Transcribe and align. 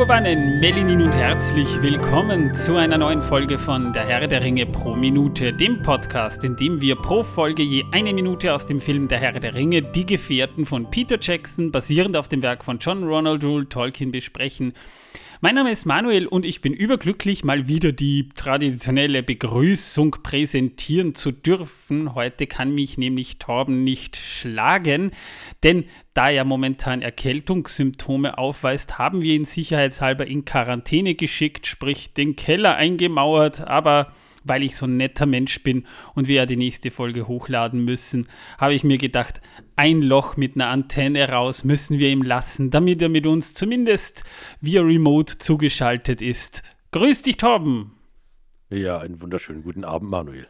Megowannen, 0.00 0.60
Melinin 0.60 1.02
und 1.02 1.14
herzlich 1.14 1.68
willkommen 1.82 2.54
zu 2.54 2.74
einer 2.74 2.96
neuen 2.96 3.20
Folge 3.20 3.58
von 3.58 3.92
Der 3.92 4.06
Herr 4.06 4.26
der 4.26 4.42
Ringe 4.42 4.64
pro 4.64 4.96
Minute, 4.96 5.52
dem 5.52 5.82
Podcast, 5.82 6.42
in 6.42 6.56
dem 6.56 6.80
wir 6.80 6.96
pro 6.96 7.22
Folge 7.22 7.62
je 7.62 7.84
eine 7.92 8.14
Minute 8.14 8.54
aus 8.54 8.66
dem 8.66 8.80
Film 8.80 9.08
Der 9.08 9.18
Herr 9.18 9.32
der 9.32 9.54
Ringe, 9.54 9.82
Die 9.82 10.06
Gefährten 10.06 10.64
von 10.64 10.88
Peter 10.88 11.18
Jackson, 11.20 11.70
basierend 11.70 12.16
auf 12.16 12.28
dem 12.28 12.40
Werk 12.40 12.64
von 12.64 12.78
John 12.78 13.04
Ronald 13.04 13.44
Rule 13.44 13.68
Tolkien, 13.68 14.10
besprechen. 14.10 14.72
Mein 15.42 15.54
Name 15.54 15.70
ist 15.70 15.86
Manuel 15.86 16.26
und 16.26 16.44
ich 16.44 16.60
bin 16.60 16.74
überglücklich, 16.74 17.44
mal 17.44 17.66
wieder 17.66 17.92
die 17.92 18.28
traditionelle 18.28 19.22
Begrüßung 19.22 20.16
präsentieren 20.22 21.14
zu 21.14 21.32
dürfen. 21.32 22.14
Heute 22.14 22.46
kann 22.46 22.74
mich 22.74 22.98
nämlich 22.98 23.38
Torben 23.38 23.82
nicht 23.82 24.18
schlagen, 24.18 25.12
denn 25.62 25.86
da 26.12 26.28
er 26.28 26.44
momentan 26.44 27.00
Erkältungssymptome 27.00 28.36
aufweist, 28.36 28.98
haben 28.98 29.22
wir 29.22 29.32
ihn 29.32 29.46
sicherheitshalber 29.46 30.26
in 30.26 30.44
Quarantäne 30.44 31.14
geschickt, 31.14 31.66
sprich 31.66 32.12
den 32.12 32.36
Keller 32.36 32.76
eingemauert, 32.76 33.66
aber 33.66 34.12
weil 34.44 34.62
ich 34.62 34.76
so 34.76 34.86
ein 34.86 34.96
netter 34.96 35.26
Mensch 35.26 35.62
bin 35.62 35.86
und 36.14 36.28
wir 36.28 36.36
ja 36.36 36.46
die 36.46 36.56
nächste 36.56 36.90
Folge 36.90 37.28
hochladen 37.28 37.84
müssen, 37.84 38.28
habe 38.58 38.74
ich 38.74 38.84
mir 38.84 38.98
gedacht, 38.98 39.40
ein 39.76 40.02
Loch 40.02 40.36
mit 40.36 40.54
einer 40.54 40.68
Antenne 40.68 41.28
raus 41.28 41.64
müssen 41.64 41.98
wir 41.98 42.10
ihm 42.10 42.22
lassen, 42.22 42.70
damit 42.70 43.02
er 43.02 43.08
mit 43.08 43.26
uns 43.26 43.54
zumindest 43.54 44.24
via 44.60 44.82
Remote 44.82 45.38
zugeschaltet 45.38 46.22
ist. 46.22 46.62
Grüß 46.92 47.22
dich, 47.22 47.36
Torben! 47.36 47.92
Ja, 48.70 48.98
einen 48.98 49.20
wunderschönen 49.20 49.62
guten 49.62 49.84
Abend, 49.84 50.10
Manuel. 50.10 50.46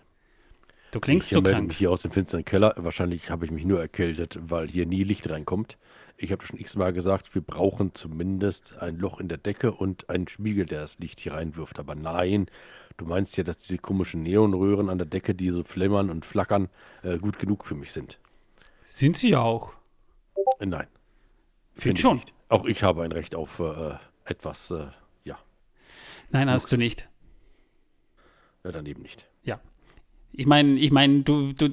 Du 0.91 1.00
klingst 1.00 1.28
ich 1.28 1.34
so 1.34 1.41
melde 1.41 1.56
krank. 1.56 1.68
mich 1.68 1.78
hier 1.78 1.91
aus 1.91 2.02
dem 2.02 2.11
finsteren 2.11 2.44
Keller. 2.44 2.74
Wahrscheinlich 2.77 3.30
habe 3.30 3.44
ich 3.44 3.50
mich 3.50 3.64
nur 3.64 3.80
erkältet, 3.80 4.38
weil 4.42 4.68
hier 4.68 4.86
nie 4.86 5.05
Licht 5.05 5.30
reinkommt. 5.30 5.78
Ich 6.16 6.33
habe 6.33 6.44
schon 6.44 6.58
x-mal 6.58 6.92
gesagt, 6.92 7.34
wir 7.34 7.42
brauchen 7.42 7.94
zumindest 7.94 8.77
ein 8.78 8.98
Loch 8.98 9.20
in 9.20 9.28
der 9.28 9.38
Decke 9.38 9.72
und 9.72 10.11
einen 10.11 10.28
Spiegel, 10.28 10.66
der 10.66 10.80
das 10.80 10.98
Licht 10.98 11.20
hier 11.20 11.33
reinwirft. 11.33 11.78
Aber 11.78 11.94
nein, 11.94 12.46
du 13.00 13.06
meinst 13.06 13.36
ja, 13.36 13.44
dass 13.44 13.58
diese 13.58 13.78
komischen 13.78 14.22
Neonröhren 14.22 14.90
an 14.90 14.98
der 14.98 15.06
Decke, 15.06 15.34
die 15.34 15.50
so 15.50 15.64
flimmern 15.64 16.10
und 16.10 16.24
flackern, 16.24 16.68
äh, 17.02 17.18
gut 17.18 17.38
genug 17.38 17.64
für 17.64 17.74
mich 17.74 17.92
sind. 17.92 18.18
Sind 18.84 19.16
sie 19.16 19.30
ja 19.30 19.40
auch. 19.40 19.72
Äh, 20.58 20.66
nein. 20.66 20.86
Find 21.74 21.82
finde 21.82 21.96
ich 21.96 22.00
schon. 22.02 22.16
Nicht. 22.18 22.34
Auch 22.48 22.64
ich 22.66 22.82
habe 22.82 23.02
ein 23.02 23.12
Recht 23.12 23.34
auf 23.34 23.58
äh, 23.60 23.94
etwas, 24.24 24.70
äh, 24.70 24.88
ja, 25.24 25.38
Nein, 26.30 26.50
hast 26.50 26.70
du 26.72 26.76
Luxus. 26.76 26.84
nicht. 26.84 27.08
äh, 28.64 28.72
daneben 28.72 29.02
nicht. 29.02 29.26
Ja. 29.44 29.60
Ich 30.32 30.46
meine, 30.46 30.78
ich 30.78 30.92
meine, 30.92 31.22
du, 31.22 31.52
du, 31.52 31.70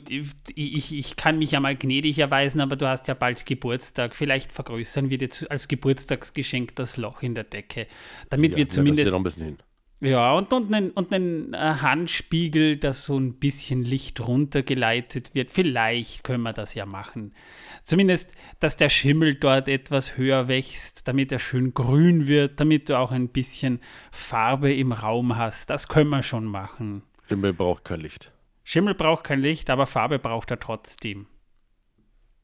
ich, 0.55 0.93
ich 0.93 1.15
kann 1.15 1.37
mich 1.37 1.51
ja 1.51 1.59
mal 1.59 1.75
gnädig 1.75 2.17
erweisen, 2.19 2.61
aber 2.61 2.75
du 2.75 2.87
hast 2.87 3.07
ja 3.07 3.13
bald 3.13 3.45
Geburtstag. 3.45 4.15
Vielleicht 4.15 4.51
vergrößern 4.51 5.09
wir 5.09 5.17
dir 5.17 5.29
als 5.49 5.67
Geburtstagsgeschenk 5.67 6.75
das 6.75 6.97
Loch 6.97 7.21
in 7.21 7.35
der 7.35 7.43
Decke, 7.43 7.87
damit 8.29 8.51
ja, 8.51 8.57
wir 8.57 8.63
ja, 8.63 8.69
zumindest 8.69 9.05
ja 9.05 9.11
noch 9.11 9.19
ein 9.19 9.23
bisschen 9.23 9.45
hin. 9.45 9.57
Ja, 9.99 10.33
und, 10.33 10.53
und 10.53 10.71
einen, 10.71 10.91
und 10.91 11.11
einen 11.11 11.55
äh, 11.55 11.57
Handspiegel, 11.57 12.77
dass 12.77 13.05
so 13.05 13.17
ein 13.17 13.39
bisschen 13.39 13.83
Licht 13.83 14.19
runtergeleitet 14.19 15.33
wird. 15.33 15.49
Vielleicht 15.49 16.23
können 16.23 16.43
wir 16.43 16.53
das 16.53 16.75
ja 16.75 16.85
machen. 16.85 17.33
Zumindest, 17.81 18.35
dass 18.59 18.77
der 18.77 18.89
Schimmel 18.89 19.35
dort 19.35 19.67
etwas 19.67 20.15
höher 20.15 20.47
wächst, 20.47 21.07
damit 21.07 21.31
er 21.31 21.39
schön 21.39 21.73
grün 21.73 22.27
wird, 22.27 22.59
damit 22.59 22.89
du 22.89 22.99
auch 22.99 23.11
ein 23.11 23.29
bisschen 23.29 23.79
Farbe 24.11 24.71
im 24.71 24.91
Raum 24.91 25.35
hast. 25.35 25.71
Das 25.71 25.87
können 25.87 26.11
wir 26.11 26.21
schon 26.21 26.45
machen. 26.45 27.01
Schimmel 27.27 27.53
braucht 27.53 27.83
kein 27.83 28.01
Licht. 28.01 28.31
Schimmel 28.63 28.93
braucht 28.93 29.23
kein 29.23 29.41
Licht, 29.41 29.71
aber 29.71 29.87
Farbe 29.87 30.19
braucht 30.19 30.51
er 30.51 30.59
trotzdem. 30.59 31.25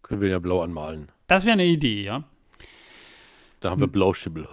Können 0.02 0.22
wir 0.22 0.30
ja 0.30 0.40
blau 0.40 0.62
anmalen. 0.62 1.12
Das 1.28 1.46
wäre 1.46 1.54
eine 1.54 1.66
Idee, 1.66 2.02
ja. 2.02 2.24
Da 3.60 3.70
haben 3.70 3.80
wir 3.80 3.88
Blauschimmel. 3.88 4.48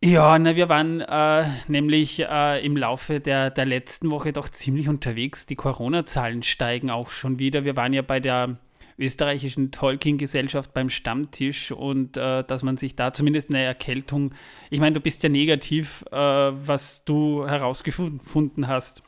Ja, 0.00 0.38
na, 0.38 0.54
wir 0.54 0.68
waren 0.68 1.00
äh, 1.00 1.44
nämlich 1.66 2.20
äh, 2.20 2.64
im 2.64 2.76
Laufe 2.76 3.18
der, 3.18 3.50
der 3.50 3.66
letzten 3.66 4.12
Woche 4.12 4.32
doch 4.32 4.48
ziemlich 4.48 4.88
unterwegs. 4.88 5.46
Die 5.46 5.56
Corona-Zahlen 5.56 6.44
steigen 6.44 6.88
auch 6.88 7.10
schon 7.10 7.40
wieder. 7.40 7.64
Wir 7.64 7.74
waren 7.74 7.92
ja 7.92 8.02
bei 8.02 8.20
der 8.20 8.58
österreichischen 8.96 9.72
Tolkien-Gesellschaft 9.72 10.72
beim 10.72 10.88
Stammtisch 10.88 11.72
und 11.72 12.16
äh, 12.16 12.44
dass 12.44 12.62
man 12.62 12.76
sich 12.76 12.94
da 12.94 13.12
zumindest 13.12 13.50
eine 13.50 13.62
Erkältung, 13.62 14.34
ich 14.70 14.78
meine, 14.78 14.94
du 14.94 15.00
bist 15.00 15.24
ja 15.24 15.28
negativ, 15.28 16.04
äh, 16.12 16.16
was 16.16 17.04
du 17.04 17.44
herausgefunden 17.46 18.68
hast, 18.68 19.02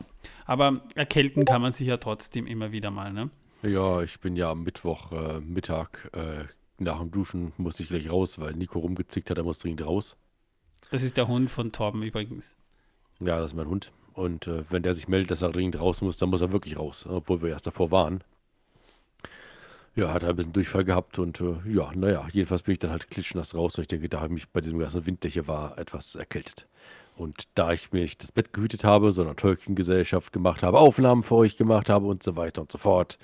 aber 0.44 0.80
erkälten 0.96 1.44
kann 1.44 1.62
man 1.62 1.72
sich 1.72 1.86
ja 1.86 1.98
trotzdem 1.98 2.48
immer 2.48 2.72
wieder 2.72 2.90
mal, 2.90 3.12
ne? 3.12 3.30
Ja, 3.62 4.02
ich 4.02 4.18
bin 4.18 4.34
ja 4.34 4.50
am 4.50 4.64
Mittwoch 4.64 5.12
äh, 5.12 5.40
Mittag 5.40 6.10
äh, 6.14 6.46
nach 6.78 6.98
dem 6.98 7.12
Duschen 7.12 7.52
musste 7.58 7.84
ich 7.84 7.90
gleich 7.90 8.10
raus, 8.10 8.40
weil 8.40 8.54
Nico 8.54 8.80
rumgezickt 8.80 9.30
hat, 9.30 9.38
er 9.38 9.44
muss 9.44 9.58
dringend 9.58 9.84
raus. 9.84 10.16
Das 10.90 11.02
ist 11.04 11.16
der 11.16 11.28
Hund 11.28 11.50
von 11.50 11.70
Torben 11.72 12.02
übrigens. 12.02 12.56
Ja, 13.20 13.38
das 13.38 13.52
ist 13.52 13.56
mein 13.56 13.68
Hund. 13.68 13.92
Und 14.12 14.46
äh, 14.48 14.64
wenn 14.70 14.82
der 14.82 14.92
sich 14.92 15.06
meldet, 15.06 15.30
dass 15.30 15.42
er 15.42 15.52
dringend 15.52 15.78
raus 15.78 16.02
muss, 16.02 16.16
dann 16.16 16.30
muss 16.30 16.40
er 16.40 16.52
wirklich 16.52 16.76
raus, 16.76 17.06
obwohl 17.08 17.42
wir 17.42 17.50
erst 17.50 17.66
davor 17.66 17.90
waren. 17.90 18.24
Ja, 19.94 20.12
hat 20.12 20.22
er 20.22 20.30
ein 20.30 20.36
bisschen 20.36 20.52
Durchfall 20.52 20.84
gehabt 20.84 21.18
und 21.18 21.40
äh, 21.40 21.56
ja, 21.66 21.90
naja, 21.94 22.26
jedenfalls 22.32 22.62
bin 22.62 22.72
ich 22.72 22.78
dann 22.78 22.90
halt 22.90 23.10
klitschnass 23.10 23.54
raus 23.54 23.76
und 23.76 23.82
ich 23.82 23.88
denke, 23.88 24.08
da 24.08 24.18
habe 24.18 24.28
ich 24.28 24.32
mich 24.32 24.48
bei 24.48 24.60
diesem 24.60 24.78
ganzen 24.78 25.06
Wind, 25.06 25.22
der 25.24 25.30
hier 25.30 25.46
war, 25.46 25.78
etwas 25.78 26.14
erkältet. 26.14 26.66
Und 27.16 27.44
da 27.54 27.72
ich 27.72 27.92
mir 27.92 28.02
nicht 28.02 28.22
das 28.22 28.32
Bett 28.32 28.52
gehütet 28.52 28.82
habe, 28.82 29.12
sondern 29.12 29.36
Tolkien-Gesellschaft 29.36 30.32
gemacht 30.32 30.62
habe, 30.62 30.78
Aufnahmen 30.78 31.22
für 31.22 31.36
euch 31.36 31.56
gemacht 31.56 31.88
habe 31.88 32.06
und 32.06 32.22
so 32.22 32.36
weiter 32.36 32.62
und 32.62 32.72
so 32.72 32.78
fort, 32.78 33.18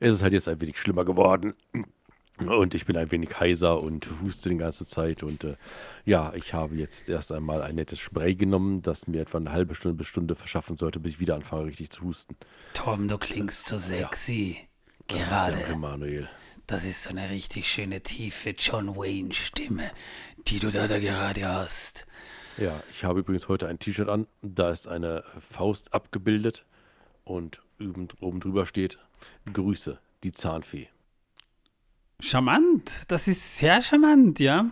ist 0.00 0.12
es 0.12 0.22
halt 0.22 0.32
jetzt 0.32 0.48
ein 0.48 0.60
wenig 0.60 0.78
schlimmer 0.78 1.04
geworden. 1.04 1.54
Und 2.38 2.74
ich 2.74 2.86
bin 2.86 2.96
ein 2.96 3.10
wenig 3.10 3.38
heiser 3.38 3.80
und 3.80 4.08
huste 4.22 4.48
die 4.48 4.56
ganze 4.56 4.86
Zeit. 4.86 5.22
Und 5.22 5.44
äh, 5.44 5.56
ja, 6.04 6.32
ich 6.34 6.54
habe 6.54 6.74
jetzt 6.74 7.08
erst 7.08 7.30
einmal 7.30 7.62
ein 7.62 7.74
nettes 7.74 8.00
Spray 8.00 8.34
genommen, 8.34 8.82
das 8.82 9.06
mir 9.06 9.20
etwa 9.20 9.38
eine 9.38 9.52
halbe 9.52 9.74
Stunde 9.74 9.96
bis 9.96 10.06
Stunde 10.06 10.34
verschaffen 10.34 10.76
sollte, 10.76 10.98
bis 10.98 11.12
ich 11.12 11.20
wieder 11.20 11.34
anfange, 11.34 11.66
richtig 11.66 11.90
zu 11.90 12.02
husten. 12.04 12.36
Torben, 12.74 13.06
du 13.08 13.18
klingst 13.18 13.66
so 13.66 13.78
sexy. 13.78 14.58
Danke, 15.08 15.76
Manuel. 15.76 16.28
Das 16.66 16.84
ist 16.84 17.04
so 17.04 17.10
eine 17.10 17.28
richtig 17.28 17.68
schöne, 17.68 18.00
tiefe 18.02 18.50
John 18.50 18.96
Wayne-Stimme, 18.96 19.90
die 20.46 20.58
du 20.58 20.70
da, 20.70 20.86
da 20.86 20.98
gerade 20.98 21.46
hast. 21.46 22.06
Ja, 22.56 22.82
ich 22.92 23.04
habe 23.04 23.20
übrigens 23.20 23.48
heute 23.48 23.68
ein 23.68 23.78
T-Shirt 23.78 24.08
an. 24.08 24.26
Da 24.42 24.70
ist 24.70 24.86
eine 24.86 25.24
Faust 25.50 25.92
abgebildet 25.92 26.64
und 27.24 27.60
oben 27.78 28.40
drüber 28.40 28.64
steht: 28.64 28.98
Grüße, 29.52 29.98
die 30.22 30.32
Zahnfee. 30.32 30.88
Charmant, 32.22 33.02
das 33.08 33.26
ist 33.28 33.58
sehr 33.58 33.82
charmant, 33.82 34.38
ja. 34.40 34.66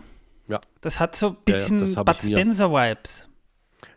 Ja, 0.47 0.59
Das 0.81 0.99
hat 0.99 1.15
so 1.15 1.27
ein 1.27 1.33
ja, 1.33 1.39
bisschen 1.45 1.79
das 1.81 1.97
hab 1.97 2.05
Bud 2.05 2.21
Spencer-Vibes. 2.21 3.29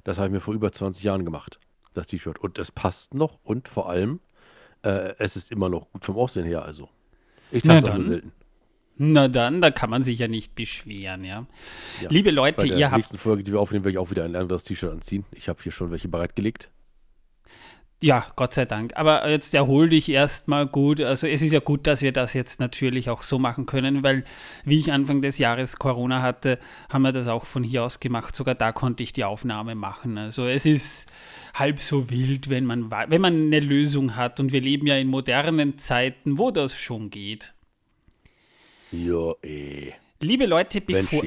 das 0.04 0.19
habe 0.19 0.26
ich 0.28 0.32
mir 0.32 0.41
vor 0.41 0.54
über 0.54 0.70
20 0.72 1.04
Jahren 1.04 1.25
gemacht, 1.25 1.59
das 1.94 2.09
T-Shirt. 2.09 2.38
Und 2.38 2.59
es 2.59 2.72
passt 2.72 3.14
noch 3.14 3.38
und 3.44 3.69
vor 3.69 3.88
allem, 3.88 4.20
äh, 4.82 5.14
es 5.19 5.37
ist 5.37 5.50
immer 5.53 5.69
noch 5.69 5.91
gut 5.93 6.04
vom 6.04 6.16
Aussehen 6.16 6.44
her. 6.44 6.62
Also, 6.64 6.88
ich 7.50 7.64
nur 7.64 7.81
dann. 7.81 8.03
selten. 8.03 8.32
Na 8.97 9.26
dann, 9.28 9.60
da 9.60 9.70
kann 9.72 9.91
man 9.91 10.03
sich 10.04 10.20
ja 10.20 10.28
nicht 10.28 10.54
beschweren, 10.54 11.25
ja. 11.25 11.47
Ja. 12.00 12.10
Liebe 12.10 12.31
Leute, 12.31 12.66
der 12.66 12.76
ihr 12.76 12.87
habt. 12.87 12.97
nächsten 12.98 13.19
Folge, 13.19 13.43
die 13.43 13.53
wir 13.53 13.60
aufnehmen, 13.60 13.84
werde 13.84 13.93
ich 13.93 13.98
auch 13.98 14.10
wieder 14.10 14.25
ein 14.25 14.37
anderes 14.37 14.62
T-Shirt 14.64 14.93
anziehen. 14.93 15.25
Ich 15.32 15.48
habe 15.48 15.60
hier 15.62 15.72
schon 15.72 15.91
welche 15.91 16.09
bereitgelegt. 16.09 16.70
Ja, 18.04 18.26
Gott 18.37 18.53
sei 18.53 18.66
Dank. 18.66 18.92
Aber 18.97 19.31
jetzt 19.31 19.54
erhol 19.54 19.88
dich 19.88 20.10
erstmal 20.10 20.66
gut. 20.66 21.00
Also 21.00 21.26
es 21.26 21.41
ist 21.41 21.53
ja 21.53 21.60
gut, 21.60 21.87
dass 21.87 22.03
wir 22.03 22.12
das 22.12 22.34
jetzt 22.34 22.60
natürlich 22.60 23.09
auch 23.09 23.22
so 23.22 23.38
machen 23.38 23.65
können, 23.65 24.03
weil 24.03 24.25
wie 24.66 24.78
ich 24.78 24.92
Anfang 24.92 25.22
des 25.22 25.38
Jahres 25.38 25.76
Corona 25.78 26.20
hatte, 26.20 26.59
haben 26.91 27.00
wir 27.00 27.12
das 27.12 27.28
auch 27.28 27.47
von 27.47 27.64
hier 27.64 27.82
aus 27.82 28.00
gemacht. 28.00 28.37
Sogar 28.37 28.56
da 28.56 28.73
konnte 28.73 29.02
ich 29.02 29.14
die 29.14 29.25
Aufnahme 29.25 29.75
machen. 29.75 30.19
Also 30.19 30.46
es 30.46 30.67
ist 30.67 31.11
halb 31.55 31.78
so 31.78 32.11
wild, 32.11 32.50
wenn 32.50 32.67
man, 32.67 32.90
wenn 32.90 33.23
man 33.23 33.46
eine 33.46 33.61
Lösung 33.61 34.17
hat. 34.17 34.38
Und 34.38 34.52
wir 34.52 34.61
leben 34.61 34.87
ja 34.87 34.99
in 34.99 35.08
modernen 35.08 35.78
Zeiten, 35.78 36.37
wo 36.37 36.50
das 36.50 36.76
schon 36.76 37.08
geht. 37.08 37.55
Ja, 38.93 39.32
eh. 39.43 39.94
Liebe 40.20 40.44
Leute, 40.44 40.82
bevor. 40.82 41.23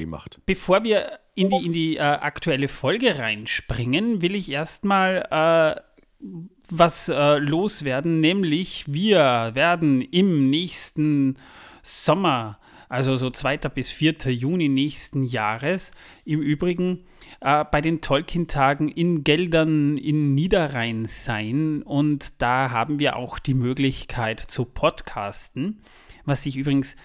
Bevor 0.45 0.83
wir 0.83 1.17
in 1.33 1.49
die, 1.49 1.65
in 1.65 1.73
die 1.73 1.97
äh, 1.97 2.01
aktuelle 2.01 2.67
Folge 2.67 3.17
reinspringen, 3.17 4.21
will 4.21 4.35
ich 4.35 4.51
erstmal 4.51 5.27
äh, 5.31 5.87
was 6.19 7.09
äh, 7.09 7.37
loswerden, 7.37 8.19
nämlich 8.21 8.85
wir 8.87 9.51
werden 9.53 10.01
im 10.01 10.49
nächsten 10.49 11.37
Sommer, 11.83 12.59
also 12.89 13.15
so 13.17 13.29
2. 13.29 13.57
bis 13.69 13.89
4. 13.89 14.31
Juni 14.31 14.67
nächsten 14.67 15.23
Jahres, 15.23 15.91
im 16.25 16.41
Übrigen 16.41 17.03
äh, 17.41 17.63
bei 17.65 17.81
den 17.81 18.01
Tolkien-Tagen 18.01 18.89
in 18.89 19.23
Geldern 19.23 19.97
in 19.97 20.33
Niederrhein 20.33 21.05
sein 21.05 21.83
und 21.83 22.41
da 22.41 22.71
haben 22.71 22.99
wir 22.99 23.15
auch 23.15 23.39
die 23.39 23.53
Möglichkeit 23.53 24.39
zu 24.39 24.65
podcasten, 24.65 25.81
was 26.25 26.43
sich 26.43 26.57
übrigens 26.57 26.95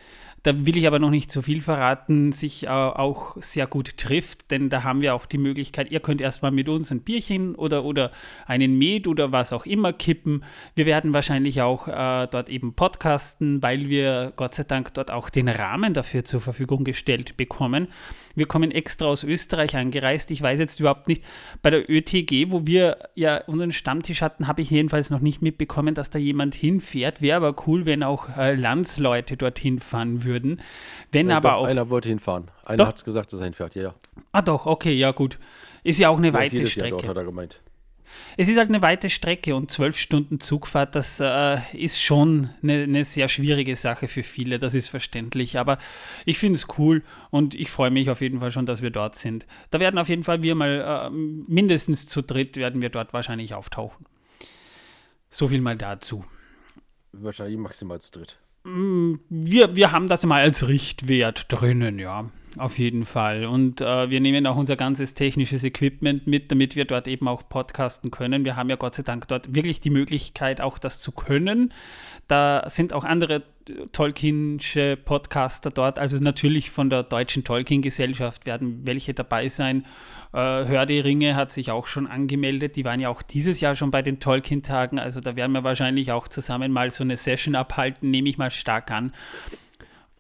da 0.43 0.67
will 0.67 0.77
ich 0.77 0.89
aber 0.89 0.99
noch 0.99 1.11
nicht 1.11 1.31
so 1.31 1.41
viel 1.41 1.61
verraten, 1.61 2.33
sich 2.33 2.65
äh, 2.65 2.69
auch 2.69 3.37
sehr 3.41 3.69
gut 3.69 3.97
trifft, 3.97 4.51
denn 4.51 4.71
da 4.71 4.83
haben 4.83 5.01
wir 5.01 5.15
auch 5.15 5.27
die 5.27 5.39
Möglichkeit, 5.39 5.93
ihr 5.93 6.01
könnt 6.01 6.21
erstmal 6.21 6.51
mit 6.51 6.69
uns 6.69 6.91
ein 6.91 7.03
Bierchen 7.03 7.55
oder, 7.55 7.85
oder 7.85 8.11
einen 8.47 8.77
Met 8.77 9.07
oder 9.07 9.31
was 9.31 9.53
auch 9.53 9.67
immer 9.67 9.93
kippen. 9.93 10.43
Wir 10.75 10.85
werden 10.85 11.15
wahrscheinlich 11.15 11.63
auch 11.63 11.87
äh, 11.87 12.27
dort 12.29 12.49
eben 12.49 12.75
podcasten, 12.75 13.63
weil 13.63 13.89
wir 13.89 14.33
Gott 14.35 14.55
sei 14.55 14.65
Dank 14.65 14.93
dort 14.95 15.13
auch 15.13 15.31
den 15.31 15.49
Rahmen 15.49 15.95
dafür 15.95 16.25
zur 16.25 16.41
Verfügung 16.41 16.83
gestellt 16.83 17.37
bekommen. 17.37 17.87
Wir 18.35 18.47
kommen 18.47 18.73
extra 18.73 19.07
aus 19.07 19.23
Österreich 19.23 19.77
angereist. 19.77 20.31
Ich 20.33 20.43
weiß 20.43 20.59
jetzt 20.59 20.81
überhaupt 20.81 21.07
nicht, 21.07 21.23
bei 21.63 21.71
der 21.71 21.89
ÖTG, 21.89 22.51
wo 22.51 22.67
wir 22.67 22.97
ja 23.15 23.45
unseren 23.47 23.71
Stammtisch 23.71 24.23
hatten, 24.23 24.49
habe 24.49 24.63
ich 24.63 24.71
jedenfalls 24.71 25.11
noch 25.11 25.21
nicht 25.21 25.41
mitbekommen, 25.41 25.95
dass 25.95 26.11
da 26.11 26.19
jemand 26.19 26.57
hinfährt. 26.57 27.23
Wäre 27.23 27.37
aber 27.37 27.55
cool, 27.67 27.87
wenn 27.87 28.03
auch 28.03 28.37
äh, 28.37 28.55
Landsleute 28.55 29.37
dorthin 29.37 29.79
fahren 29.79 30.25
würden 30.25 30.32
würden. 30.33 30.61
Wenn 31.11 31.29
ja, 31.29 31.37
aber 31.37 31.51
doch, 31.51 31.57
auch. 31.59 31.67
Einer 31.67 31.91
wollte 31.91 32.09
hinfahren. 32.09 32.51
Einer 32.65 32.87
hat 32.87 33.05
gesagt, 33.05 33.33
dass 33.33 33.41
er 33.41 33.45
hinfährt, 33.45 33.75
ja, 33.75 33.83
ja. 33.83 33.95
Ah, 34.33 34.43
doch, 34.43 34.67
okay, 34.67 34.95
ja, 34.95 35.13
gut. 35.13 35.39
Ist 35.85 35.99
ja 35.99 36.09
auch 36.09 36.19
eine 36.19 36.33
weite 36.33 36.57
jedes 36.57 36.73
Strecke. 36.73 36.89
Jahr 36.89 36.99
dort, 36.99 37.09
hat 37.09 37.17
er 37.17 37.25
gemeint. 37.25 37.61
Es 38.37 38.49
ist 38.49 38.57
halt 38.57 38.69
eine 38.69 38.83
weite 38.83 39.11
Strecke 39.11 39.55
und 39.55 39.71
zwölf 39.71 39.97
Stunden 39.97 40.41
Zugfahrt, 40.41 40.95
das 40.95 41.21
äh, 41.21 41.59
ist 41.73 42.01
schon 42.01 42.51
eine, 42.63 42.83
eine, 42.85 43.05
sehr 43.05 43.29
schwierige 43.29 43.77
Sache 43.77 44.09
für 44.09 44.23
viele, 44.23 44.59
das 44.59 44.75
ist 44.75 44.89
verständlich. 44.89 45.59
Aber 45.59 45.79
ich 46.25 46.39
finde 46.39 46.59
es 46.59 46.67
cool 46.79 47.03
und 47.31 47.55
ich 47.55 47.71
freue 47.71 47.91
mich 47.91 48.11
auf 48.11 48.21
jeden 48.21 48.41
Fall 48.41 48.53
schon, 48.53 48.67
dass 48.67 48.83
wir 48.83 48.91
dort 48.91 49.17
sind. 49.17 49.47
Da 49.71 49.81
werden 49.81 49.99
auf 49.99 50.09
jeden 50.09 50.25
Fall 50.25 50.43
wir 50.43 50.55
mal 50.55 51.11
äh, 51.11 51.11
mindestens 51.11 52.07
zu 52.07 52.23
dritt 52.23 52.57
werden 52.57 52.83
wir 52.83 52.91
dort 52.91 53.13
wahrscheinlich 53.13 53.55
auftauchen. 53.55 54.07
So 55.31 55.49
viel 55.49 55.61
mal 55.61 55.77
dazu. 55.77 56.25
Wahrscheinlich 57.13 57.59
maximal 57.59 58.01
zu 58.01 58.11
dritt. 58.11 58.39
Mm, 58.65 59.15
wir, 59.29 59.77
wir 59.77 59.93
haben 59.93 60.09
das 60.09 60.25
mal 60.25 60.43
als 60.43 60.69
Richtwert 60.69 61.47
drinnen, 61.49 61.99
ja. 61.99 62.31
Auf 62.59 62.79
jeden 62.79 63.07
Fall. 63.07 63.47
Und 63.47 63.81
äh, 63.81 64.11
wir 64.11 64.21
nehmen 64.21 64.47
auch 64.47 64.57
unser 64.57 64.77
ganzes 64.77 65.15
technisches 65.15 65.65
Equipment 65.65 66.27
mit, 66.27 66.51
damit 66.51 66.77
wir 66.77 66.85
dort 66.85 67.09
eben 67.09 67.27
auch 67.27 67.49
podcasten 67.49 68.11
können. 68.11 68.45
Wir 68.45 68.57
haben 68.57 68.69
ja 68.69 68.77
Gott 68.77 68.95
sei 68.95 69.03
Dank 69.03 69.27
dort 69.29 69.55
wirklich 69.55 69.81
die 69.81 69.89
Möglichkeit, 69.89 70.61
auch 70.61 70.79
das 70.79 71.01
zu 71.01 71.13
können. 71.13 71.73
Da 72.29 72.65
sind 72.69 72.93
auch 72.93 73.05
andere 73.05 73.43
Tolkiensche 73.93 74.97
Podcaster 74.97 75.71
dort. 75.71 75.99
Also 75.99 76.17
natürlich 76.19 76.71
von 76.71 76.91
der 76.91 77.03
Deutschen 77.03 77.45
Tolkien-Gesellschaft 77.45 78.47
werden 78.47 78.87
welche 78.87 79.15
dabei 79.15 79.49
sein. 79.49 79.85
Äh, 80.33 80.39
Hör 80.39 80.87
die 80.87 81.01
Ringe 81.01 81.37
hat 81.37 81.53
sich 81.53 81.71
auch 81.71 81.87
schon 81.87 82.07
angemeldet. 82.07 82.77
Die 82.77 82.85
waren 82.85 83.01
ja 83.01 83.09
auch 83.09 83.23
dieses 83.23 83.61
Jahr 83.61 83.77
schon 83.77 83.91
bei 83.91 84.03
den 84.03 84.21
Tolkien-Tagen. 84.21 84.99
Also 84.99 85.21
da 85.21 85.37
werden 85.37 85.53
wir 85.53 85.65
wahrscheinlich 85.65 86.13
auch 86.13 86.29
zusammen 86.29 86.73
mal 86.73 86.91
so 86.91 87.05
eine 87.05 87.17
Session 87.17 87.55
abhalten, 87.55 88.11
nehme 88.11 88.29
ich 88.29 88.39
mal 88.39 88.51
stark 88.51 88.91
an. 88.91 89.13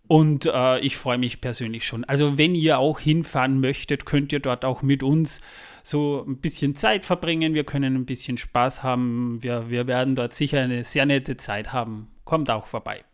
Und 0.08 0.46
äh, 0.46 0.78
ich 0.80 0.96
freue 0.96 1.18
mich 1.18 1.40
persönlich 1.40 1.86
schon. 1.86 2.04
Also 2.04 2.36
wenn 2.36 2.54
ihr 2.54 2.78
auch 2.78 3.00
hinfahren 3.00 3.60
möchtet, 3.60 4.04
könnt 4.04 4.32
ihr 4.32 4.40
dort 4.40 4.64
auch 4.64 4.82
mit 4.82 5.02
uns 5.02 5.40
so 5.82 6.24
ein 6.28 6.36
bisschen 6.38 6.74
Zeit 6.74 7.04
verbringen. 7.04 7.54
Wir 7.54 7.64
können 7.64 7.96
ein 7.96 8.04
bisschen 8.04 8.36
Spaß 8.36 8.82
haben. 8.82 9.42
Wir, 9.42 9.70
wir 9.70 9.86
werden 9.86 10.14
dort 10.14 10.34
sicher 10.34 10.60
eine 10.60 10.84
sehr 10.84 11.06
nette 11.06 11.36
Zeit 11.38 11.72
haben. 11.72 12.08
Kommt 12.24 12.50
auch 12.50 12.66
vorbei. 12.66 13.04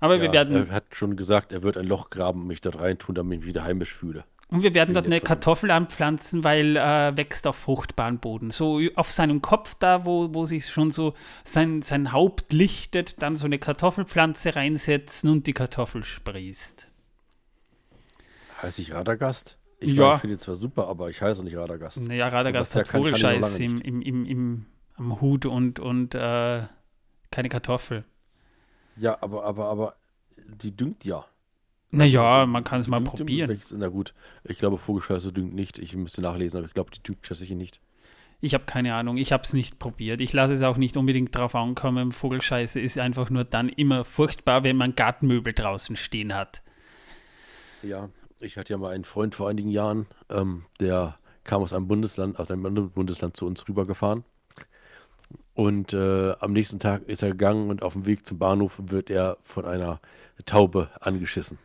Aber 0.00 0.16
ja, 0.16 0.22
wir 0.22 0.32
werden. 0.32 0.68
Er 0.68 0.74
hat 0.74 0.84
schon 0.92 1.16
gesagt, 1.16 1.52
er 1.52 1.62
wird 1.62 1.76
ein 1.76 1.86
Loch 1.86 2.10
graben 2.10 2.42
und 2.42 2.46
mich 2.46 2.60
dort 2.60 2.80
reintun, 2.80 3.14
damit 3.14 3.34
ich 3.34 3.40
mich 3.40 3.48
wieder 3.48 3.64
heimisch 3.64 3.94
fühle. 3.94 4.24
Und 4.50 4.62
wir 4.62 4.72
werden 4.72 4.94
dort 4.94 5.04
eine 5.04 5.20
Kartoffel 5.20 5.70
anpflanzen, 5.70 6.42
weil 6.42 6.76
äh, 6.78 7.14
wächst 7.16 7.46
auf 7.46 7.56
fruchtbaren 7.56 8.18
Boden. 8.18 8.50
So 8.50 8.80
auf 8.94 9.10
seinem 9.10 9.42
Kopf 9.42 9.74
da, 9.74 10.06
wo, 10.06 10.32
wo 10.32 10.46
sich 10.46 10.66
schon 10.70 10.90
so 10.90 11.12
sein, 11.44 11.82
sein 11.82 12.12
Haupt 12.12 12.54
lichtet, 12.54 13.22
dann 13.22 13.36
so 13.36 13.44
eine 13.44 13.58
Kartoffelpflanze 13.58 14.56
reinsetzen 14.56 15.30
und 15.30 15.46
die 15.46 15.52
Kartoffel 15.52 16.02
sprießt. 16.02 16.88
Heiße 18.62 18.82
ich 18.82 18.94
Radagast? 18.94 19.58
Ich 19.80 19.92
ja. 19.92 20.16
finde 20.16 20.36
ihn 20.36 20.40
zwar 20.40 20.56
super, 20.56 20.88
aber 20.88 21.10
ich 21.10 21.20
heiße 21.20 21.44
nicht 21.44 21.56
Radagast. 21.56 22.00
Naja, 22.00 22.28
Radagast 22.28 22.74
hat 22.74 22.88
Vogelscheiß 22.88 23.60
im, 23.60 23.80
im, 23.82 24.00
im, 24.00 24.24
im, 24.24 24.66
am 24.96 25.20
Hut 25.20 25.44
und, 25.44 25.78
und 25.78 26.14
äh, 26.14 26.62
keine 27.30 27.48
Kartoffel. 27.50 28.04
Ja, 28.98 29.18
aber, 29.20 29.44
aber, 29.44 29.66
aber 29.66 29.94
die 30.36 30.76
düngt 30.76 31.04
ja. 31.04 31.24
Naja, 31.90 32.44
man 32.46 32.64
kann 32.64 32.80
es 32.80 32.88
mal 32.88 33.00
probieren. 33.00 33.48
Welches, 33.48 33.72
na 33.72 33.88
gut, 33.88 34.12
ich 34.44 34.58
glaube, 34.58 34.76
Vogelscheiße 34.76 35.32
düngt 35.32 35.54
nicht. 35.54 35.78
Ich 35.78 35.96
müsste 35.96 36.20
nachlesen, 36.20 36.58
aber 36.58 36.66
ich 36.66 36.74
glaube, 36.74 36.90
die 36.90 37.02
düngt 37.02 37.22
tatsächlich 37.22 37.56
nicht. 37.56 37.80
Ich 38.40 38.54
habe 38.54 38.64
keine 38.66 38.94
Ahnung, 38.94 39.16
ich 39.16 39.32
habe 39.32 39.42
es 39.42 39.52
nicht 39.52 39.78
probiert. 39.78 40.20
Ich 40.20 40.32
lasse 40.32 40.52
es 40.52 40.62
auch 40.62 40.76
nicht 40.76 40.96
unbedingt 40.96 41.34
drauf 41.34 41.54
ankommen. 41.54 42.12
Vogelscheiße 42.12 42.78
ist 42.78 42.98
einfach 42.98 43.30
nur 43.30 43.44
dann 43.44 43.68
immer 43.68 44.04
furchtbar, 44.04 44.62
wenn 44.62 44.76
man 44.76 44.94
Gartenmöbel 44.94 45.54
draußen 45.54 45.96
stehen 45.96 46.34
hat. 46.34 46.62
Ja, 47.82 48.10
ich 48.38 48.56
hatte 48.56 48.74
ja 48.74 48.78
mal 48.78 48.94
einen 48.94 49.04
Freund 49.04 49.34
vor 49.34 49.48
einigen 49.48 49.70
Jahren, 49.70 50.06
ähm, 50.28 50.66
der 50.78 51.16
kam 51.42 51.62
aus 51.62 51.72
einem 51.72 51.88
Bundesland, 51.88 52.38
aus 52.38 52.50
einem 52.50 52.66
anderen 52.66 52.90
Bundesland 52.90 53.36
zu 53.36 53.46
uns 53.46 53.66
rübergefahren. 53.66 54.24
Und 55.58 55.92
äh, 55.92 56.34
am 56.38 56.52
nächsten 56.52 56.78
Tag 56.78 57.08
ist 57.08 57.20
er 57.20 57.30
gegangen 57.30 57.68
und 57.68 57.82
auf 57.82 57.94
dem 57.94 58.06
Weg 58.06 58.24
zum 58.24 58.38
Bahnhof 58.38 58.74
wird 58.78 59.10
er 59.10 59.38
von 59.42 59.64
einer 59.64 60.00
Taube 60.46 60.88
angeschissen. 61.00 61.58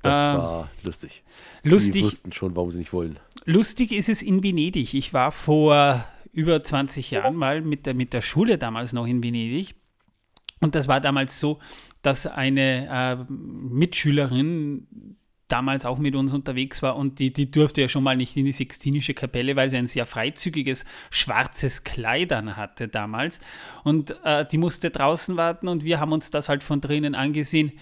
Das 0.00 0.16
ähm, 0.16 0.40
war 0.40 0.70
lustig. 0.84 1.22
Lustig. 1.64 1.92
Die 1.92 2.04
wussten 2.04 2.32
schon, 2.32 2.56
warum 2.56 2.70
sie 2.70 2.78
nicht 2.78 2.94
wollen. 2.94 3.20
Lustig 3.44 3.92
ist 3.92 4.08
es 4.08 4.22
in 4.22 4.42
Venedig. 4.42 4.94
Ich 4.94 5.12
war 5.12 5.32
vor 5.32 6.02
über 6.32 6.62
20 6.62 7.10
Jahren 7.10 7.36
mal 7.36 7.60
mit 7.60 7.84
der, 7.84 7.92
mit 7.92 8.14
der 8.14 8.22
Schule 8.22 8.56
damals 8.56 8.94
noch 8.94 9.06
in 9.06 9.22
Venedig. 9.22 9.74
Und 10.60 10.76
das 10.76 10.88
war 10.88 11.02
damals 11.02 11.38
so, 11.38 11.58
dass 12.00 12.26
eine 12.26 12.88
äh, 13.28 13.30
Mitschülerin 13.30 15.17
damals 15.48 15.84
auch 15.84 15.98
mit 15.98 16.14
uns 16.14 16.32
unterwegs 16.32 16.82
war 16.82 16.96
und 16.96 17.18
die, 17.18 17.32
die 17.32 17.50
durfte 17.50 17.80
ja 17.80 17.88
schon 17.88 18.04
mal 18.04 18.16
nicht 18.16 18.36
in 18.36 18.44
die 18.44 18.52
Sixtinische 18.52 19.14
Kapelle, 19.14 19.56
weil 19.56 19.70
sie 19.70 19.76
ein 19.76 19.86
sehr 19.86 20.06
freizügiges 20.06 20.84
schwarzes 21.10 21.84
Kleid 21.84 22.32
an 22.32 22.56
hatte 22.56 22.88
damals. 22.88 23.40
Und 23.82 24.16
äh, 24.24 24.44
die 24.46 24.58
musste 24.58 24.90
draußen 24.90 25.36
warten 25.36 25.68
und 25.68 25.84
wir 25.84 26.00
haben 26.00 26.12
uns 26.12 26.30
das 26.30 26.48
halt 26.48 26.62
von 26.62 26.80
drinnen 26.80 27.14
angesehen. 27.14 27.72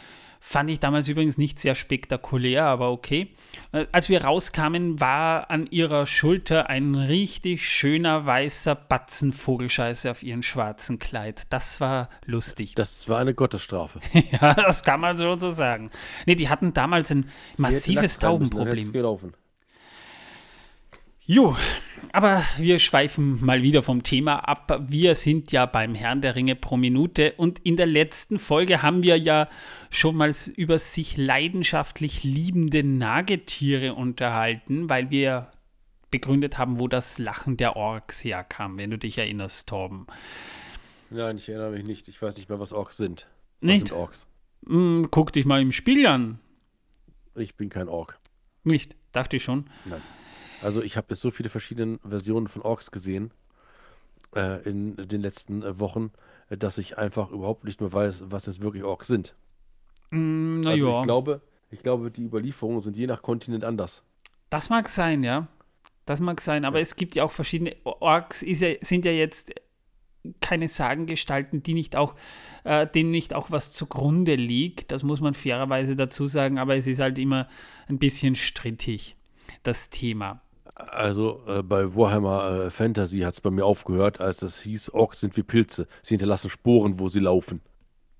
Fand 0.41 0.71
ich 0.71 0.81
damals 0.81 1.09
übrigens 1.09 1.38
nicht 1.38 1.59
sehr 1.59 1.75
spektakulär, 1.75 2.65
aber 2.65 2.91
okay. 2.91 3.35
Äh, 3.73 3.87
als 3.93 4.09
wir 4.09 4.25
rauskamen, 4.25 5.00
war 5.00 5.50
an 5.50 5.67
ihrer 5.71 6.06
Schulter 6.06 6.69
ein 6.69 6.94
richtig 6.94 7.69
schöner 7.69 8.27
weißer 8.27 8.75
Batzen 8.75 9.33
Vogelscheiße 9.33 10.11
auf 10.11 10.23
ihrem 10.23 10.43
schwarzen 10.43 10.99
Kleid. 10.99 11.43
Das 11.50 11.81
war 11.81 12.09
lustig. 12.25 12.75
Das 12.75 13.09
war 13.09 13.19
eine 13.19 13.35
Gottesstrafe. 13.35 14.00
ja, 14.33 14.55
das 14.55 14.85
kann 14.85 15.00
man 15.00 15.17
so 15.17 15.37
sagen. 15.50 15.91
Nee, 16.27 16.35
die 16.35 16.49
hatten 16.49 16.73
damals 16.73 17.11
ein 17.11 17.29
massives 17.56 18.19
Taubenproblem. 18.19 18.93
Jo, 21.28 21.56
aber 22.12 22.45
wir 22.56 22.78
schweifen 22.78 23.45
mal 23.45 23.61
wieder 23.61 23.83
vom 23.83 24.04
Thema 24.04 24.49
ab. 24.49 24.85
Wir 24.87 25.16
sind 25.16 25.50
ja 25.50 25.66
beim 25.66 25.97
Herrn 25.97 26.23
der 26.23 26.37
Ringe 26.37 26.54
pro 26.54 26.76
Minute 26.76 27.33
und 27.33 27.59
in 27.59 27.76
der 27.76 27.87
letzten 27.87 28.38
Folge 28.38 28.80
haben 28.80 29.02
wir 29.02 29.18
ja 29.18 29.49
schon 29.90 30.14
mal 30.14 30.33
über 30.54 30.78
sich 30.78 31.16
leidenschaftlich 31.16 32.23
liebende 32.23 32.85
Nagetiere 32.85 33.95
unterhalten, 33.95 34.88
weil 34.88 35.11
wir 35.11 35.50
begründet 36.12 36.59
haben, 36.59 36.78
wo 36.78 36.87
das 36.87 37.18
Lachen 37.18 37.56
der 37.56 37.75
Orks 37.75 38.23
herkam, 38.23 38.78
wenn 38.78 38.90
du 38.90 38.99
dich 38.99 39.18
erinnerst, 39.18 39.68
Torben. 39.68 40.06
Nein, 41.11 41.38
ich 41.38 41.49
erinnere 41.49 41.73
mich 41.73 41.88
nicht. 41.88 42.06
Ich 42.06 42.23
weiß 42.23 42.37
nicht 42.37 42.49
mehr, 42.49 42.61
was 42.61 42.73
Orks 42.73 42.99
sind. 42.99 43.26
Was 43.61 43.66
nicht? 43.66 43.88
sind 43.88 43.97
Orks? 43.97 44.28
Mm, 44.61 45.06
guck 45.11 45.33
dich 45.33 45.45
mal 45.45 45.61
im 45.61 45.73
Spiel 45.73 46.06
an. 46.06 46.38
Ich 47.35 47.56
bin 47.56 47.68
kein 47.68 47.88
Ork. 47.88 48.16
Nicht? 48.62 48.95
Dachte 49.11 49.38
ich 49.38 49.42
schon. 49.42 49.68
Nein. 49.87 50.02
Also 50.66 50.82
ich 50.82 50.96
habe 50.96 51.06
jetzt 51.11 51.20
so 51.20 51.30
viele 51.30 51.49
verschiedene 51.49 52.00
Versionen 52.04 52.49
von 52.49 52.61
Orks 52.61 52.90
gesehen 52.90 53.30
äh, 54.35 54.68
in 54.68 54.96
den 54.96 55.20
letzten 55.20 55.62
äh, 55.62 55.78
Wochen, 55.78 56.11
äh, 56.50 56.56
dass 56.56 56.76
ich 56.78 56.99
einfach 56.99 57.30
überhaupt 57.30 57.62
nicht 57.62 57.80
mehr 57.80 57.92
weiß, 57.92 58.25
was 58.30 58.46
jetzt 58.46 58.61
wirklich 58.61 58.82
Orks 58.82 59.06
sind. 59.06 59.37
Mm, 60.11 60.62
na 60.62 60.70
also 60.70 60.88
ja. 60.88 60.99
ich 60.99 61.04
glaube, 61.04 61.40
ich 61.70 61.82
glaube, 61.85 62.11
die 62.11 62.25
Überlieferungen 62.25 62.80
sind 62.80 62.96
je 62.96 63.06
nach 63.06 63.23
Kontinent 63.23 63.64
anders. 63.64 64.02
Das 64.50 64.68
mag 64.68 64.88
sein, 64.88 65.23
ja. 65.23 65.46
Das 66.04 66.18
mag 66.18 66.40
sein, 66.40 66.64
aber 66.64 66.78
ja. 66.78 66.82
es 66.82 66.96
gibt 66.96 67.14
ja 67.14 67.23
auch 67.23 67.30
verschiedene 67.30 67.76
Orks, 67.85 68.42
ja, 68.44 68.75
sind 68.80 69.04
ja 69.04 69.12
jetzt 69.12 69.54
keine 70.40 70.66
Sagengestalten, 70.66 71.62
die 71.62 71.75
nicht 71.75 71.94
auch, 71.94 72.16
äh, 72.64 72.88
denen 72.88 73.12
nicht 73.12 73.35
auch 73.35 73.52
was 73.52 73.70
zugrunde 73.70 74.35
liegt. 74.35 74.90
Das 74.90 75.04
muss 75.04 75.20
man 75.20 75.35
fairerweise 75.35 75.94
dazu 75.94 76.26
sagen, 76.26 76.58
aber 76.58 76.75
es 76.75 76.88
ist 76.88 76.99
halt 76.99 77.18
immer 77.18 77.49
ein 77.87 78.00
bisschen 78.00 78.35
strittig, 78.35 79.14
das 79.62 79.90
Thema. 79.90 80.42
Also 80.76 81.42
äh, 81.47 81.62
bei 81.62 81.95
Warhammer 81.95 82.66
äh, 82.66 82.71
Fantasy 82.71 83.21
hat 83.21 83.33
es 83.35 83.40
bei 83.40 83.50
mir 83.50 83.64
aufgehört, 83.64 84.21
als 84.21 84.42
es 84.42 84.61
hieß, 84.61 84.90
Orks 84.90 85.21
sind 85.21 85.37
wie 85.37 85.42
Pilze. 85.42 85.87
Sie 86.02 86.14
hinterlassen 86.14 86.50
Sporen, 86.50 86.99
wo 86.99 87.09
sie 87.09 87.21
laufen. 87.21 87.62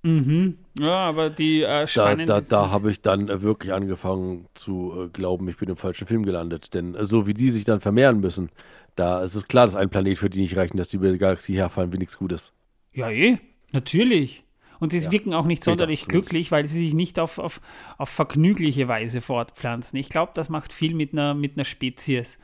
Mhm. 0.01 0.57
Ja, 0.79 1.07
aber 1.07 1.29
die 1.29 1.61
äh, 1.61 1.85
Da, 1.93 2.15
da, 2.15 2.41
da 2.41 2.71
habe 2.71 2.91
ich 2.91 3.01
dann 3.01 3.29
äh, 3.29 3.41
wirklich 3.41 3.73
angefangen 3.73 4.47
zu 4.55 4.93
äh, 5.05 5.09
glauben, 5.09 5.47
ich 5.49 5.57
bin 5.57 5.69
im 5.69 5.77
falschen 5.77 6.07
Film 6.07 6.23
gelandet. 6.23 6.73
Denn 6.73 6.95
äh, 6.95 7.05
so 7.05 7.27
wie 7.27 7.33
die 7.35 7.51
sich 7.51 7.63
dann 7.63 7.79
vermehren 7.79 8.19
müssen, 8.19 8.49
da 8.95 9.23
ist 9.23 9.35
es 9.35 9.47
klar, 9.47 9.67
dass 9.67 9.75
ein 9.75 9.89
Planet 9.89 10.17
für 10.17 10.29
die 10.29 10.41
nicht 10.41 10.57
reichen, 10.57 10.77
dass 10.77 10.89
sie 10.89 10.97
über 10.97 11.11
die 11.11 11.19
Galaxie 11.19 11.55
herfallen 11.55 11.93
wie 11.93 11.99
nichts 11.99 12.17
Gutes. 12.17 12.53
Ja, 12.93 13.11
eh, 13.11 13.37
natürlich. 13.71 14.43
Und 14.79 14.91
sie 14.91 14.99
Ja, 14.99 15.11
wirken 15.11 15.33
auch 15.33 15.45
nicht 15.45 15.63
sonderlich 15.63 16.03
zumindest. 16.03 16.29
glücklich, 16.29 16.51
weil 16.51 16.67
sie 16.67 16.79
sich 16.85 16.93
nicht 16.93 17.19
auf, 17.19 17.39
auf, 17.39 17.61
auf 17.97 18.09
vergnügliche 18.09 18.87
Weise 18.87 19.21
fortpflanzen. 19.21 19.97
Ich 19.99 20.09
glaube, 20.09 20.31
das 20.35 20.49
macht 20.49 20.71
viel 20.73 20.93
mit 20.93 21.13
einer, 21.13 21.33
mit 21.33 21.55
einer 21.57 21.65
Spezies. 21.65 22.37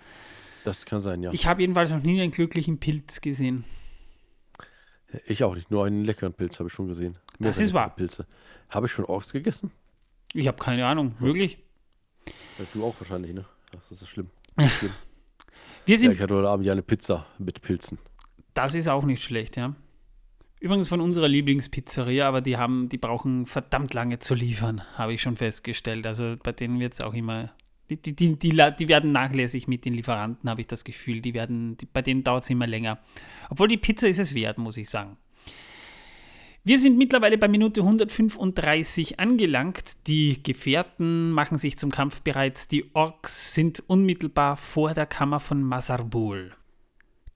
Das 0.66 0.86
kann 0.86 1.00
sein, 1.00 1.22
ja. 1.22 1.32
Ich, 1.32 1.42
Ich 1.42 1.48
habe 1.48 1.62
jedenfalls 1.62 1.92
noch 1.92 2.02
nie 2.02 2.22
einen 2.22 2.32
glücklichen 2.32 2.80
Pilz 2.80 3.22
gesehen. 3.22 3.66
auch 5.42 5.56
nicht, 5.56 5.70
nur 5.70 5.86
einen 5.86 6.06
leckeren 6.06 6.34
Pilz 6.34 6.60
habe 6.60 6.68
ich 6.70 6.74
schon 6.74 6.88
gesehen. 6.88 7.18
Das 7.40 7.58
Mehrere 7.58 7.64
ist 7.64 7.74
wahr. 7.74 7.96
Pilze. 7.96 8.26
Habe 8.70 8.88
ich 8.88 8.92
schon 8.92 9.06
Orks 9.06 9.32
gegessen? 9.32 9.72
Ich 10.34 10.48
habe 10.48 10.58
keine 10.58 10.86
Ahnung. 10.88 11.16
Möglich? 11.20 11.60
Ja, 12.58 12.66
du 12.74 12.84
auch 12.86 12.96
wahrscheinlich, 13.00 13.34
ne? 13.34 13.46
Ach, 13.76 13.82
das 13.90 14.02
ist 14.02 14.10
schlimm. 14.10 14.30
Wir 14.56 14.68
Ja, 15.86 15.98
sind 15.98 16.14
ich 16.14 16.20
hatte 16.22 16.34
heute 16.36 16.48
Abend 16.50 16.66
ja 16.66 16.72
eine 16.72 16.82
Pizza 16.82 17.26
mit 17.38 17.62
Pilzen. 17.62 18.00
Das 18.54 18.74
ist 18.74 18.88
auch 18.88 19.04
nicht 19.04 19.22
schlecht, 19.22 19.58
ja. 19.58 19.76
Übrigens 20.64 20.88
von 20.88 21.02
unserer 21.02 21.28
Lieblingspizzeria, 21.28 22.26
aber 22.26 22.40
die 22.40 22.56
haben, 22.56 22.88
die 22.88 22.98
brauchen 22.98 23.46
verdammt 23.46 23.94
lange 23.94 24.20
zu 24.20 24.34
liefern, 24.34 24.82
habe 24.98 25.14
ich 25.14 25.22
schon 25.22 25.36
festgestellt. 25.36 26.08
Also 26.08 26.38
bei 26.42 26.54
denen 26.54 26.80
wird 26.80 26.94
es 26.94 27.02
auch 27.02 27.14
immer. 27.14 27.52
Die, 27.90 28.02
die, 28.02 28.16
die, 28.16 28.40
die, 28.40 28.58
die 28.80 28.88
werden 28.88 29.12
nachlässig 29.12 29.68
mit 29.68 29.84
den 29.84 29.94
Lieferanten, 29.94 30.50
habe 30.50 30.62
ich 30.62 30.68
das 30.68 30.86
Gefühl. 30.86 31.20
Die 31.20 31.34
werden, 31.34 31.76
die, 31.76 31.86
bei 31.86 32.02
denen 32.02 32.24
dauert 32.24 32.46
es 32.46 32.50
immer 32.50 32.66
länger. 32.66 33.00
Obwohl 33.50 33.68
die 33.68 33.76
Pizza 33.76 34.08
ist 34.08 34.20
es 34.20 34.36
wert, 34.36 34.58
muss 34.58 34.78
ich 34.78 34.88
sagen. 34.88 35.18
Wir 36.64 36.80
sind 36.80 36.98
mittlerweile 36.98 37.38
bei 37.38 37.50
Minute 37.50 37.82
135 37.82 39.20
angelangt. 39.20 40.08
Die 40.08 40.42
Gefährten 40.44 41.32
machen 41.32 41.58
sich 41.58 41.76
zum 41.76 41.92
Kampf 41.92 42.22
bereit. 42.22 42.72
Die 42.72 42.96
Orks 42.96 43.54
sind 43.54 43.84
unmittelbar 43.88 44.56
vor 44.56 44.94
der 44.94 45.08
Kammer 45.08 45.42
von 45.42 45.62
Masarbul. 45.62 46.54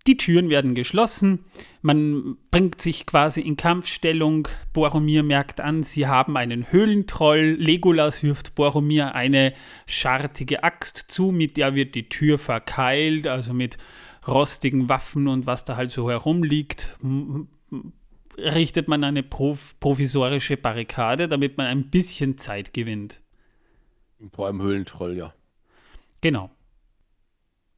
Die 0.07 0.15
Türen 0.15 0.49
werden 0.49 0.73
geschlossen, 0.73 1.43
man 1.81 2.37
bringt 2.49 2.81
sich 2.81 3.05
quasi 3.05 3.41
in 3.41 3.57
Kampfstellung. 3.57 4.47
Boromir 4.71 5.21
merkt 5.21 5.59
an, 5.59 5.83
sie 5.83 6.07
haben 6.07 6.37
einen 6.37 6.71
Höhlentroll. 6.71 7.57
Legolas 7.59 8.23
wirft 8.23 8.55
Boromir 8.55 9.15
eine 9.15 9.53
schartige 9.85 10.63
Axt 10.63 10.97
zu, 11.09 11.31
mit 11.31 11.57
der 11.57 11.75
wird 11.75 11.93
die 11.93 12.07
Tür 12.07 12.37
verkeilt, 12.37 13.27
also 13.27 13.53
mit 13.53 13.77
rostigen 14.25 14.87
Waffen 14.87 15.27
und 15.27 15.45
was 15.45 15.65
da 15.65 15.75
halt 15.75 15.91
so 15.91 16.09
herumliegt. 16.09 16.97
Richtet 18.37 18.87
man 18.87 19.03
eine 19.03 19.23
prov 19.23 19.77
provisorische 19.81 20.55
Barrikade, 20.55 21.27
damit 21.27 21.57
man 21.57 21.67
ein 21.67 21.89
bisschen 21.89 22.37
Zeit 22.37 22.73
gewinnt. 22.73 23.21
Vor 24.33 24.45
allem 24.45 24.61
Höhlentroll, 24.61 25.17
ja. 25.17 25.33
Genau. 26.21 26.49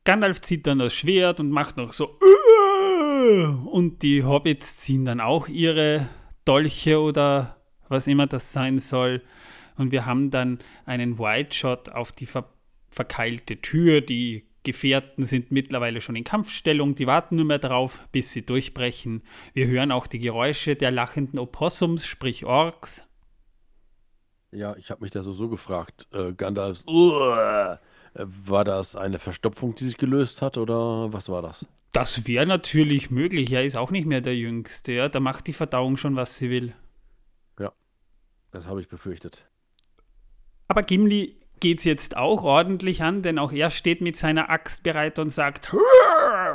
Gandalf 0.04 0.42
zieht 0.42 0.66
dann 0.68 0.80
das 0.80 0.94
Schwert 0.94 1.40
und 1.40 1.52
macht 1.52 1.78
noch 1.78 1.94
so. 1.94 2.18
Und 3.72 4.00
die 4.02 4.24
Hobbits 4.24 4.78
ziehen 4.78 5.06
dann 5.06 5.20
auch 5.20 5.48
ihre 5.48 6.10
Dolche 6.46 7.00
oder 7.00 7.58
was 7.88 8.08
immer 8.08 8.28
das 8.28 8.54
sein 8.54 8.80
soll. 8.80 9.22
Und 9.78 9.92
wir 9.92 10.06
haben 10.06 10.30
dann 10.30 10.60
einen 10.86 11.20
Wide 11.20 11.54
Shot 11.54 11.90
auf 11.90 12.12
die 12.12 12.26
ver 12.26 12.50
verkeilte 12.92 13.62
Tür. 13.62 14.02
Die 14.02 14.48
Gefährten 14.64 15.26
sind 15.26 15.52
mittlerweile 15.52 16.02
schon 16.02 16.16
in 16.16 16.24
Kampfstellung. 16.24 16.96
Die 16.96 17.08
warten 17.08 17.36
nur 17.36 17.46
mehr 17.46 17.60
drauf, 17.60 18.02
bis 18.12 18.32
sie 18.32 18.46
durchbrechen. 18.46 19.24
Wir 19.54 19.68
hören 19.68 19.92
auch 19.92 20.08
die 20.08 20.20
Geräusche 20.20 20.76
der 20.76 20.92
lachenden 20.92 21.40
Opossums, 21.40 22.06
sprich 22.06 22.46
Orks. 22.46 23.08
Ja, 24.52 24.76
ich 24.76 24.90
habe 24.90 25.02
mich 25.04 25.12
da 25.12 25.22
so, 25.22 25.34
so 25.34 25.48
gefragt. 25.50 26.08
Äh, 26.12 26.34
Gandalfs, 26.34 26.84
"Uah!" 26.88 27.80
War 28.14 28.64
das 28.64 28.96
eine 28.96 29.20
Verstopfung, 29.20 29.76
die 29.76 29.86
sich 29.86 29.98
gelöst 29.98 30.42
hat 30.42 30.58
oder 30.58 31.14
was 31.14 31.30
war 31.30 31.42
das? 31.42 31.66
Das 31.92 32.28
wäre 32.28 32.46
natürlich 32.46 33.10
möglich. 33.10 33.52
Er 33.52 33.64
ist 33.64 33.76
auch 33.76 33.92
nicht 33.92 34.06
mehr 34.06 34.22
der 34.22 34.36
Jüngste. 34.36 34.92
Ja? 34.92 35.10
Da 35.10 35.20
macht 35.20 35.48
die 35.48 35.54
Verdauung 35.54 35.98
schon, 35.98 36.16
was 36.16 36.38
sie 36.38 36.50
will. 36.50 36.74
Das 38.52 38.66
habe 38.66 38.82
ich 38.82 38.88
befürchtet. 38.88 39.46
Aber 40.68 40.84
Gimli 40.84 41.36
geht's 41.60 41.84
jetzt 41.84 42.18
auch 42.18 42.44
ordentlich 42.44 43.04
an, 43.04 43.22
denn 43.22 43.38
auch 43.38 43.52
er 43.52 43.70
steht 43.70 44.02
mit 44.02 44.16
seiner 44.16 44.50
Axt 44.50 44.84
bereit 44.84 45.20
und 45.20 45.30
sagt: 45.30 45.70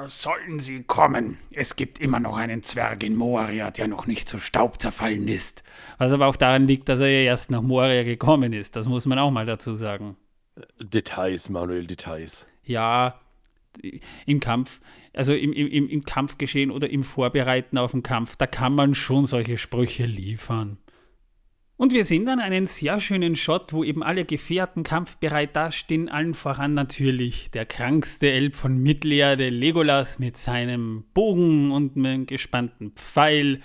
Sollen 0.07 0.59
Sie 0.59 0.83
kommen? 0.83 1.39
Es 1.53 1.77
gibt 1.77 2.01
immer 2.01 2.21
noch 2.21 2.37
einen 2.37 2.63
Zwerg 2.63 3.03
in 3.03 3.17
Moria, 3.17 3.71
der 3.71 3.87
noch 3.87 4.07
nicht 4.07 4.29
zu 4.29 4.39
Staub 4.39 4.81
zerfallen 4.81 5.29
ist. 5.29 5.63
Was 5.99 6.13
aber 6.13 6.27
auch 6.27 6.37
daran 6.37 6.67
liegt, 6.67 6.89
dass 6.89 7.01
er 7.01 7.09
ja 7.09 7.31
erst 7.31 7.51
nach 7.51 7.63
Moria 7.63 8.03
gekommen 8.03 8.53
ist. 8.53 8.77
Das 8.77 8.87
muss 8.87 9.07
man 9.07 9.19
auch 9.19 9.31
mal 9.31 9.47
dazu 9.47 9.75
sagen. 9.75 10.17
Details, 10.79 11.49
Manuel, 11.49 11.87
Details. 11.87 12.47
Ja, 12.63 13.21
im 14.27 14.41
Kampf, 14.41 14.81
also 15.13 15.35
im, 15.35 15.53
im, 15.53 15.89
im 15.89 16.05
Kampfgeschehen 16.05 16.71
oder 16.71 16.89
im 16.91 17.03
Vorbereiten 17.03 17.79
auf 17.79 17.91
den 17.91 18.03
Kampf, 18.03 18.37
da 18.37 18.47
kann 18.47 18.75
man 18.75 18.95
schon 18.95 19.27
solche 19.27 19.59
Sprüche 19.59 20.07
liefern. 20.07 20.79
Und 21.77 21.93
wir 21.93 22.05
sehen 22.05 22.25
dann 22.25 22.39
einen 22.39 22.69
sehr 22.69 23.01
schönen 23.01 23.35
Shot, 23.35 23.73
wo 23.73 23.83
eben 23.83 24.05
alle 24.05 24.25
Gefährten 24.25 24.85
kampfbereit 24.85 25.57
dastehen, 25.57 26.09
allen 26.09 26.35
voran 26.35 26.75
natürlich 26.75 27.51
der 27.51 27.67
krankste 27.67 28.31
Elb 28.31 28.55
von 28.55 28.79
Mittelerde, 28.79 29.49
Legolas 29.49 30.21
mit 30.21 30.37
seinem 30.37 31.05
Bogen 31.15 31.73
und 31.73 31.97
einem 31.97 32.27
gespannten 32.27 32.93
Pfeil. 32.93 33.61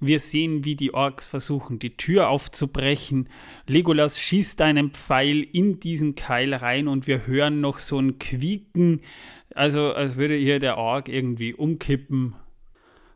Wir 0.00 0.20
sehen, 0.20 0.64
wie 0.64 0.76
die 0.76 0.92
Orks 0.92 1.26
versuchen, 1.26 1.78
die 1.78 1.96
Tür 1.96 2.28
aufzubrechen. 2.28 3.28
Legolas 3.66 4.20
schießt 4.20 4.60
einen 4.60 4.90
Pfeil 4.90 5.42
in 5.42 5.80
diesen 5.80 6.14
Keil 6.14 6.52
rein 6.54 6.86
und 6.86 7.06
wir 7.06 7.26
hören 7.26 7.60
noch 7.60 7.78
so 7.78 7.98
ein 7.98 8.18
Quieken, 8.18 9.00
also 9.54 9.94
als 9.94 10.16
würde 10.16 10.34
hier 10.34 10.58
der 10.58 10.76
Ork 10.76 11.08
irgendwie 11.08 11.54
umkippen. 11.54 12.34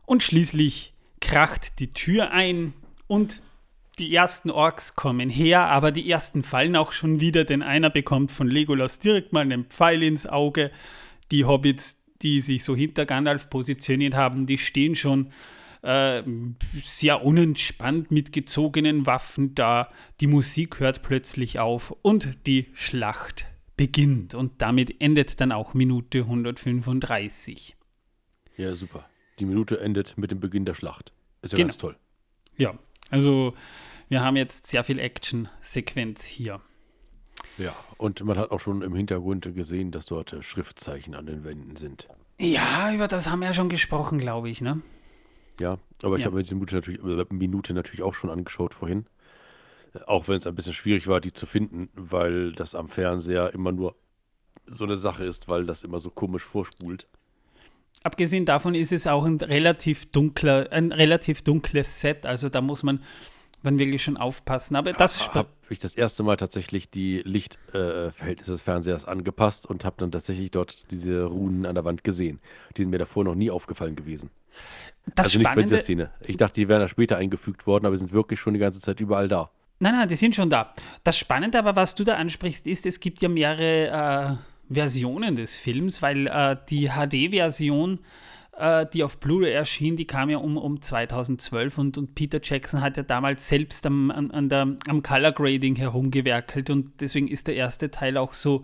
Und 0.07 0.23
schließlich 0.23 0.93
kracht 1.19 1.79
die 1.79 1.91
Tür 1.93 2.31
ein 2.31 2.73
und 3.07 3.41
die 3.99 4.15
ersten 4.15 4.49
Orks 4.49 4.95
kommen 4.95 5.29
her, 5.29 5.67
aber 5.67 5.91
die 5.91 6.09
ersten 6.09 6.41
fallen 6.41 6.75
auch 6.75 6.91
schon 6.91 7.19
wieder, 7.19 7.43
denn 7.43 7.61
einer 7.61 7.91
bekommt 7.91 8.31
von 8.31 8.47
Legolas 8.47 8.97
direkt 8.97 9.33
mal 9.33 9.41
einen 9.41 9.65
Pfeil 9.65 10.01
ins 10.01 10.25
Auge. 10.25 10.71
Die 11.29 11.45
Hobbits, 11.45 12.01
die 12.23 12.41
sich 12.41 12.63
so 12.63 12.75
hinter 12.75 13.05
Gandalf 13.05 13.49
positioniert 13.51 14.15
haben, 14.15 14.47
die 14.47 14.57
stehen 14.57 14.95
schon 14.95 15.31
äh, 15.81 16.23
sehr 16.83 17.23
unentspannt 17.23 18.11
mit 18.11 18.31
gezogenen 18.31 19.05
Waffen 19.05 19.55
da. 19.55 19.89
Die 20.19 20.27
Musik 20.27 20.79
hört 20.79 21.01
plötzlich 21.01 21.59
auf 21.59 21.91
und 22.01 22.45
die 22.47 22.67
Schlacht 22.73 23.45
beginnt. 23.77 24.35
Und 24.35 24.61
damit 24.61 25.01
endet 25.01 25.41
dann 25.41 25.51
auch 25.51 25.73
Minute 25.73 26.19
135. 26.19 27.75
Ja, 28.57 28.73
super. 28.75 29.05
Die 29.39 29.45
Minute 29.45 29.79
endet 29.79 30.17
mit 30.17 30.29
dem 30.31 30.39
Beginn 30.39 30.65
der 30.65 30.73
Schlacht. 30.75 31.13
Ist 31.41 31.53
ja 31.53 31.57
Genau. 31.57 31.67
ganz 31.67 31.77
toll. 31.77 31.95
Ja, 32.57 32.77
also 33.09 33.53
wir 34.09 34.21
haben 34.21 34.35
jetzt 34.35 34.67
sehr 34.67 34.83
viel 34.83 34.99
Action-Sequenz 34.99 36.25
hier. 36.25 36.61
Ja, 37.57 37.75
und 37.97 38.23
man 38.23 38.37
hat 38.37 38.51
auch 38.51 38.59
schon 38.59 38.81
im 38.81 38.93
Hintergrund 38.93 39.53
gesehen, 39.55 39.91
dass 39.91 40.05
dort 40.05 40.35
Schriftzeichen 40.41 41.15
an 41.15 41.25
den 41.25 41.43
Wänden 41.43 41.75
sind. 41.75 42.07
Ja, 42.39 42.93
über 42.93 43.07
das 43.07 43.29
haben 43.29 43.39
wir 43.39 43.47
ja 43.47 43.53
schon 43.53 43.69
gesprochen, 43.69 44.19
glaube 44.19 44.49
ich, 44.49 44.61
ne? 44.61 44.81
Ja, 45.59 45.77
aber 46.01 46.15
ich 46.15 46.21
Ja. 46.21 46.25
habe 46.27 46.35
mir 46.37 46.43
diese 46.43 46.55
Minute 46.55 46.75
natürlich, 46.75 47.03
äh, 47.03 47.25
Minute 47.33 47.73
natürlich 47.73 48.01
auch 48.03 48.13
schon 48.13 48.29
angeschaut 48.29 48.73
vorhin. 48.73 49.05
Äh, 49.93 49.99
Auch 50.05 50.27
wenn 50.27 50.35
es 50.37 50.47
ein 50.47 50.55
bisschen 50.55 50.73
schwierig 50.73 51.07
war, 51.07 51.21
die 51.21 51.33
zu 51.33 51.45
finden, 51.45 51.89
weil 51.95 52.53
das 52.53 52.75
am 52.75 52.89
Fernseher 52.89 53.53
immer 53.53 53.71
nur 53.71 53.95
so 54.65 54.83
eine 54.83 54.97
Sache 54.97 55.23
ist, 55.25 55.47
weil 55.47 55.65
das 55.65 55.83
immer 55.83 55.99
so 55.99 56.09
komisch 56.09 56.43
vorspult. 56.43 57.07
Abgesehen 58.03 58.45
davon 58.45 58.73
ist 58.73 58.91
es 58.91 59.05
auch 59.05 59.25
ein 59.25 59.37
relativ 59.37 60.07
dunkler, 60.11 60.71
ein 60.71 60.91
relativ 60.91 61.43
dunkles 61.43 62.01
Set, 62.01 62.25
also 62.25 62.49
da 62.49 62.61
muss 62.61 62.81
man 62.83 63.03
dann 63.63 63.79
wirklich 63.79 64.03
schon 64.03 64.17
aufpassen. 64.17 64.75
Aber 64.75 64.93
das 64.93 65.33
habe 65.33 65.49
ich 65.69 65.79
das 65.79 65.95
erste 65.95 66.23
Mal 66.23 66.37
tatsächlich 66.37 66.89
die 66.89 67.21
Lichtverhältnisse 67.23 68.51
des 68.51 68.61
Fernsehers 68.61 69.05
angepasst 69.05 69.65
und 69.65 69.85
habe 69.85 69.95
dann 69.99 70.11
tatsächlich 70.11 70.51
dort 70.51 70.91
diese 70.91 71.23
Runen 71.25 71.65
an 71.65 71.75
der 71.75 71.85
Wand 71.85 72.03
gesehen. 72.03 72.39
Die 72.75 72.81
sind 72.83 72.91
mir 72.91 72.97
davor 72.97 73.23
noch 73.23 73.35
nie 73.35 73.51
aufgefallen 73.51 73.95
gewesen. 73.95 74.29
das 75.15 75.27
also 75.27 75.39
nicht 75.39 75.53
bei 75.53 75.61
dieser 75.61 75.79
Szene. 75.79 76.11
Ich 76.25 76.37
dachte, 76.37 76.55
die 76.55 76.67
wären 76.67 76.81
da 76.81 76.87
später 76.87 77.17
eingefügt 77.17 77.67
worden, 77.67 77.85
aber 77.85 77.95
sie 77.95 78.05
sind 78.05 78.13
wirklich 78.13 78.39
schon 78.39 78.53
die 78.53 78.59
ganze 78.59 78.79
Zeit 78.79 78.99
überall 78.99 79.27
da. 79.27 79.51
Nein, 79.79 79.93
nein, 79.93 80.07
die 80.07 80.15
sind 80.15 80.35
schon 80.35 80.49
da. 80.49 80.73
Das 81.03 81.17
Spannende 81.17 81.57
aber, 81.57 81.75
was 81.75 81.95
du 81.95 82.03
da 82.03 82.15
ansprichst, 82.15 82.67
ist, 82.67 82.85
es 82.85 82.99
gibt 82.99 83.21
ja 83.21 83.29
mehrere 83.29 84.37
äh, 84.69 84.73
Versionen 84.73 85.35
des 85.35 85.55
Films, 85.55 86.01
weil 86.03 86.27
äh, 86.27 86.55
die 86.69 86.89
HD-Version, 86.89 87.99
äh, 88.61 88.85
die 88.93 89.03
auf 89.03 89.17
Blu-ray 89.17 89.51
erschien, 89.51 89.95
die 89.95 90.05
kam 90.05 90.29
ja 90.29 90.37
um, 90.37 90.55
um 90.55 90.81
2012 90.81 91.77
und, 91.79 91.97
und 91.97 92.13
Peter 92.13 92.39
Jackson 92.41 92.81
hat 92.81 92.95
ja 92.95 93.03
damals 93.03 93.47
selbst 93.47 93.85
am, 93.87 94.11
an, 94.11 94.29
an 94.29 94.49
der, 94.49 94.77
am 94.87 95.01
Color 95.01 95.31
Grading 95.31 95.75
herumgewerkelt 95.75 96.69
und 96.69 97.01
deswegen 97.01 97.27
ist 97.27 97.47
der 97.47 97.55
erste 97.55 97.89
Teil 97.89 98.17
auch 98.17 98.33
so, 98.33 98.63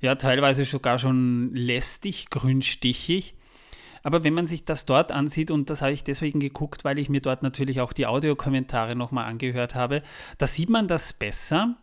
ja, 0.00 0.14
teilweise 0.14 0.64
sogar 0.64 0.98
schon 0.98 1.54
lästig, 1.54 2.30
grünstichig. 2.30 3.34
Aber 4.02 4.24
wenn 4.24 4.34
man 4.34 4.46
sich 4.46 4.64
das 4.64 4.86
dort 4.86 5.12
ansieht, 5.12 5.50
und 5.50 5.68
das 5.68 5.82
habe 5.82 5.92
ich 5.92 6.04
deswegen 6.04 6.40
geguckt, 6.40 6.84
weil 6.84 6.98
ich 6.98 7.08
mir 7.08 7.20
dort 7.20 7.42
natürlich 7.42 7.80
auch 7.80 7.92
die 7.92 8.06
Audiokommentare 8.06 8.94
nochmal 8.94 9.24
angehört 9.26 9.74
habe, 9.74 10.02
da 10.38 10.46
sieht 10.46 10.70
man 10.70 10.88
das 10.88 11.12
besser. 11.12 11.76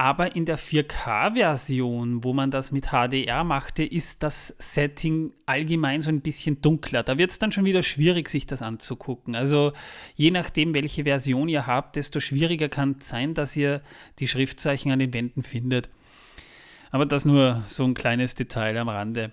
Aber 0.00 0.34
in 0.34 0.46
der 0.46 0.58
4K-Version, 0.58 2.24
wo 2.24 2.32
man 2.32 2.50
das 2.50 2.72
mit 2.72 2.86
HDR 2.86 3.44
machte, 3.44 3.82
ist 3.84 4.22
das 4.22 4.46
Setting 4.58 5.34
allgemein 5.44 6.00
so 6.00 6.08
ein 6.08 6.22
bisschen 6.22 6.62
dunkler. 6.62 7.02
Da 7.02 7.18
wird 7.18 7.30
es 7.30 7.38
dann 7.38 7.52
schon 7.52 7.66
wieder 7.66 7.82
schwierig, 7.82 8.30
sich 8.30 8.46
das 8.46 8.62
anzugucken. 8.62 9.36
Also 9.36 9.72
je 10.14 10.30
nachdem, 10.30 10.72
welche 10.72 11.04
Version 11.04 11.50
ihr 11.50 11.66
habt, 11.66 11.96
desto 11.96 12.18
schwieriger 12.18 12.70
kann 12.70 12.96
es 12.98 13.08
sein, 13.08 13.34
dass 13.34 13.54
ihr 13.56 13.82
die 14.20 14.26
Schriftzeichen 14.26 14.90
an 14.90 15.00
den 15.00 15.12
Wänden 15.12 15.42
findet. 15.42 15.90
Aber 16.90 17.04
das 17.04 17.26
nur 17.26 17.62
so 17.66 17.84
ein 17.84 17.92
kleines 17.92 18.34
Detail 18.34 18.78
am 18.78 18.88
Rande. 18.88 19.32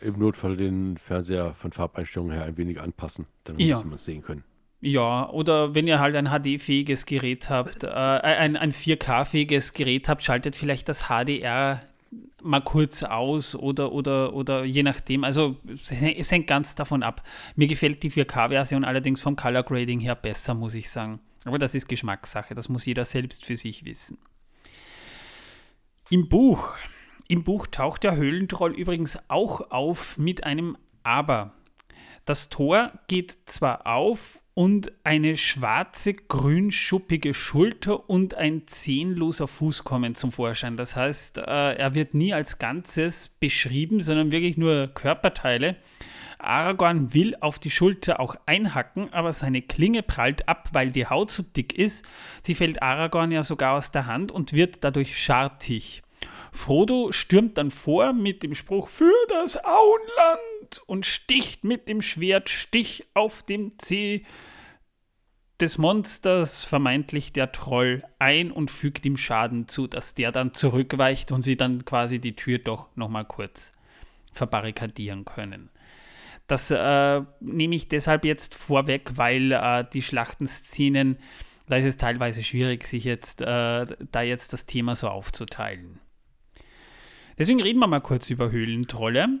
Im 0.00 0.18
Notfall 0.18 0.56
den 0.56 0.96
Fernseher 0.96 1.52
von 1.52 1.72
Farbeinstellungen 1.72 2.34
her 2.34 2.46
ein 2.46 2.56
wenig 2.56 2.80
anpassen, 2.80 3.26
damit 3.44 3.60
Ja. 3.60 3.84
wir 3.84 3.94
es 3.94 4.06
sehen 4.06 4.22
können. 4.22 4.42
Ja, 4.82 5.28
oder 5.28 5.74
wenn 5.74 5.86
ihr 5.86 6.00
halt 6.00 6.16
ein 6.16 6.28
HD-fähiges 6.28 7.04
Gerät 7.04 7.50
habt, 7.50 7.84
äh, 7.84 7.88
ein, 7.88 8.56
ein 8.56 8.72
4K-fähiges 8.72 9.74
Gerät 9.74 10.08
habt, 10.08 10.22
schaltet 10.22 10.56
vielleicht 10.56 10.88
das 10.88 11.08
HDR 11.08 11.82
mal 12.42 12.60
kurz 12.60 13.02
aus 13.02 13.54
oder, 13.54 13.92
oder, 13.92 14.32
oder 14.32 14.64
je 14.64 14.82
nachdem. 14.82 15.24
Also 15.24 15.56
es 15.90 16.30
hängt 16.32 16.46
ganz 16.46 16.74
davon 16.74 17.02
ab. 17.02 17.22
Mir 17.56 17.66
gefällt 17.66 18.02
die 18.02 18.10
4K-Version 18.10 18.84
allerdings 18.84 19.20
vom 19.20 19.36
Color 19.36 19.64
Grading 19.64 20.00
her 20.00 20.14
besser, 20.14 20.54
muss 20.54 20.74
ich 20.74 20.90
sagen. 20.90 21.20
Aber 21.44 21.58
das 21.58 21.74
ist 21.74 21.88
Geschmackssache, 21.88 22.54
das 22.54 22.68
muss 22.68 22.86
jeder 22.86 23.04
selbst 23.04 23.44
für 23.44 23.56
sich 23.56 23.84
wissen. 23.84 24.18
Im 26.08 26.28
Buch, 26.28 26.74
im 27.28 27.44
Buch 27.44 27.66
taucht 27.66 28.02
der 28.02 28.16
Höhlentroll 28.16 28.74
übrigens 28.74 29.18
auch 29.28 29.70
auf 29.70 30.18
mit 30.18 30.44
einem 30.44 30.76
Aber. 31.02 31.52
Das 32.24 32.48
Tor 32.48 32.92
geht 33.06 33.38
zwar 33.46 33.86
auf 33.86 34.39
und 34.60 34.92
eine 35.04 35.38
schwarze, 35.38 36.12
grünschuppige 36.12 37.32
Schulter 37.32 38.10
und 38.10 38.34
ein 38.34 38.66
zehenloser 38.66 39.48
Fuß 39.48 39.84
kommen 39.84 40.14
zum 40.14 40.32
Vorschein. 40.32 40.76
Das 40.76 40.96
heißt, 40.96 41.38
äh, 41.38 41.76
er 41.76 41.94
wird 41.94 42.12
nie 42.12 42.34
als 42.34 42.58
Ganzes 42.58 43.28
beschrieben, 43.28 44.02
sondern 44.02 44.32
wirklich 44.32 44.58
nur 44.58 44.88
Körperteile. 44.88 45.76
Aragorn 46.38 47.14
will 47.14 47.38
auf 47.40 47.58
die 47.58 47.70
Schulter 47.70 48.20
auch 48.20 48.36
einhacken, 48.44 49.10
aber 49.14 49.32
seine 49.32 49.62
Klinge 49.62 50.02
prallt 50.02 50.46
ab, 50.46 50.68
weil 50.72 50.92
die 50.92 51.06
Haut 51.06 51.30
so 51.30 51.42
dick 51.42 51.72
ist. 51.72 52.06
Sie 52.42 52.54
fällt 52.54 52.82
Aragorn 52.82 53.32
ja 53.32 53.42
sogar 53.42 53.78
aus 53.78 53.92
der 53.92 54.04
Hand 54.04 54.30
und 54.30 54.52
wird 54.52 54.84
dadurch 54.84 55.18
schartig. 55.18 56.02
Frodo 56.52 57.12
stürmt 57.12 57.56
dann 57.56 57.70
vor 57.70 58.12
mit 58.12 58.42
dem 58.42 58.54
Spruch 58.54 58.88
für 58.88 59.14
das 59.30 59.56
Auenland 59.64 60.82
und 60.84 61.06
sticht 61.06 61.64
mit 61.64 61.88
dem 61.88 62.02
Schwert 62.02 62.50
Stich 62.50 63.06
auf 63.14 63.42
dem 63.42 63.78
Zeh 63.78 64.26
des 65.60 65.78
Monsters, 65.78 66.64
vermeintlich 66.64 67.32
der 67.32 67.52
Troll, 67.52 68.02
ein 68.18 68.50
und 68.50 68.70
fügt 68.70 69.04
ihm 69.06 69.16
Schaden 69.16 69.68
zu, 69.68 69.86
dass 69.86 70.14
der 70.14 70.32
dann 70.32 70.54
zurückweicht 70.54 71.32
und 71.32 71.42
sie 71.42 71.56
dann 71.56 71.84
quasi 71.84 72.20
die 72.20 72.36
Tür 72.36 72.58
doch 72.58 72.88
nochmal 72.96 73.24
kurz 73.24 73.72
verbarrikadieren 74.32 75.24
können. 75.24 75.70
Das 76.46 76.70
äh, 76.70 77.22
nehme 77.40 77.74
ich 77.76 77.88
deshalb 77.88 78.24
jetzt 78.24 78.54
vorweg, 78.54 79.12
weil 79.14 79.52
äh, 79.52 79.84
die 79.92 80.02
Schlachtenszenen, 80.02 81.18
da 81.68 81.76
ist 81.76 81.84
es 81.84 81.96
teilweise 81.96 82.42
schwierig, 82.42 82.86
sich 82.86 83.04
jetzt 83.04 83.40
äh, 83.40 83.86
da 83.86 84.22
jetzt 84.22 84.52
das 84.52 84.66
Thema 84.66 84.96
so 84.96 85.08
aufzuteilen. 85.08 86.00
Deswegen 87.38 87.62
reden 87.62 87.78
wir 87.78 87.86
mal 87.86 88.00
kurz 88.00 88.30
über 88.30 88.50
Höhlentrolle, 88.50 89.40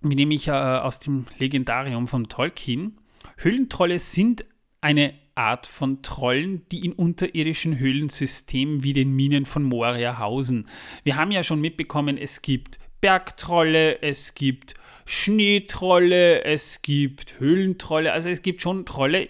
nämlich 0.00 0.48
äh, 0.48 0.52
aus 0.52 0.98
dem 0.98 1.26
Legendarium 1.38 2.08
von 2.08 2.28
Tolkien. 2.28 3.00
Höhlentrolle 3.36 3.98
sind 3.98 4.44
eine 4.80 5.14
Art 5.34 5.66
von 5.66 6.02
Trollen, 6.02 6.66
die 6.70 6.84
in 6.84 6.92
unterirdischen 6.92 7.78
Höhlensystemen 7.78 8.82
wie 8.82 8.92
den 8.92 9.12
Minen 9.12 9.46
von 9.46 9.62
Moria 9.62 10.18
hausen. 10.18 10.68
Wir 11.04 11.16
haben 11.16 11.30
ja 11.30 11.42
schon 11.42 11.60
mitbekommen, 11.60 12.18
es 12.18 12.42
gibt 12.42 12.78
Bergtrolle, 13.00 14.02
es 14.02 14.34
gibt 14.34 14.74
Schneetrolle, 15.04 16.42
es 16.44 16.82
gibt 16.82 17.38
Höhlentrolle, 17.38 18.12
also 18.12 18.28
es 18.28 18.42
gibt 18.42 18.60
schon 18.60 18.84
Trolle, 18.84 19.28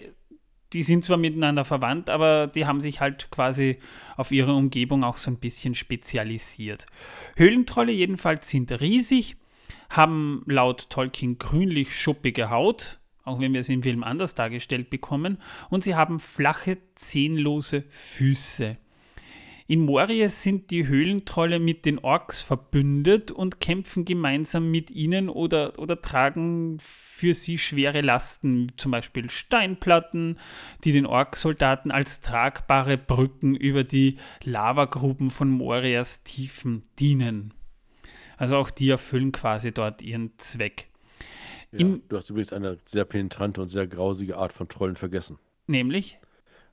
die 0.73 0.83
sind 0.83 1.03
zwar 1.03 1.17
miteinander 1.17 1.65
verwandt, 1.65 2.09
aber 2.09 2.47
die 2.47 2.65
haben 2.65 2.81
sich 2.81 3.01
halt 3.01 3.29
quasi 3.31 3.79
auf 4.17 4.31
ihre 4.31 4.53
Umgebung 4.53 5.03
auch 5.03 5.17
so 5.17 5.31
ein 5.31 5.39
bisschen 5.39 5.75
spezialisiert. 5.75 6.85
Höhlentrolle 7.35 7.91
jedenfalls 7.91 8.49
sind 8.49 8.71
riesig, 8.81 9.35
haben 9.89 10.43
laut 10.47 10.89
Tolkien 10.89 11.37
grünlich-schuppige 11.37 12.49
Haut, 12.49 12.99
auch 13.23 13.39
wenn 13.39 13.53
wir 13.53 13.61
es 13.61 13.69
im 13.69 13.83
Film 13.83 14.03
anders 14.03 14.35
dargestellt 14.35 14.89
bekommen, 14.89 15.37
und 15.69 15.83
sie 15.83 15.95
haben 15.95 16.19
flache, 16.19 16.77
zehnlose 16.95 17.83
Füße. 17.89 18.77
In 19.69 19.81
Moria 19.81 20.29
sind 20.29 20.71
die 20.71 20.87
Höhlentrolle 20.87 21.59
mit 21.59 21.85
den 21.85 21.99
Orks 21.99 22.41
verbündet 22.41 23.29
und 23.29 23.61
kämpfen 23.61 24.03
gemeinsam 24.03 24.71
mit 24.71 24.89
ihnen 24.89 25.29
oder, 25.29 25.77
oder 25.77 26.01
tragen 26.01 26.79
für 26.81 27.35
sie 27.35 27.59
schwere 27.59 28.01
Lasten, 28.01 28.71
zum 28.77 28.91
Beispiel 28.91 29.29
Steinplatten, 29.29 30.39
die 30.83 30.91
den 30.91 31.05
Orksoldaten 31.05 31.91
als 31.91 32.21
tragbare 32.21 32.97
Brücken 32.97 33.53
über 33.53 33.83
die 33.83 34.17
Lavagruben 34.43 35.29
von 35.29 35.51
Morias 35.51 36.23
Tiefen 36.23 36.81
dienen. 36.97 37.53
Also 38.37 38.57
auch 38.57 38.71
die 38.71 38.89
erfüllen 38.89 39.31
quasi 39.31 39.71
dort 39.71 40.01
ihren 40.01 40.31
Zweck. 40.39 40.88
Ja, 41.71 41.79
In- 41.79 42.01
du 42.09 42.17
hast 42.17 42.29
übrigens 42.29 42.51
eine 42.53 42.77
sehr 42.85 43.05
penetrante 43.05 43.61
und 43.61 43.67
sehr 43.67 43.87
grausige 43.87 44.37
Art 44.37 44.51
von 44.53 44.67
Trollen 44.67 44.95
vergessen. 44.95 45.37
Nämlich 45.67 46.17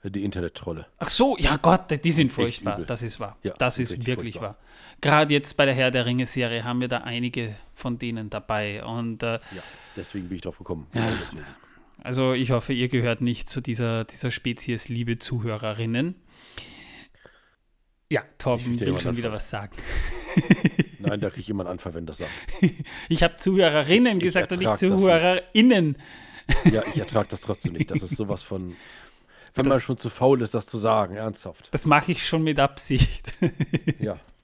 Die 0.05 0.23
Internettrolle. 0.25 0.87
Ach 0.99 1.09
so, 1.11 1.37
ja 1.37 1.57
Gott, 1.57 2.05
die 2.05 2.13
sind 2.13 2.31
furchtbar. 2.31 2.81
Das 2.87 3.03
ist 3.03 3.19
wahr. 3.19 3.37
Ja, 3.43 3.53
das 3.59 3.79
ist 3.81 4.07
wirklich 4.07 4.35
furchtbar. 4.35 4.51
wahr. 4.51 4.59
Gerade 5.01 5.35
jetzt 5.35 5.57
bei 5.57 5.65
der 5.67 5.75
Herr 5.75 5.91
der 5.91 6.07
Ringe-Serie 6.07 6.63
haben 6.63 6.81
wir 6.81 6.87
da 6.89 6.99
einige 6.99 7.57
von 7.75 7.99
denen 7.99 8.31
dabei. 8.31 8.85
Und 8.85 9.23
äh, 9.25 9.33
Ja, 9.55 9.63
deswegen 9.97 10.29
bin 10.29 10.37
ich 10.37 10.43
drauf 10.43 10.59
gekommen. 10.59 10.87
Deswegen. 10.95 11.45
also 12.05 12.35
ich 12.35 12.53
hoffe, 12.53 12.73
ihr 12.73 12.89
gehört 12.89 13.21
nicht 13.21 13.49
zu 13.49 13.61
dieser, 13.61 14.05
dieser 14.05 14.31
Spezies, 14.31 14.89
liebe 14.89 15.19
Zuhörerinnen. 15.19 16.15
Ja, 18.09 18.23
Torben 18.39 18.79
will 18.79 19.01
schon 19.01 19.17
wieder 19.17 19.33
was 19.33 19.51
sagen. 19.51 19.77
Nein, 20.99 21.21
da 21.21 21.29
kriege 21.31 21.41
ich 21.43 21.49
jemand 21.49 21.69
Anfall, 21.69 21.95
wenn 21.95 22.07
das 22.07 22.19
sagt. 22.19 22.31
Ich 23.09 23.23
habe 23.23 23.37
Zuhörerinnen 23.37 24.19
Ich 24.19 24.23
gesagt 24.25 24.53
und 24.53 24.59
nicht 24.61 24.79
ZuhörerInnen. 24.79 25.97
Ja, 26.71 26.83
ich 26.93 26.99
ertrage 27.01 27.29
das 27.31 27.41
trotzdem 27.41 27.73
nicht. 27.75 27.91
Das 27.91 28.03
ist 28.03 28.17
sowas 28.17 28.43
von. 28.43 28.77
Wenn 29.55 29.65
Das- 29.65 29.73
man 29.73 29.81
schon 29.81 29.97
zu 29.97 30.11
faul 30.11 30.43
ist, 30.43 30.53
das 30.53 30.67
zu 30.67 30.77
sagen, 30.77 31.17
ernsthaft. 31.17 31.69
Das 31.73 31.87
mache 31.87 32.13
ich 32.13 32.27
schon 32.29 32.43
mit 32.43 32.59
Absicht. 32.61 33.33
Ja. 33.99 34.19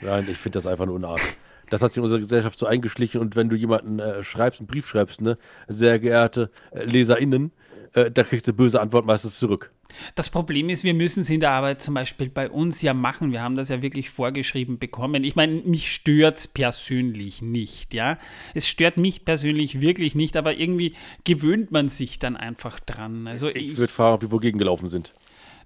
Nein, 0.00 0.26
ich 0.30 0.38
finde 0.38 0.56
das 0.56 0.66
einfach 0.66 0.86
nur 0.86 0.94
unartig. 0.96 1.36
Das 1.70 1.82
hat 1.82 1.90
sich 1.90 1.98
in 1.98 2.04
unserer 2.04 2.20
Gesellschaft 2.20 2.58
so 2.58 2.66
eingeschlichen 2.66 3.20
und 3.20 3.36
wenn 3.36 3.48
du 3.48 3.56
jemanden 3.56 3.98
äh, 3.98 4.22
schreibst, 4.22 4.60
einen 4.60 4.66
Brief 4.66 4.88
schreibst, 4.88 5.20
ne, 5.20 5.36
sehr 5.66 5.98
geehrte 5.98 6.50
äh, 6.70 6.84
LeserInnen, 6.84 7.52
äh, 7.92 8.10
da 8.10 8.22
kriegst 8.22 8.48
du 8.48 8.52
böse 8.54 8.80
Antwort 8.80 9.04
meistens 9.04 9.38
zurück. 9.38 9.70
Das 10.14 10.28
Problem 10.30 10.68
ist, 10.68 10.84
wir 10.84 10.94
müssen 10.94 11.20
es 11.20 11.30
in 11.30 11.40
der 11.40 11.50
Arbeit 11.50 11.82
zum 11.82 11.94
Beispiel 11.94 12.28
bei 12.28 12.50
uns 12.50 12.80
ja 12.82 12.92
machen. 12.94 13.32
Wir 13.32 13.42
haben 13.42 13.56
das 13.56 13.70
ja 13.70 13.80
wirklich 13.82 14.10
vorgeschrieben 14.10 14.78
bekommen. 14.78 15.24
Ich 15.24 15.34
meine, 15.36 15.62
mich 15.62 15.92
stört 15.92 16.38
es 16.38 16.48
persönlich 16.48 17.40
nicht, 17.42 17.92
ja. 17.94 18.18
Es 18.54 18.66
stört 18.68 18.96
mich 18.98 19.24
persönlich 19.24 19.80
wirklich 19.80 20.14
nicht, 20.14 20.36
aber 20.36 20.56
irgendwie 20.58 20.94
gewöhnt 21.24 21.70
man 21.72 21.88
sich 21.88 22.18
dann 22.18 22.36
einfach 22.36 22.80
dran. 22.80 23.26
Also 23.26 23.48
Ich 23.48 23.68
ich, 23.72 23.76
würde 23.78 23.92
fragen, 23.92 24.14
ob 24.14 24.20
die 24.20 24.30
wogegen 24.30 24.58
gelaufen 24.58 24.88
sind. 24.88 25.12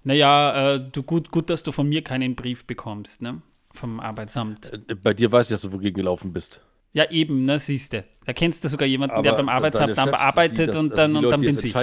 naja, 0.03 0.75
äh, 0.75 0.79
du, 0.91 1.03
gut, 1.03 1.31
gut, 1.31 1.49
dass 1.49 1.63
du 1.63 1.71
von 1.71 1.87
mir 1.87 2.01
keinen 2.03 2.35
Brief 2.35 2.65
bekommst, 2.65 3.21
ne? 3.21 3.41
Vom 3.73 3.99
Arbeitsamt. 3.99 4.71
Äh, 4.87 4.95
Bei 4.95 5.13
dir 5.13 5.31
weiß 5.31 5.47
ich, 5.47 5.53
dass 5.55 5.61
du 5.61 5.73
wogegen 5.73 5.95
gelaufen 5.95 6.31
bist. 6.33 6.61
Ja, 6.93 7.09
eben, 7.09 7.45
ne, 7.45 7.57
siehst 7.57 7.93
du. 7.93 8.03
Da 8.25 8.33
kennst 8.33 8.63
du 8.63 8.69
sogar 8.69 8.87
jemanden, 8.87 9.23
der 9.23 9.31
Aber 9.33 9.37
beim 9.37 9.47
de- 9.47 9.55
Arbeitsamt 9.55 9.83
deine 9.89 9.95
dann 9.95 10.05
Chefs, 10.09 10.17
bearbeitet 10.17 10.67
das- 10.69 10.75
und 10.75 10.91
also 10.91 10.95
dann, 10.95 11.11
die 11.11 11.17
und 11.17 11.23
Leute, 11.23 11.31
dann 11.35 11.41
bin 11.41 11.57
ich. 11.57 11.73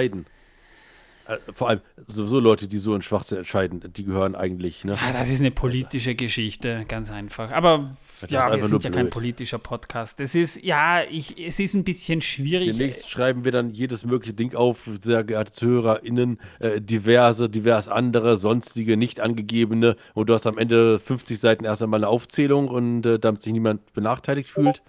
Äh, 1.27 1.37
Vor 1.53 1.69
allem 1.69 1.81
sowieso 2.05 2.39
Leute, 2.39 2.67
die 2.67 2.77
so 2.77 2.95
in 2.95 3.01
Schwachsinn 3.01 3.39
entscheiden, 3.39 3.81
die 3.95 4.03
gehören 4.03 4.35
eigentlich, 4.35 4.83
ne? 4.83 4.95
Ah, 5.01 5.13
das 5.13 5.29
ist 5.29 5.39
eine 5.39 5.51
politische 5.51 6.15
Geschichte, 6.15 6.83
ganz 6.87 7.11
einfach. 7.11 7.51
Aber 7.51 7.91
ist 8.21 8.31
ja, 8.31 8.53
wir 8.55 8.63
sind 8.63 8.83
ja 8.83 8.89
kein 8.89 9.09
politischer 9.09 9.59
Podcast. 9.59 10.19
Es 10.19 10.35
ist, 10.35 10.63
ja, 10.63 11.01
ich, 11.03 11.37
es 11.37 11.59
ist 11.59 11.73
ein 11.73 11.83
bisschen 11.83 12.21
schwierig. 12.21 12.69
Demnächst 12.69 13.09
schreiben 13.09 13.45
wir 13.45 13.51
dann 13.51 13.69
jedes 13.71 14.05
mögliche 14.05 14.33
Ding 14.33 14.55
auf, 14.55 14.89
sehr 15.01 15.23
geehrte 15.23 15.51
ZuhörerInnen, 15.51 16.39
äh, 16.59 16.81
diverse, 16.81 17.49
divers 17.49 17.87
andere, 17.87 18.37
sonstige, 18.37 18.97
nicht 18.97 19.19
angegebene. 19.19 19.95
Und 20.13 20.29
du 20.29 20.33
hast 20.33 20.47
am 20.47 20.57
Ende 20.57 20.99
50 20.99 21.39
Seiten 21.39 21.65
erst 21.65 21.83
einmal 21.83 21.99
eine 21.99 22.07
Aufzählung 22.07 22.67
und 22.67 23.05
äh, 23.05 23.19
damit 23.19 23.41
sich 23.41 23.53
niemand 23.53 23.93
benachteiligt 23.93 24.49
fühlt 24.49 24.81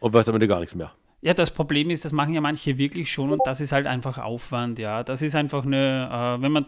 und 0.00 0.12
weiß 0.12 0.28
am 0.28 0.34
Ende 0.34 0.48
gar 0.48 0.60
nichts 0.60 0.74
mehr. 0.74 0.92
Ja, 1.26 1.34
das 1.34 1.50
Problem 1.50 1.90
ist, 1.90 2.04
das 2.04 2.12
machen 2.12 2.34
ja 2.34 2.40
manche 2.40 2.78
wirklich 2.78 3.10
schon 3.10 3.32
und 3.32 3.40
das 3.46 3.60
ist 3.60 3.72
halt 3.72 3.88
einfach 3.88 4.18
Aufwand, 4.18 4.78
ja. 4.78 5.02
Das 5.02 5.22
ist 5.22 5.34
einfach 5.34 5.66
eine, 5.66 6.08
äh, 6.38 6.40
wenn 6.40 6.52
man, 6.52 6.66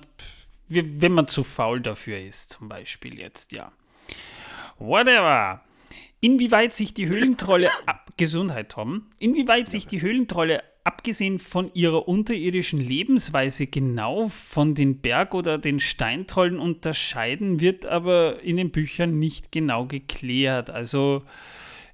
wenn 0.66 1.12
man 1.12 1.28
zu 1.28 1.44
faul 1.44 1.80
dafür 1.80 2.18
ist, 2.18 2.54
zum 2.54 2.68
Beispiel 2.68 3.20
jetzt, 3.20 3.52
ja. 3.52 3.70
Whatever. 4.80 5.60
Inwieweit 6.18 6.72
sich 6.72 6.92
die 6.92 7.06
Höhlentrolle 7.06 7.70
ab 7.86 8.10
Gesundheit, 8.16 8.70
Tom, 8.70 9.06
inwieweit 9.20 9.70
sich 9.70 9.86
die 9.86 10.02
Höhlentrolle 10.02 10.64
abgesehen 10.82 11.38
von 11.38 11.72
ihrer 11.74 12.08
unterirdischen 12.08 12.80
Lebensweise 12.80 13.68
genau 13.68 14.26
von 14.26 14.74
den 14.74 15.00
Berg- 15.00 15.34
oder 15.34 15.58
den 15.58 15.78
Steintrollen 15.78 16.58
unterscheiden, 16.58 17.60
wird 17.60 17.86
aber 17.86 18.42
in 18.42 18.56
den 18.56 18.72
Büchern 18.72 19.20
nicht 19.20 19.52
genau 19.52 19.86
geklärt. 19.86 20.68
Also 20.68 21.22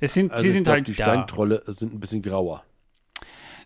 es 0.01 0.15
sind, 0.15 0.33
Also 0.33 0.43
sie 0.43 0.51
sind 0.51 0.65
glaub, 0.65 0.77
halt 0.77 0.89
die 0.89 0.93
da. 0.95 1.05
Steintrolle 1.05 1.63
sind 1.67 1.95
ein 1.95 2.01
bisschen 2.01 2.23
grauer. 2.23 2.65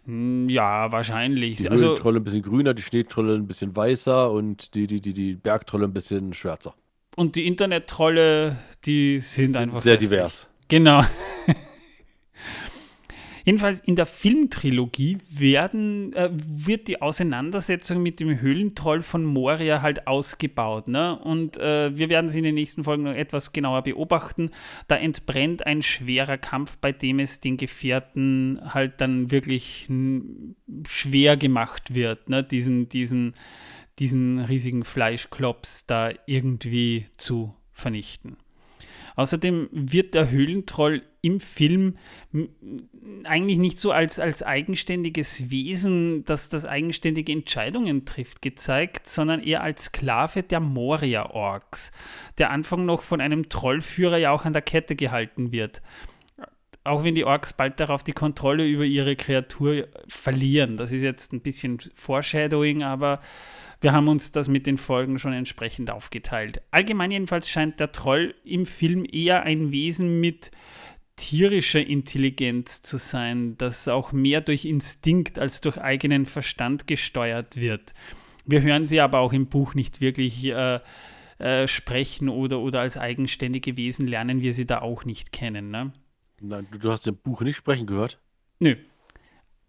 Hm, 0.05 0.49
Ja, 0.49 0.91
wahrscheinlich. 0.93 1.57
Die 1.59 1.69
also 1.69 1.85
Höhlentrolle 1.87 2.21
ein 2.21 2.25
bisschen 2.25 2.43
grüner, 2.43 2.75
die 2.75 2.83
Schneetrolle 2.83 3.35
ein 3.35 3.47
bisschen 3.47 3.75
weißer 3.75 4.31
und 4.31 4.75
die, 4.75 4.87
die, 4.87 5.01
die, 5.01 5.13
die 5.13 5.35
Bergtrolle 5.35 5.85
ein 5.87 5.93
bisschen 5.93 6.33
schwärzer. 6.33 6.75
und 7.17 7.35
die 7.37 7.47
Internettrolle, 7.47 8.57
die 8.85 9.19
sind 9.21 9.57
einfach 9.57 9.81
Sehr 9.81 9.95
hässlich. 9.95 10.11
divers. 10.11 10.47
Genau. 10.69 11.03
Jedenfalls 13.49 13.81
in 13.81 13.97
der 13.97 14.05
Filmtrilogie 14.05 15.17
werden, 15.31 16.13
äh, 16.13 16.29
wird 16.31 16.87
die 16.87 17.01
Auseinandersetzung 17.01 18.03
mit 18.03 18.21
dem 18.21 18.43
Höhlentroll 18.43 19.01
von 19.01 19.25
Moria 19.25 19.81
halt 19.81 20.07
ausgebaut. 20.07 20.87
Ne? 20.87 21.19
Und 21.19 21.57
äh, 21.57 21.97
wir 21.97 22.11
werden 22.11 22.29
sie 22.29 22.37
in 22.37 22.45
den 22.45 22.57
nächsten 22.57 22.85
Folgen 22.85 23.05
noch 23.05 23.15
etwas 23.15 23.55
genauer 23.55 23.85
beobachten. 23.85 24.51
Da 24.87 24.97
entbrennt 24.97 25.67
ein 25.67 25.81
schwerer 25.81 26.37
Kampf, 26.37 26.77
bei 26.77 26.93
dem 26.93 27.21
es 27.21 27.41
den 27.41 27.57
Gefährten 27.57 28.61
halt 28.75 29.01
dann 29.01 29.31
wirklich 29.31 29.89
schwer 30.87 31.39
gemacht 31.39 31.95
wird, 31.95 32.29
ne? 32.29 32.45
diesen, 32.45 32.91
diesen, 32.91 33.33
diesen 33.99 34.41
riesigen 34.41 34.85
Fleischklops 34.85 35.87
da 35.87 36.11
irgendwie 36.27 37.07
zu 37.17 37.55
vernichten. 37.73 38.37
Außerdem 39.19 39.69
wird 39.73 40.15
der 40.15 40.31
Höhlentroll 40.31 41.03
im 41.23 41.41
Film 41.41 41.99
eigentlich 43.25 43.59
nicht 43.59 43.81
so 43.81 43.91
als, 43.91 44.21
als 44.21 44.45
eigenständiges 44.45 45.51
Wesen, 45.51 46.25
das 46.25 46.51
das 46.51 46.65
eigenständige 46.65 47.33
Entscheidungen 47.33 48.05
trifft, 48.05 48.43
gezeigt, 48.43 49.09
sondern 49.09 49.43
eher 49.43 49.65
als 49.65 49.87
Sklave 49.87 50.45
der 50.45 50.61
Moria-Orks, 50.61 51.91
der 52.39 52.51
Anfang 52.51 52.87
noch 52.87 53.03
von 53.03 53.21
einem 53.21 53.49
Trollführer 53.49 54.19
ja 54.19 54.31
auch 54.31 54.45
an 54.45 54.53
der 54.53 54.63
Kette 54.63 54.95
gehalten 54.95 55.51
wird. 55.51 55.83
Auch 56.85 57.03
wenn 57.03 57.17
die 57.17 57.25
Orks 57.25 57.53
bald 57.55 57.81
darauf 57.81 58.05
die 58.05 58.13
Kontrolle 58.13 58.69
über 58.69 58.85
ihre 58.85 59.17
Kreatur 59.17 59.89
verlieren. 60.07 60.77
Das 60.77 60.93
ist 60.93 61.03
jetzt 61.03 61.33
ein 61.33 61.41
bisschen 61.41 61.81
Foreshadowing, 61.93 62.85
aber 62.85 63.21
wir 63.81 63.93
haben 63.93 64.09
uns 64.09 64.33
das 64.33 64.49
mit 64.49 64.67
den 64.67 64.77
Folgen 64.77 65.19
schon 65.19 65.33
entsprechend 65.33 65.91
aufgeteilt. 65.91 66.63
Allgemein 66.71 67.11
jedenfalls 67.11 67.49
scheint 67.49 67.79
der 67.81 67.93
Troll 67.93 68.35
im 68.45 68.67
Film 68.67 69.07
eher 69.11 69.45
ein 69.45 69.71
Wesen 69.71 70.21
mit 70.21 70.51
tierischer 71.17 71.85
Intelligenz 71.85 72.83
zu 72.83 72.97
sein, 72.97 73.57
das 73.59 73.89
auch 73.89 74.13
mehr 74.13 74.41
durch 74.41 74.65
Instinkt 74.65 75.39
als 75.39 75.61
durch 75.61 75.79
eigenen 75.79 76.27
Verstand 76.27 76.87
gesteuert 76.87 77.57
wird. 77.57 77.93
Wir 78.47 78.63
hören 78.63 78.87
sie 78.87 79.01
aber 79.01 79.19
auch 79.19 79.33
im 79.33 79.47
Buch 79.47 79.75
nicht 79.75 80.01
wirklich 80.01 80.45
äh, 80.45 80.81
äh, 81.39 81.69
sprechen 81.69 82.29
oder, 82.29 82.61
oder 82.61 82.81
als 82.81 82.97
eigenständige 82.97 83.77
Wesen 83.77 84.07
lernen 84.07 84.43
wir 84.43 84.55
sie 84.55 84.67
da 84.67 84.81
auch 84.81 85.05
nicht 85.05 85.33
kennen. 85.33 85.71
Ne? 85.71 85.93
Nein, 86.41 86.67
du, 86.71 86.79
du 86.79 86.91
hast 86.91 87.07
im 87.07 87.17
Buch 87.17 87.43
nicht 87.43 87.57
sprechen 87.57 87.87
gehört. 87.87 88.21
Nö. 88.59 88.77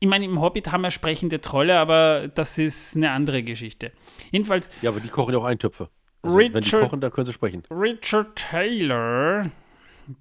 Ich 0.02 0.08
meine, 0.08 0.26
im 0.26 0.40
Hobbit 0.40 0.72
haben 0.72 0.82
wir 0.82 0.92
sprechende 0.92 1.42
Trolle, 1.42 1.78
aber 1.78 2.30
das 2.34 2.58
ist 2.58 2.96
eine 2.96 3.12
andere 3.12 3.44
Geschichte. 3.44 3.92
Jedenfalls, 4.32 4.70
Ja, 4.82 4.92
aber 4.92 5.02
die 5.02 5.10
kochen 5.10 5.34
ja 5.34 5.40
auch 5.40 5.46
Eintöpfe. 5.46 5.90
Also, 6.22 6.38
wenn 6.38 6.52
die 6.52 6.58
Richard- 6.58 6.84
kochen, 6.84 7.02
dann 7.02 7.12
können 7.12 7.26
sie 7.26 7.34
sprechen. 7.34 7.64
Richard 7.70 8.36
Taylor, 8.38 9.50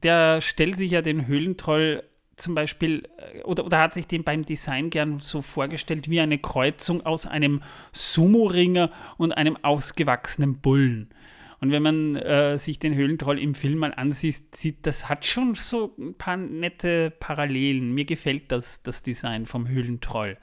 der 0.03 0.41
stellt 0.41 0.77
sich 0.77 0.91
ja 0.91 1.03
den 1.03 1.27
Höhlentroll 1.27 2.03
zum 2.37 2.55
Beispiel, 2.55 3.03
äh, 3.35 3.43
oder, 3.43 3.65
oder 3.67 3.79
hat 3.81 3.93
sich 3.95 4.07
den 4.07 4.23
beim 4.25 4.45
Design 4.45 4.91
gern 4.91 5.19
so 5.21 5.43
vorgestellt 5.43 6.09
wie 6.09 6.21
eine 6.21 6.39
Kreuzung 6.39 7.05
aus 7.05 7.27
einem 7.27 7.63
Sumo-Ringer 7.93 8.91
und 9.17 9.33
einem 9.33 9.57
ausgewachsenen 9.63 10.59
Bullen. 10.61 11.09
Und 11.61 11.73
wenn 11.73 11.83
man 11.83 12.17
äh, 12.17 12.57
sich 12.59 12.79
den 12.79 12.95
Höhlentroll 12.95 13.39
im 13.39 13.55
Film 13.55 13.79
mal 13.79 13.93
ansieht, 13.95 14.55
sieht, 14.55 14.87
das 14.87 15.09
hat 15.09 15.27
schon 15.27 15.55
so 15.55 15.95
ein 15.99 16.15
paar 16.15 16.37
nette 16.37 17.11
Parallelen. 17.11 17.93
Mir 17.93 18.05
gefällt 18.05 18.53
das, 18.53 18.83
das 18.83 19.03
Design 19.03 19.45
vom 19.45 19.69
Höhlentroll. 19.69 20.39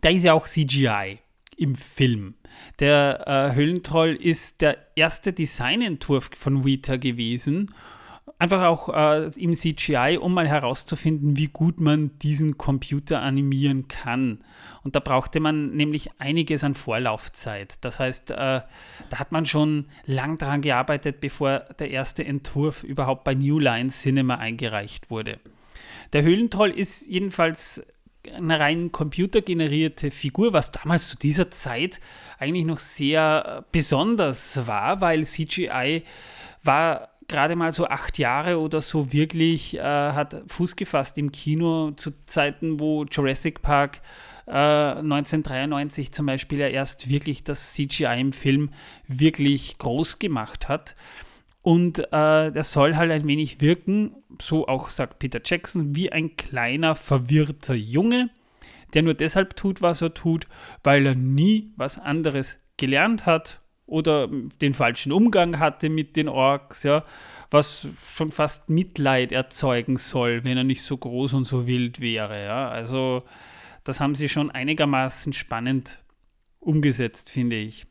Da 0.00 0.10
ist 0.10 0.24
ja 0.24 0.32
auch 0.32 0.46
CGI 0.46 1.18
im 1.56 1.74
Film. 1.74 2.34
Der 2.80 3.24
äh, 3.26 3.54
Höhlentroll 3.54 4.14
ist 4.14 4.60
der 4.62 4.78
erste 4.96 5.32
Designentwurf 5.32 6.30
von 6.34 6.64
Weta 6.64 6.96
gewesen. 6.96 7.74
Einfach 8.38 8.62
auch 8.62 8.88
äh, 8.88 9.30
im 9.40 9.54
CGI, 9.54 10.18
um 10.20 10.34
mal 10.34 10.48
herauszufinden, 10.48 11.36
wie 11.36 11.48
gut 11.48 11.80
man 11.80 12.18
diesen 12.18 12.58
Computer 12.58 13.20
animieren 13.22 13.88
kann. 13.88 14.44
Und 14.82 14.96
da 14.96 15.00
brauchte 15.00 15.40
man 15.40 15.70
nämlich 15.74 16.10
einiges 16.18 16.64
an 16.64 16.74
Vorlaufzeit. 16.74 17.84
Das 17.84 18.00
heißt, 18.00 18.30
äh, 18.30 18.34
da 18.34 18.66
hat 19.12 19.32
man 19.32 19.46
schon 19.46 19.86
lang 20.06 20.38
daran 20.38 20.60
gearbeitet, 20.60 21.20
bevor 21.20 21.60
der 21.78 21.90
erste 21.90 22.24
Entwurf 22.24 22.82
überhaupt 22.82 23.24
bei 23.24 23.34
New 23.34 23.58
Line 23.58 23.90
Cinema 23.90 24.36
eingereicht 24.36 25.10
wurde. 25.10 25.38
Der 26.12 26.22
Höhlentroll 26.22 26.70
ist 26.70 27.06
jedenfalls 27.06 27.82
eine 28.34 28.60
rein 28.60 28.92
computergenerierte 28.92 30.10
Figur, 30.10 30.52
was 30.52 30.72
damals 30.72 31.08
zu 31.08 31.16
dieser 31.16 31.50
Zeit 31.50 32.00
eigentlich 32.38 32.64
noch 32.64 32.78
sehr 32.78 33.58
äh, 33.58 33.62
besonders 33.72 34.66
war, 34.66 35.00
weil 35.00 35.24
CGI 35.24 36.02
war 36.62 37.10
gerade 37.28 37.56
mal 37.56 37.72
so 37.72 37.86
acht 37.86 38.18
Jahre 38.18 38.58
oder 38.58 38.80
so 38.80 39.12
wirklich, 39.12 39.76
äh, 39.76 39.80
hat 39.80 40.42
Fuß 40.48 40.76
gefasst 40.76 41.18
im 41.18 41.30
Kino 41.30 41.92
zu 41.92 42.10
Zeiten, 42.26 42.80
wo 42.80 43.04
Jurassic 43.04 43.62
Park 43.62 44.00
äh, 44.46 44.50
1993 44.50 46.10
zum 46.10 46.26
Beispiel 46.26 46.58
ja 46.58 46.68
erst 46.68 47.08
wirklich 47.08 47.44
das 47.44 47.74
CGI 47.74 48.20
im 48.20 48.32
Film 48.32 48.70
wirklich 49.06 49.78
groß 49.78 50.18
gemacht 50.18 50.68
hat. 50.68 50.96
Und 51.60 51.98
äh, 51.98 52.50
der 52.50 52.64
soll 52.64 52.96
halt 52.96 53.12
ein 53.12 53.28
wenig 53.28 53.60
wirken, 53.60 54.16
so 54.40 54.66
auch 54.66 54.88
sagt 54.88 55.18
Peter 55.18 55.40
Jackson, 55.44 55.94
wie 55.94 56.10
ein 56.10 56.36
kleiner, 56.36 56.94
verwirrter 56.94 57.74
Junge, 57.74 58.30
der 58.94 59.02
nur 59.02 59.12
deshalb 59.12 59.54
tut, 59.54 59.82
was 59.82 60.00
er 60.00 60.14
tut, 60.14 60.46
weil 60.82 61.04
er 61.04 61.14
nie 61.14 61.72
was 61.76 61.98
anderes 61.98 62.58
gelernt 62.78 63.26
hat 63.26 63.60
oder 63.88 64.28
den 64.60 64.74
falschen 64.74 65.12
Umgang 65.12 65.58
hatte 65.58 65.88
mit 65.88 66.16
den 66.16 66.28
Orks, 66.28 66.82
ja, 66.82 67.04
was 67.50 67.88
schon 68.14 68.30
fast 68.30 68.68
Mitleid 68.70 69.32
erzeugen 69.32 69.96
soll, 69.96 70.44
wenn 70.44 70.58
er 70.58 70.64
nicht 70.64 70.82
so 70.82 70.96
groß 70.96 71.32
und 71.32 71.46
so 71.46 71.66
wild 71.66 72.00
wäre. 72.00 72.44
Ja. 72.44 72.68
Also 72.68 73.22
das 73.84 74.00
haben 74.00 74.14
sie 74.14 74.28
schon 74.28 74.50
einigermaßen 74.50 75.32
spannend 75.32 75.98
umgesetzt, 76.60 77.30
finde 77.30 77.56
ich. 77.56 77.86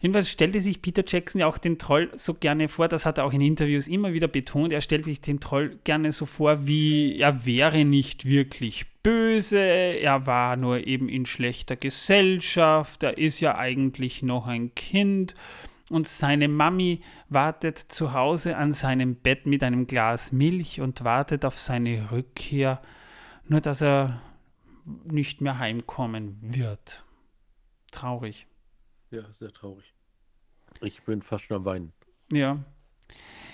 Jedenfalls 0.00 0.30
stellte 0.30 0.60
sich 0.60 0.80
Peter 0.80 1.02
Jackson 1.04 1.40
ja 1.40 1.48
auch 1.48 1.58
den 1.58 1.76
Troll 1.76 2.08
so 2.14 2.34
gerne 2.34 2.68
vor, 2.68 2.86
das 2.86 3.04
hat 3.04 3.18
er 3.18 3.24
auch 3.24 3.32
in 3.32 3.40
Interviews 3.40 3.88
immer 3.88 4.12
wieder 4.12 4.28
betont, 4.28 4.72
er 4.72 4.80
stellt 4.80 5.04
sich 5.04 5.20
den 5.20 5.40
Troll 5.40 5.80
gerne 5.82 6.12
so 6.12 6.24
vor, 6.24 6.68
wie 6.68 7.18
er 7.18 7.44
wäre 7.44 7.84
nicht 7.84 8.24
wirklich 8.24 8.86
böse, 9.08 9.58
er 9.58 10.26
war 10.26 10.56
nur 10.56 10.86
eben 10.86 11.08
in 11.08 11.24
schlechter 11.24 11.76
Gesellschaft, 11.76 13.02
er 13.02 13.16
ist 13.16 13.40
ja 13.40 13.56
eigentlich 13.56 14.22
noch 14.22 14.46
ein 14.46 14.74
Kind 14.74 15.32
und 15.88 16.06
seine 16.06 16.46
Mami 16.46 17.00
wartet 17.30 17.78
zu 17.78 18.12
Hause 18.12 18.58
an 18.58 18.74
seinem 18.74 19.16
Bett 19.16 19.46
mit 19.46 19.62
einem 19.62 19.86
Glas 19.86 20.30
Milch 20.30 20.82
und 20.82 21.04
wartet 21.04 21.46
auf 21.46 21.58
seine 21.58 22.10
Rückkehr, 22.10 22.82
nur 23.46 23.62
dass 23.62 23.80
er 23.80 24.20
nicht 25.04 25.40
mehr 25.40 25.58
heimkommen 25.58 26.36
wird. 26.42 27.06
Traurig. 27.90 28.46
Ja, 29.10 29.22
sehr 29.32 29.52
traurig. 29.52 29.94
Ich 30.82 31.02
bin 31.04 31.22
fast 31.22 31.46
schon 31.46 31.56
am 31.56 31.64
Weinen. 31.64 31.92
Ja. 32.30 32.62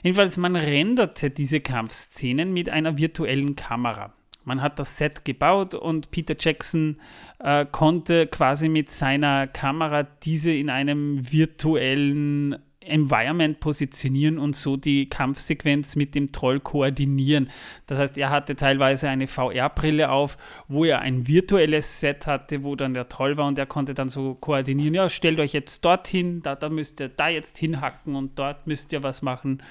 Jedenfalls, 0.02 0.36
man 0.36 0.56
renderte 0.56 1.30
diese 1.30 1.60
Kampfszenen 1.60 2.52
mit 2.52 2.68
einer 2.68 2.98
virtuellen 2.98 3.54
Kamera. 3.54 4.12
Man 4.44 4.60
hat 4.60 4.78
das 4.78 4.98
Set 4.98 5.24
gebaut 5.24 5.74
und 5.74 6.10
Peter 6.10 6.36
Jackson 6.38 6.98
äh, 7.38 7.64
konnte 7.64 8.26
quasi 8.26 8.68
mit 8.68 8.90
seiner 8.90 9.46
Kamera 9.46 10.02
diese 10.02 10.52
in 10.52 10.70
einem 10.70 11.32
virtuellen 11.32 12.56
Environment 12.86 13.58
positionieren 13.60 14.38
und 14.38 14.56
so 14.56 14.76
die 14.76 15.08
Kampfsequenz 15.08 15.96
mit 15.96 16.14
dem 16.14 16.32
Troll 16.32 16.60
koordinieren. 16.60 17.50
Das 17.86 17.98
heißt, 17.98 18.18
er 18.18 18.30
hatte 18.30 18.56
teilweise 18.56 19.08
eine 19.08 19.26
VR-Brille 19.26 20.10
auf, 20.10 20.36
wo 20.68 20.84
er 20.84 21.00
ein 21.00 21.26
virtuelles 21.26 22.00
Set 22.00 22.26
hatte, 22.26 22.62
wo 22.62 22.76
dann 22.76 22.94
der 22.94 23.08
Troll 23.08 23.36
war 23.36 23.46
und 23.46 23.58
er 23.58 23.66
konnte 23.66 23.94
dann 23.94 24.08
so 24.08 24.34
koordinieren, 24.34 24.94
ja, 24.94 25.08
stellt 25.08 25.40
euch 25.40 25.52
jetzt 25.52 25.84
dorthin, 25.84 26.40
da, 26.40 26.54
da 26.54 26.68
müsst 26.68 27.00
ihr 27.00 27.08
da 27.08 27.28
jetzt 27.28 27.58
hinhacken 27.58 28.14
und 28.14 28.38
dort 28.38 28.66
müsst 28.66 28.92
ihr 28.92 29.02
was 29.02 29.22
machen. 29.22 29.62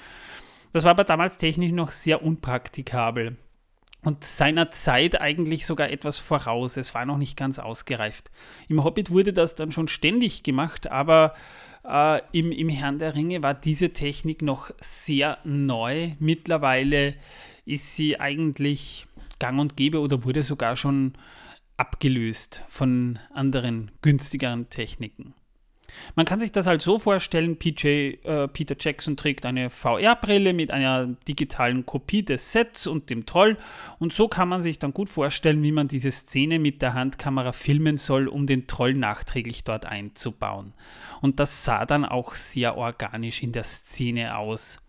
Das 0.72 0.82
war 0.82 0.90
aber 0.90 1.04
damals 1.04 1.38
technisch 1.38 1.72
noch 1.72 1.92
sehr 1.92 2.22
unpraktikabel 2.22 3.36
und 4.04 4.22
seiner 4.22 4.70
Zeit 4.70 5.20
eigentlich 5.20 5.66
sogar 5.66 5.90
etwas 5.90 6.18
voraus. 6.18 6.76
Es 6.76 6.94
war 6.94 7.06
noch 7.06 7.18
nicht 7.18 7.36
ganz 7.36 7.58
ausgereift. 7.58 8.30
Im 8.68 8.84
Hobbit 8.84 9.10
wurde 9.10 9.32
das 9.32 9.54
dann 9.54 9.72
schon 9.72 9.88
ständig 9.88 10.42
gemacht, 10.42 10.90
aber 10.90 11.34
äh, 11.84 12.20
im, 12.32 12.52
im 12.52 12.68
Herrn 12.68 12.98
der 12.98 13.14
Ringe 13.14 13.42
war 13.42 13.54
diese 13.54 13.92
Technik 13.92 14.42
noch 14.42 14.70
sehr 14.80 15.38
neu. 15.44 16.12
Mittlerweile 16.18 17.14
ist 17.64 17.96
sie 17.96 18.20
eigentlich 18.20 19.06
gang 19.38 19.58
und 19.58 19.76
gäbe 19.76 20.00
oder 20.00 20.24
wurde 20.24 20.42
sogar 20.42 20.76
schon 20.76 21.14
abgelöst 21.76 22.62
von 22.68 23.18
anderen 23.32 23.90
günstigeren 24.02 24.68
Techniken. 24.68 25.34
Man 26.14 26.26
kann 26.26 26.40
sich 26.40 26.52
das 26.52 26.66
halt 26.66 26.82
so 26.82 26.98
vorstellen, 26.98 27.58
PJ, 27.58 28.18
äh, 28.24 28.48
Peter 28.48 28.76
Jackson 28.78 29.16
trägt 29.16 29.46
eine 29.46 29.70
VR-Brille 29.70 30.52
mit 30.52 30.70
einer 30.70 31.06
digitalen 31.28 31.86
Kopie 31.86 32.24
des 32.24 32.52
Sets 32.52 32.86
und 32.86 33.10
dem 33.10 33.26
Troll 33.26 33.56
und 33.98 34.12
so 34.12 34.28
kann 34.28 34.48
man 34.48 34.62
sich 34.62 34.78
dann 34.78 34.92
gut 34.92 35.08
vorstellen, 35.08 35.62
wie 35.62 35.72
man 35.72 35.88
diese 35.88 36.10
Szene 36.10 36.58
mit 36.58 36.82
der 36.82 36.94
Handkamera 36.94 37.52
filmen 37.52 37.96
soll, 37.96 38.28
um 38.28 38.46
den 38.46 38.66
Troll 38.66 38.94
nachträglich 38.94 39.64
dort 39.64 39.86
einzubauen. 39.86 40.74
Und 41.20 41.40
das 41.40 41.64
sah 41.64 41.86
dann 41.86 42.04
auch 42.04 42.34
sehr 42.34 42.76
organisch 42.76 43.42
in 43.42 43.52
der 43.52 43.64
Szene 43.64 44.36
aus. 44.36 44.83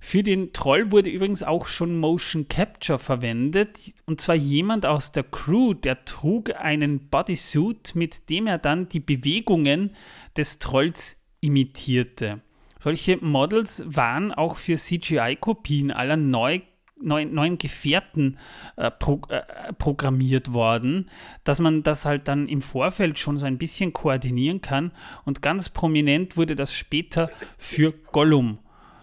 Für 0.00 0.22
den 0.22 0.52
Troll 0.52 0.90
wurde 0.90 1.10
übrigens 1.10 1.42
auch 1.42 1.66
schon 1.66 1.98
Motion 1.98 2.48
Capture 2.48 2.98
verwendet. 2.98 3.92
Und 4.06 4.20
zwar 4.20 4.36
jemand 4.36 4.86
aus 4.86 5.12
der 5.12 5.24
Crew, 5.24 5.74
der 5.74 6.04
trug 6.04 6.54
einen 6.54 7.08
Bodysuit, 7.08 7.94
mit 7.94 8.30
dem 8.30 8.46
er 8.46 8.58
dann 8.58 8.88
die 8.88 9.00
Bewegungen 9.00 9.90
des 10.36 10.58
Trolls 10.58 11.20
imitierte. 11.40 12.40
Solche 12.78 13.18
Models 13.20 13.84
waren 13.86 14.32
auch 14.32 14.56
für 14.56 14.76
CGI-Kopien 14.76 15.90
aller 15.90 16.16
neu, 16.16 16.60
neuen, 17.00 17.34
neuen 17.34 17.58
Gefährten 17.58 18.38
äh, 18.76 18.90
pro, 18.92 19.20
äh, 19.28 19.72
programmiert 19.72 20.52
worden, 20.52 21.10
dass 21.42 21.58
man 21.58 21.82
das 21.82 22.04
halt 22.04 22.28
dann 22.28 22.48
im 22.48 22.62
Vorfeld 22.62 23.18
schon 23.18 23.36
so 23.36 23.46
ein 23.46 23.58
bisschen 23.58 23.92
koordinieren 23.92 24.60
kann. 24.60 24.92
Und 25.24 25.42
ganz 25.42 25.70
prominent 25.70 26.36
wurde 26.36 26.54
das 26.54 26.72
später 26.72 27.30
für 27.56 27.92
Gollum 28.12 28.60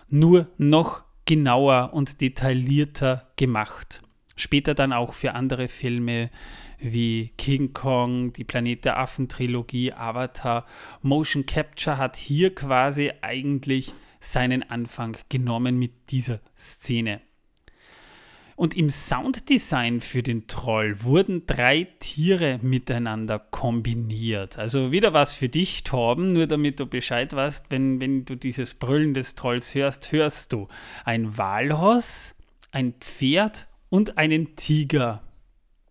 nur 0.10 0.48
noch 0.58 1.04
genauer 1.26 1.92
und 1.94 2.22
detaillierter 2.22 3.32
gemacht. 3.36 4.02
Später 4.36 4.74
dann 4.76 4.94
auch 4.94 5.14
für 5.14 5.34
andere 5.34 5.68
Filme 5.68 6.30
wie 6.80 7.32
King 7.38 7.74
Kong, 7.74 8.34
die 8.34 8.44
Planet 8.44 8.86
der 8.86 9.00
Affen 9.00 9.30
Trilogie, 9.30 9.94
Avatar. 9.94 10.66
Motion 11.02 11.46
Capture 11.46 11.98
hat 11.98 12.18
hier 12.18 12.54
quasi 12.54 13.12
eigentlich 13.22 13.94
seinen 14.20 14.64
Anfang 14.70 15.18
genommen 15.30 15.78
mit 15.78 16.12
dieser 16.12 16.40
Szene. 16.58 17.22
Und 18.56 18.76
im 18.76 18.90
Sounddesign 18.90 20.00
für 20.00 20.24
den 20.24 20.48
Troll 20.48 21.04
wurden 21.04 21.46
drei 21.46 21.90
Tiere 22.00 22.60
miteinander 22.62 23.38
kombiniert. 23.38 24.58
Also 24.58 24.94
wieder 24.94 25.14
was 25.14 25.34
für 25.34 25.50
dich, 25.50 25.84
Torben, 25.84 26.32
nur 26.32 26.48
damit 26.48 26.80
du 26.80 26.86
Bescheid 26.86 27.34
weißt, 27.34 27.66
wenn, 27.70 28.00
wenn 28.00 28.24
du 28.24 28.36
dieses 28.36 28.74
Brüllen 28.74 29.14
des 29.14 29.36
Trolls 29.36 29.76
hörst, 29.76 30.14
hörst 30.14 30.54
du 30.54 30.70
ein 31.04 31.38
Walross, 31.38 32.36
ein 32.72 32.94
Pferd 32.94 33.68
und 33.90 34.18
einen 34.18 34.56
Tiger. 34.56 35.22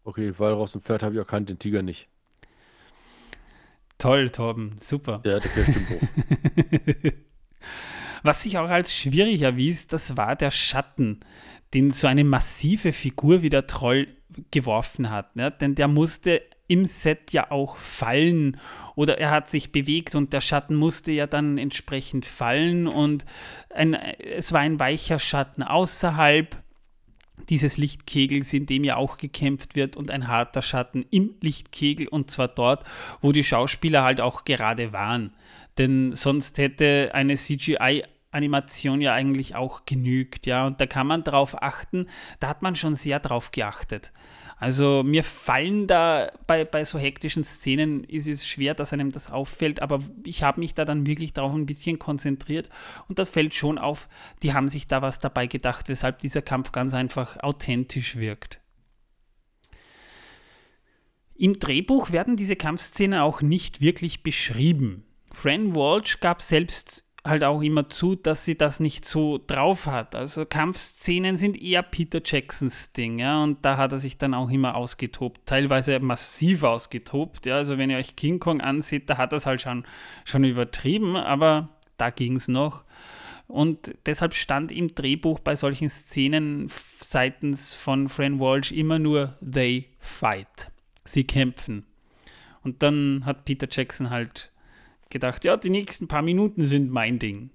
Okay, 0.05 0.33
Walross 0.38 0.74
und 0.74 0.83
Pferd 0.85 1.03
habe 1.03 1.14
ich 1.14 1.18
erkannt, 1.18 1.50
den 1.50 1.59
Tiger 1.59 1.83
nicht. 1.83 2.09
Toll, 3.98 4.31
Torben, 4.31 4.77
super. 4.79 5.22
Ja, 5.24 5.38
der 5.38 5.50
hoch. 5.50 7.12
Was 8.24 8.42
sich 8.42 8.58
auch 8.58 8.70
als 8.70 8.92
schwierig 8.96 9.42
erwies, 9.42 9.87
das 9.87 10.16
war 10.16 10.34
der 10.34 10.50
Schatten 10.50 11.20
den 11.74 11.90
so 11.90 12.06
eine 12.06 12.24
massive 12.24 12.92
Figur 12.92 13.42
wie 13.42 13.48
der 13.48 13.66
Troll 13.66 14.06
geworfen 14.50 15.10
hat. 15.10 15.37
Ne? 15.37 15.50
Denn 15.50 15.74
der 15.74 15.88
musste 15.88 16.42
im 16.66 16.87
Set 16.87 17.32
ja 17.32 17.50
auch 17.50 17.76
fallen 17.76 18.56
oder 18.94 19.18
er 19.18 19.30
hat 19.30 19.50
sich 19.50 19.70
bewegt 19.70 20.14
und 20.14 20.32
der 20.32 20.40
Schatten 20.40 20.76
musste 20.76 21.12
ja 21.12 21.26
dann 21.26 21.58
entsprechend 21.58 22.24
fallen 22.24 22.87
und 22.87 23.26
ein, 23.68 23.94
es 23.94 24.52
war 24.52 24.60
ein 24.60 24.80
weicher 24.80 25.18
Schatten 25.18 25.62
außerhalb 25.62 26.56
dieses 27.50 27.76
Lichtkegels, 27.76 28.52
in 28.52 28.64
dem 28.66 28.84
ja 28.84 28.96
auch 28.96 29.18
gekämpft 29.18 29.74
wird 29.74 29.96
und 29.96 30.10
ein 30.10 30.28
harter 30.28 30.62
Schatten 30.62 31.04
im 31.10 31.34
Lichtkegel 31.40 32.08
und 32.08 32.30
zwar 32.30 32.48
dort, 32.48 32.84
wo 33.20 33.32
die 33.32 33.44
Schauspieler 33.44 34.04
halt 34.04 34.20
auch 34.20 34.44
gerade 34.44 34.92
waren. 34.92 35.34
Denn 35.76 36.14
sonst 36.14 36.56
hätte 36.58 37.10
eine 37.12 37.34
CGI 37.34 38.04
Animation 38.35 39.01
ja 39.01 39.12
eigentlich 39.12 39.55
auch 39.55 39.87
genügt, 39.87 40.47
ja, 40.47 40.66
und 40.66 40.81
da 40.81 40.87
kann 40.87 41.07
man 41.07 41.25
drauf 41.25 41.62
achten, 41.62 42.07
da 42.40 42.49
hat 42.49 42.62
man 42.62 42.77
schon 42.77 42.94
sehr 42.94 43.20
drauf 43.20 43.51
geachtet. 43.51 44.12
Also 44.57 45.03
mir 45.03 45.25
fallen 45.25 45.87
da 45.87 46.31
bei, 46.47 46.64
bei 46.64 46.85
so 46.85 46.99
hektischen 46.99 47.44
Szenen 47.44 48.05
ist 48.05 48.29
es 48.29 48.47
schwer, 48.47 48.75
dass 48.75 48.92
einem 48.92 49.11
das 49.11 49.31
auffällt, 49.31 49.83
aber 49.83 50.01
ich 50.25 50.42
habe 50.42 50.61
mich 50.61 50.75
da 50.75 50.85
dann 50.85 51.07
wirklich 51.07 51.33
darauf 51.33 51.53
ein 51.53 51.66
bisschen 51.66 51.99
konzentriert 51.99 52.68
und 53.09 53.18
da 53.18 53.25
fällt 53.25 53.55
schon 53.55 53.79
auf, 53.79 54.09
die 54.42 54.55
haben 54.55 54.68
sich 54.68 54.87
da 54.87 55.03
was 55.03 55.18
dabei 55.18 55.47
gedacht, 55.47 55.88
weshalb 55.88 56.18
dieser 56.20 56.42
Kampf 56.42 56.73
ganz 56.73 56.94
einfach 56.94 57.38
authentisch 57.42 58.16
wirkt. 58.16 58.61
Im 61.37 61.59
Drehbuch 61.59 62.12
werden 62.12 62.37
diese 62.37 62.55
Kampfszenen 62.55 63.18
auch 63.18 63.42
nicht 63.42 63.81
wirklich 63.81 64.23
beschrieben. 64.23 65.05
Fran 65.33 65.75
Walsh 65.75 66.20
gab 66.20 66.40
selbst 66.40 67.03
halt 67.24 67.42
auch 67.42 67.62
immer 67.62 67.88
zu, 67.88 68.16
dass 68.16 68.44
sie 68.44 68.56
das 68.56 68.80
nicht 68.80 69.04
so 69.04 69.40
drauf 69.46 69.87
hat. 69.87 70.14
Also 70.14 70.44
Kampfszenen 70.44 71.37
sind 71.37 71.60
eher 71.60 71.82
Peter 71.82 72.20
Jacksons 72.22 72.92
Ding, 72.92 73.18
ja, 73.18 73.42
und 73.42 73.64
da 73.64 73.76
hat 73.78 73.92
er 73.92 73.98
sich 73.98 74.18
dann 74.18 74.34
auch 74.34 74.50
immer 74.50 74.74
ausgetobt, 74.74 75.40
teilweise 75.46 75.98
massiv 76.00 76.62
ausgetobt, 76.62 77.46
ja, 77.46 77.56
also 77.56 77.78
wenn 77.78 77.90
ihr 77.90 77.96
euch 77.96 78.16
King 78.16 78.40
Kong 78.40 78.60
ansieht, 78.60 79.08
da 79.08 79.16
hat 79.16 79.32
er 79.32 79.38
es 79.38 79.46
halt 79.46 79.62
schon, 79.62 79.87
schon 80.24 80.44
übertrieben, 80.44 81.16
aber 81.16 81.70
da 81.96 82.10
ging 82.10 82.37
es 82.37 82.48
noch. 82.48 82.84
Und 83.46 83.94
deshalb 84.06 84.34
stand 84.34 84.72
im 84.72 84.94
Drehbuch 84.94 85.38
bei 85.38 85.54
solchen 85.54 85.90
Szenen 85.90 86.70
seitens 86.98 87.74
von 87.74 88.08
Fran 88.08 88.40
Walsh 88.40 88.72
immer 88.72 88.98
nur 88.98 89.37
They 89.40 89.90
fight. 89.98 90.70
Sie 91.04 91.24
kämpfen. 91.24 91.84
Und 92.62 92.82
dann 92.82 93.26
hat 93.26 93.44
Peter 93.44 93.68
Jackson 93.70 94.08
halt 94.08 94.50
gedacht, 95.14 95.44
ja, 95.44 95.57
die 95.57 95.70
nächsten 95.70 96.09
paar 96.09 96.20
Minuten 96.20 96.66
sind 96.66 96.90
mein 96.90 97.18
Ding. 97.18 97.48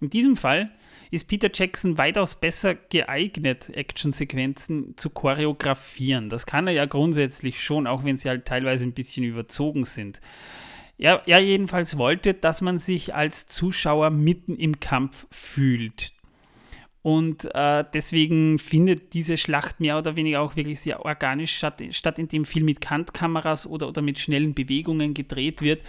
In 0.00 0.10
diesem 0.10 0.36
Fall 0.36 0.70
ist 1.10 1.26
Peter 1.28 1.48
Jackson 1.52 1.96
weitaus 1.96 2.34
besser 2.34 2.74
geeignet, 2.74 3.70
Actionsequenzen 3.70 4.96
zu 4.96 5.08
choreografieren. 5.08 6.28
Das 6.28 6.44
kann 6.44 6.66
er 6.66 6.74
ja 6.74 6.84
grundsätzlich 6.84 7.62
schon, 7.62 7.86
auch 7.86 8.04
wenn 8.04 8.16
sie 8.16 8.28
halt 8.28 8.44
teilweise 8.44 8.84
ein 8.84 8.92
bisschen 8.92 9.24
überzogen 9.24 9.86
sind. 9.86 10.20
Er, 10.98 11.22
er 11.26 11.38
jedenfalls 11.38 11.96
wollte, 11.96 12.34
dass 12.34 12.60
man 12.60 12.78
sich 12.78 13.14
als 13.14 13.46
Zuschauer 13.46 14.10
mitten 14.10 14.56
im 14.56 14.80
Kampf 14.80 15.26
fühlt. 15.30 16.12
Und 17.02 17.48
äh, 17.54 17.84
deswegen 17.94 18.58
findet 18.58 19.14
diese 19.14 19.36
Schlacht 19.36 19.80
mehr 19.80 19.98
oder 19.98 20.16
weniger 20.16 20.40
auch 20.40 20.56
wirklich 20.56 20.80
sehr 20.80 21.04
organisch 21.04 21.56
statt, 21.56 21.82
statt 21.90 22.18
indem 22.18 22.44
viel 22.44 22.64
mit 22.64 22.80
Kantkameras 22.80 23.66
oder, 23.66 23.88
oder 23.88 24.02
mit 24.02 24.18
schnellen 24.18 24.52
Bewegungen 24.54 25.14
gedreht 25.14 25.62
wird. 25.62 25.82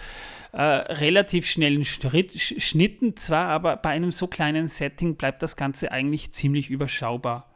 Äh, 0.52 0.62
relativ 0.62 1.46
schnellen 1.46 1.84
Schritt, 1.84 2.38
Schnitten 2.40 3.16
zwar, 3.16 3.48
aber 3.48 3.76
bei 3.76 3.90
einem 3.90 4.12
so 4.12 4.28
kleinen 4.28 4.68
Setting 4.68 5.16
bleibt 5.16 5.42
das 5.42 5.56
Ganze 5.56 5.90
eigentlich 5.90 6.30
ziemlich 6.30 6.70
überschaubar. 6.70 7.50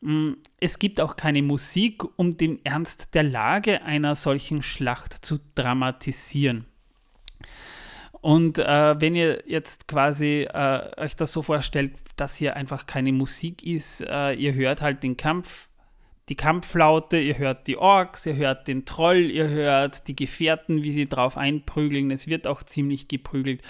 Mm, 0.00 0.32
es 0.58 0.80
gibt 0.80 1.00
auch 1.00 1.14
keine 1.16 1.42
Musik, 1.42 2.02
um 2.16 2.36
den 2.36 2.64
Ernst 2.64 3.14
der 3.14 3.22
Lage 3.22 3.82
einer 3.82 4.16
solchen 4.16 4.60
Schlacht 4.60 5.24
zu 5.24 5.38
dramatisieren. 5.54 6.66
Und 8.22 8.60
äh, 8.60 9.00
wenn 9.00 9.16
ihr 9.16 9.42
jetzt 9.46 9.88
quasi 9.88 10.46
äh, 10.48 10.90
euch 10.96 11.16
das 11.16 11.32
so 11.32 11.42
vorstellt, 11.42 11.92
dass 12.16 12.36
hier 12.36 12.54
einfach 12.54 12.86
keine 12.86 13.12
Musik 13.12 13.64
ist, 13.64 14.00
äh, 14.08 14.32
ihr 14.34 14.54
hört 14.54 14.80
halt 14.80 15.02
den 15.02 15.16
Kampf, 15.16 15.68
die 16.28 16.36
Kampflaute, 16.36 17.18
ihr 17.18 17.36
hört 17.38 17.66
die 17.66 17.76
Orks, 17.76 18.24
ihr 18.26 18.36
hört 18.36 18.68
den 18.68 18.84
Troll, 18.84 19.28
ihr 19.28 19.48
hört 19.48 20.06
die 20.06 20.14
Gefährten, 20.14 20.84
wie 20.84 20.92
sie 20.92 21.08
drauf 21.08 21.36
einprügeln. 21.36 22.12
Es 22.12 22.28
wird 22.28 22.46
auch 22.46 22.62
ziemlich 22.62 23.08
geprügelt. 23.08 23.60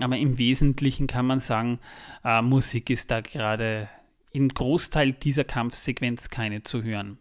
Aber 0.00 0.16
im 0.16 0.38
Wesentlichen 0.38 1.08
kann 1.08 1.26
man 1.26 1.40
sagen, 1.40 1.80
äh, 2.24 2.42
Musik 2.42 2.90
ist 2.90 3.10
da 3.10 3.20
gerade 3.22 3.88
im 4.30 4.50
Großteil 4.50 5.14
dieser 5.14 5.44
Kampfsequenz 5.44 6.30
keine 6.30 6.62
zu 6.62 6.84
hören. 6.84 7.18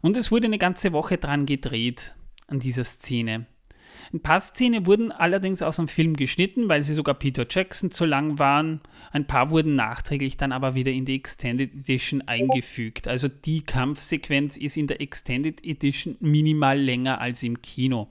Und 0.00 0.16
es 0.16 0.30
wurde 0.30 0.46
eine 0.46 0.58
ganze 0.58 0.92
Woche 0.92 1.18
dran 1.18 1.44
gedreht 1.44 2.14
an 2.46 2.60
dieser 2.60 2.84
Szene. 2.84 3.46
Ein 4.12 4.20
paar 4.20 4.40
Szenen 4.40 4.86
wurden 4.86 5.12
allerdings 5.12 5.62
aus 5.62 5.76
dem 5.76 5.88
Film 5.88 6.14
geschnitten, 6.14 6.68
weil 6.68 6.82
sie 6.82 6.94
sogar 6.94 7.14
Peter 7.14 7.46
Jackson 7.48 7.90
zu 7.90 8.04
lang 8.04 8.38
waren. 8.38 8.80
Ein 9.12 9.26
paar 9.26 9.50
wurden 9.50 9.74
nachträglich 9.74 10.36
dann 10.36 10.52
aber 10.52 10.74
wieder 10.74 10.92
in 10.92 11.04
die 11.04 11.16
Extended 11.16 11.74
Edition 11.74 12.22
eingefügt. 12.22 13.08
Also 13.08 13.28
die 13.28 13.62
Kampfsequenz 13.62 14.56
ist 14.56 14.76
in 14.76 14.86
der 14.86 15.00
Extended 15.00 15.64
Edition 15.64 16.16
minimal 16.20 16.78
länger 16.78 17.20
als 17.20 17.42
im 17.42 17.60
Kino. 17.62 18.08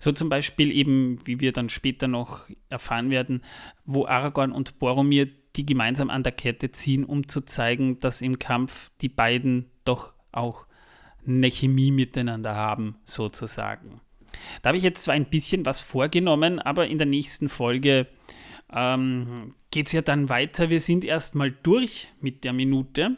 So 0.00 0.12
zum 0.12 0.28
Beispiel 0.28 0.70
eben, 0.70 1.18
wie 1.26 1.40
wir 1.40 1.52
dann 1.52 1.68
später 1.68 2.08
noch 2.08 2.48
erfahren 2.68 3.10
werden, 3.10 3.42
wo 3.84 4.06
Aragorn 4.06 4.52
und 4.52 4.78
Boromir 4.78 5.28
die 5.56 5.66
gemeinsam 5.66 6.10
an 6.10 6.22
der 6.22 6.32
Kette 6.32 6.72
ziehen, 6.72 7.04
um 7.04 7.28
zu 7.28 7.40
zeigen, 7.40 8.00
dass 8.00 8.22
im 8.22 8.38
Kampf 8.38 8.90
die 9.00 9.08
beiden 9.08 9.70
doch 9.84 10.12
auch 10.32 10.66
eine 11.26 11.50
Chemie 11.50 11.90
miteinander 11.90 12.54
haben, 12.54 12.96
sozusagen. 13.04 14.00
Da 14.62 14.68
habe 14.68 14.78
ich 14.78 14.84
jetzt 14.84 15.04
zwar 15.04 15.14
ein 15.14 15.30
bisschen 15.30 15.66
was 15.66 15.80
vorgenommen, 15.80 16.58
aber 16.58 16.86
in 16.86 16.98
der 16.98 17.06
nächsten 17.06 17.48
Folge 17.48 18.06
ähm, 18.72 19.54
geht 19.70 19.86
es 19.86 19.92
ja 19.92 20.02
dann 20.02 20.28
weiter. 20.28 20.70
Wir 20.70 20.80
sind 20.80 21.04
erstmal 21.04 21.50
durch 21.50 22.12
mit 22.20 22.44
der 22.44 22.52
Minute. 22.52 23.16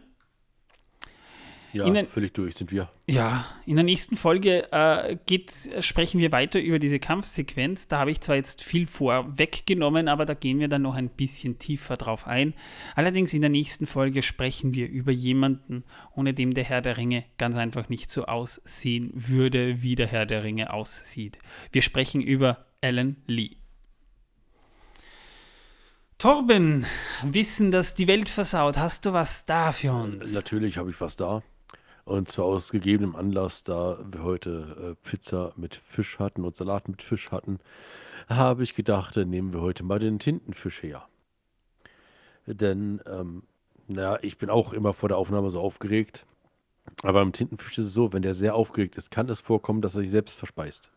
Ja, 1.77 1.85
In 1.87 1.95
der- 1.95 2.07
völlig 2.07 2.33
durch 2.35 2.55
sind 2.55 2.73
wir. 2.73 2.91
Ja, 3.07 3.45
in 3.67 3.77
der 3.77 3.85
nächsten 3.85 4.17
Folge 4.17 4.71
äh, 4.73 5.17
geht, 5.27 5.53
sprechen 5.81 6.21
wir 6.21 6.33
weiter 6.33 6.59
über 6.61 6.79
diese 6.79 6.99
Kampfsequenz. 6.99 7.87
Da 7.89 7.99
habe 7.99 8.11
ich 8.11 8.21
zwar 8.21 8.37
jetzt 8.37 8.63
viel 8.65 8.87
vorweggenommen, 8.87 10.09
aber 10.09 10.25
da 10.25 10.35
gehen 10.35 10.59
wir 10.59 10.69
dann 10.69 10.83
noch 10.83 10.95
ein 10.95 11.11
bisschen 11.11 11.59
tiefer 11.59 11.97
drauf 11.97 12.27
ein. 12.27 12.55
Allerdings 12.95 13.35
in 13.35 13.43
der 13.43 13.51
nächsten 13.51 13.87
Folge 13.87 14.23
sprechen 14.23 14.75
wir 14.75 14.89
über 14.89 15.13
jemanden, 15.13 15.85
ohne 16.15 16.35
dem 16.35 16.55
der 16.55 16.65
Herr 16.65 16.81
der 16.81 16.97
Ringe 16.97 17.25
ganz 17.39 17.57
einfach 17.57 17.89
nicht 17.89 18.11
so 18.11 18.25
aussehen 18.25 19.11
würde, 19.15 19.83
wie 19.83 19.95
der 19.95 20.07
Herr 20.07 20.27
der 20.27 20.43
Ringe 20.43 20.73
aussieht. 20.73 21.39
Wir 21.73 21.83
sprechen 21.83 22.21
über 22.23 22.67
Alan 22.83 23.17
Lee. 23.27 23.57
Torben, 26.19 26.87
Wissen, 27.25 27.71
das 27.71 27.95
die 27.95 28.07
Welt 28.07 28.31
versaut, 28.31 28.79
hast 28.79 29.05
du 29.05 29.13
was 29.13 29.45
da 29.45 29.71
für 29.73 29.93
uns? 29.93 30.33
Natürlich 30.33 30.79
habe 30.79 30.91
ich 30.91 30.99
was 31.01 31.17
da. 31.17 31.43
Und 32.07 32.29
zwar 32.29 32.45
aus 32.45 32.71
gegebenem 32.71 33.17
Anlass, 33.17 33.65
da 33.65 33.99
wir 34.09 34.23
heute 34.23 34.95
äh, 34.97 35.09
Pizza 35.09 35.53
mit 35.57 35.75
Fisch 35.75 36.21
hatten 36.21 36.45
und 36.45 36.55
Salat 36.55 36.89
mit 36.89 37.03
Fisch 37.03 37.33
hatten, 37.33 37.59
habe 38.29 38.63
ich 38.63 38.77
gedacht, 38.77 39.17
dann 39.17 39.29
nehmen 39.29 39.53
wir 39.53 39.61
heute 39.61 39.83
mal 39.83 39.99
den 39.99 40.21
Tintenfisch 40.21 40.85
her. 40.85 41.09
Denn, 42.47 43.03
ähm, 43.07 43.43
naja, 43.89 44.21
ich 44.23 44.39
bin 44.39 44.51
auch 44.51 44.73
immer 44.73 44.93
vor 44.93 45.09
der 45.09 45.19
Aufnahme 45.19 45.51
so 45.51 45.61
aufgeregt. 45.61 46.25
Aber 47.03 47.15
beim 47.15 47.33
Tintenfisch 47.33 47.77
ist 47.77 47.87
es 47.87 47.93
so, 47.93 48.13
wenn 48.13 48.23
der 48.23 48.35
sehr 48.35 48.55
aufgeregt 48.55 48.95
ist, 48.95 49.11
kann 49.11 49.29
es 49.29 49.41
vorkommen, 49.41 49.83
dass 49.83 49.97
er 49.97 50.03
sich 50.03 50.11
selbst 50.11 50.39
verspeist. 50.39 50.93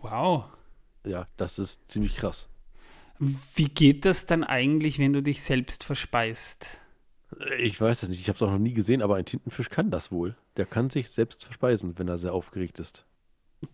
Wow. 0.00 0.44
Ja, 1.04 1.26
das 1.36 1.58
ist 1.58 1.90
ziemlich 1.90 2.14
krass. 2.14 2.48
Wie 3.18 3.68
geht 3.68 4.04
das 4.04 4.26
dann 4.26 4.44
eigentlich, 4.44 5.00
wenn 5.00 5.12
du 5.12 5.24
dich 5.24 5.42
selbst 5.42 5.82
verspeist? 5.82 6.78
Ich 7.58 7.80
weiß 7.80 8.02
es 8.02 8.08
nicht, 8.08 8.20
ich 8.20 8.28
habe 8.28 8.36
es 8.36 8.42
auch 8.42 8.50
noch 8.50 8.58
nie 8.58 8.74
gesehen, 8.74 9.02
aber 9.02 9.16
ein 9.16 9.24
Tintenfisch 9.24 9.70
kann 9.70 9.90
das 9.90 10.12
wohl. 10.12 10.36
Der 10.56 10.66
kann 10.66 10.90
sich 10.90 11.10
selbst 11.10 11.44
verspeisen, 11.44 11.98
wenn 11.98 12.08
er 12.08 12.18
sehr 12.18 12.34
aufgeregt 12.34 12.78
ist. 12.78 13.04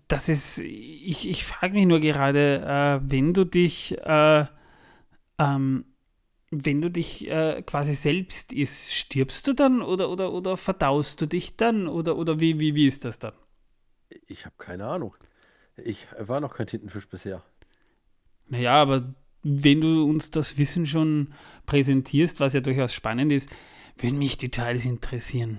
Das 0.07 0.29
ist, 0.29 0.59
ich, 0.59 1.29
ich 1.29 1.45
frage 1.45 1.75
mich 1.75 1.87
nur 1.87 2.01
gerade, 2.01 2.61
äh, 2.61 3.11
wenn 3.11 3.35
du 3.35 3.45
dich, 3.45 3.97
äh, 3.99 4.47
ähm, 5.39 5.85
wenn 6.51 6.83
du 6.83 6.91
dich 6.91 7.29
äh, 7.29 7.63
quasi 7.63 7.95
selbst 7.95 8.53
isst, 8.53 8.95
stirbst 8.95 9.47
du 9.47 9.55
dann 9.55 9.83
oder, 9.83 10.11
oder, 10.11 10.33
oder 10.33 10.57
verdaust 10.57 11.21
du 11.21 11.27
dich 11.27 11.57
dann 11.57 11.89
oder, 11.89 12.17
oder 12.17 12.39
wie, 12.41 12.59
wie, 12.61 12.75
wie 12.75 12.87
ist 12.87 13.05
das 13.05 13.19
dann? 13.19 13.35
Ich 14.27 14.45
habe 14.45 14.55
keine 14.59 14.87
Ahnung. 14.87 15.15
Ich 15.77 16.07
war 16.19 16.41
noch 16.41 16.55
kein 16.55 16.67
Tintenfisch 16.67 17.09
bisher. 17.09 17.43
Naja, 18.47 18.75
aber 18.75 19.15
wenn 19.43 19.81
du 19.81 20.05
uns 20.05 20.31
das 20.31 20.59
Wissen 20.59 20.87
schon 20.87 21.33
präsentierst, 21.67 22.41
was 22.41 22.55
ja 22.55 22.61
durchaus 22.61 22.93
spannend 22.93 23.33
ist, 23.33 23.51
würden 23.99 24.19
mich 24.19 24.37
Details 24.37 24.85
interessieren. 24.85 25.59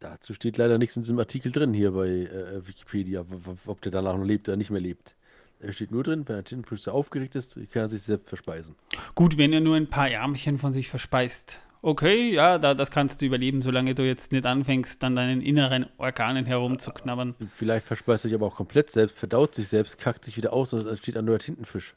Dazu 0.00 0.34
steht 0.34 0.58
leider 0.58 0.78
nichts 0.78 0.96
in 0.96 1.02
diesem 1.02 1.18
Artikel 1.18 1.50
drin 1.50 1.72
hier 1.72 1.92
bei 1.92 2.08
äh, 2.08 2.66
Wikipedia, 2.66 3.24
ob 3.66 3.80
der 3.80 3.92
danach 3.92 4.16
noch 4.16 4.24
lebt 4.24 4.48
oder 4.48 4.56
nicht 4.56 4.70
mehr 4.70 4.80
lebt. 4.80 5.16
Er 5.60 5.72
steht 5.72 5.90
nur 5.90 6.02
drin, 6.02 6.24
wenn 6.26 6.36
ein 6.36 6.44
Tintenfisch 6.44 6.88
aufgeregt 6.88 7.36
ist, 7.36 7.54
kann 7.72 7.82
er 7.82 7.88
sich 7.88 8.02
selbst 8.02 8.28
verspeisen. 8.28 8.76
Gut, 9.14 9.38
wenn 9.38 9.52
er 9.52 9.60
nur 9.60 9.76
ein 9.76 9.88
paar 9.88 10.10
Ärmchen 10.10 10.58
von 10.58 10.72
sich 10.72 10.88
verspeist. 10.88 11.62
Okay, 11.80 12.32
ja, 12.32 12.58
da, 12.58 12.74
das 12.74 12.90
kannst 12.90 13.22
du 13.22 13.26
überleben, 13.26 13.62
solange 13.62 13.94
du 13.94 14.04
jetzt 14.04 14.32
nicht 14.32 14.46
anfängst, 14.46 15.02
an 15.04 15.16
deinen 15.16 15.40
inneren 15.40 15.86
Organen 15.98 16.46
herumzuknabbern. 16.46 17.34
Vielleicht 17.48 17.86
verspeist 17.86 18.24
er 18.24 18.28
sich 18.28 18.34
aber 18.34 18.46
auch 18.46 18.56
komplett 18.56 18.90
selbst, 18.90 19.16
verdaut 19.16 19.54
sich 19.54 19.68
selbst, 19.68 19.98
kackt 19.98 20.24
sich 20.24 20.36
wieder 20.36 20.52
aus 20.52 20.72
und 20.72 20.84
dann 20.86 20.96
steht 20.96 21.16
ein 21.16 21.24
neuer 21.24 21.38
Tintenfisch. 21.38 21.94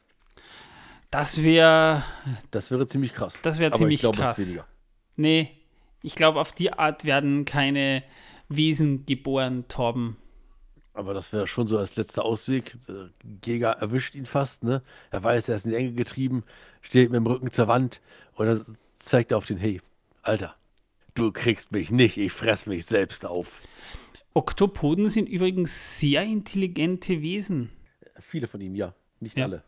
Das 1.11 1.41
wäre, 1.41 2.03
Das 2.51 2.69
wäre 2.69 2.85
ziemlich 2.87 3.13
krass. 3.13 3.39
das 3.41 3.59
wäre 3.59 3.71
ziemlich 3.71 3.95
ich 3.95 4.01
glaube, 4.01 4.17
krass. 4.17 4.37
weniger. 4.37 4.65
Nee, 5.15 5.51
ich 6.03 6.15
glaube, 6.15 6.39
auf 6.39 6.51
die 6.51 6.73
Art 6.73 7.05
werden 7.05 7.45
keine 7.45 8.03
Wesen 8.49 9.05
geboren, 9.05 9.67
Torben. 9.67 10.17
Aber 10.93 11.13
das 11.13 11.31
wäre 11.31 11.47
schon 11.47 11.67
so 11.67 11.77
als 11.77 11.95
letzter 11.95 12.25
Ausweg. 12.25 12.75
Der 12.87 13.09
Jäger 13.45 13.71
erwischt 13.73 14.15
ihn 14.15 14.25
fast, 14.25 14.63
ne? 14.63 14.81
Er 15.11 15.23
weiß, 15.23 15.47
er 15.49 15.55
ist 15.55 15.65
in 15.65 15.71
die 15.71 15.77
Enge 15.77 15.93
getrieben, 15.93 16.43
steht 16.81 17.09
mit 17.11 17.17
dem 17.17 17.27
Rücken 17.27 17.51
zur 17.51 17.67
Wand 17.67 18.01
und 18.33 18.47
dann 18.47 18.77
zeigt 18.95 19.31
er 19.31 19.37
auf 19.37 19.45
den, 19.45 19.57
hey, 19.57 19.79
Alter, 20.23 20.55
du 21.13 21.31
kriegst 21.31 21.71
mich 21.71 21.91
nicht, 21.91 22.17
ich 22.17 22.31
fress 22.31 22.65
mich 22.65 22.85
selbst 22.85 23.25
auf. 23.25 23.61
Oktopoden 24.33 25.09
sind 25.09 25.29
übrigens 25.29 25.99
sehr 25.99 26.23
intelligente 26.23 27.21
Wesen. 27.21 27.71
Viele 28.19 28.47
von 28.47 28.59
ihnen, 28.61 28.75
ja. 28.75 28.93
Nicht 29.19 29.37
Ja. 29.37 29.45
alle. 29.45 29.63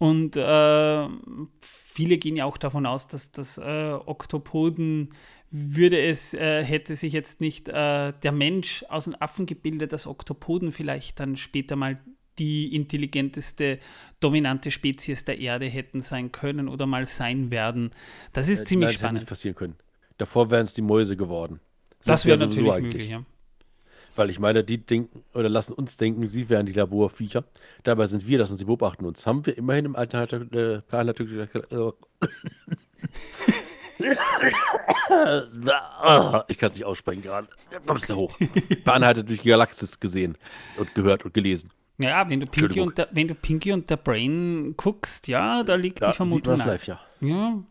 Und 0.00 0.34
äh, 0.34 1.08
viele 1.60 2.16
gehen 2.16 2.34
ja 2.34 2.46
auch 2.46 2.56
davon 2.56 2.86
aus, 2.86 3.06
dass 3.06 3.32
das 3.32 3.58
äh, 3.58 3.92
Oktopoden 4.06 5.12
würde 5.50 6.00
es, 6.00 6.32
äh, 6.32 6.64
hätte 6.64 6.96
sich 6.96 7.12
jetzt 7.12 7.42
nicht 7.42 7.68
äh, 7.68 8.14
der 8.22 8.32
Mensch 8.32 8.82
aus 8.88 9.04
dem 9.04 9.14
Affen 9.20 9.44
gebildet, 9.44 9.92
dass 9.92 10.06
Oktopoden 10.06 10.72
vielleicht 10.72 11.20
dann 11.20 11.36
später 11.36 11.76
mal 11.76 12.00
die 12.38 12.74
intelligenteste, 12.74 13.78
dominante 14.20 14.70
Spezies 14.70 15.26
der 15.26 15.38
Erde 15.38 15.66
hätten 15.66 16.00
sein 16.00 16.32
können 16.32 16.68
oder 16.70 16.86
mal 16.86 17.04
sein 17.04 17.50
werden. 17.50 17.90
Das 18.32 18.48
ist 18.48 18.62
Äh, 18.62 18.64
ziemlich 18.64 18.86
nein, 18.86 18.86
das 18.86 18.94
hätte 18.94 18.98
spannend. 19.00 19.20
nicht 19.20 19.28
passieren 19.28 19.54
können. 19.54 19.76
Davor 20.16 20.50
wären 20.50 20.64
es 20.64 20.72
die 20.72 20.80
Mäuse 20.82 21.14
geworden. 21.18 21.60
Das 22.06 22.24
wär 22.24 22.38
wäre 22.38 22.50
sowieso 22.50 22.62
natürlich 22.62 22.82
möglich, 22.84 23.08
ja. 23.10 23.22
Weil 24.16 24.30
ich 24.30 24.38
meine, 24.38 24.64
die 24.64 24.78
denken 24.78 25.24
oder 25.34 25.48
lassen 25.48 25.72
uns 25.72 25.96
denken, 25.96 26.26
sie 26.26 26.48
wären 26.48 26.66
die 26.66 26.72
Laborviecher. 26.72 27.44
Dabei 27.84 28.06
sind 28.06 28.26
wir 28.26 28.38
das 28.38 28.50
und 28.50 28.56
sie 28.56 28.64
beobachten 28.64 29.04
uns. 29.06 29.26
Haben 29.26 29.46
wir 29.46 29.56
immerhin 29.56 29.84
im 29.86 29.96
Alternativ, 29.96 30.52
äh, 30.52 30.80
Alternativ, 30.90 31.30
ich 36.48 36.58
kann 36.58 36.66
es 36.68 36.74
nicht 36.74 36.84
aussprechen 36.84 37.22
gerade. 37.22 37.48
Kommst 37.86 38.10
du 38.10 38.16
hoch. 38.16 38.38
Beanhaltet 38.84 39.28
durch 39.28 39.42
die 39.42 39.48
Galaxis 39.48 40.00
gesehen 40.00 40.36
und 40.76 40.94
gehört 40.94 41.24
und 41.24 41.34
gelesen. 41.34 41.70
Ja, 41.98 42.28
wenn 42.28 42.40
du 42.40 42.46
Pinky 42.46 42.80
und 42.80 42.96
der, 42.96 43.08
wenn 43.12 43.28
du 43.28 43.34
Pinky 43.34 43.72
und 43.72 43.90
der 43.90 43.98
Brain 43.98 44.74
guckst, 44.76 45.28
ja, 45.28 45.62
da 45.62 45.74
liegt 45.74 46.00
Da 46.00 46.06
die 46.06 46.12
sieht 46.12 46.16
Vermutung 46.16 46.56
nahe. 46.56 46.68
live, 46.68 46.86
ja. 46.86 47.00
Ja. 47.20 47.62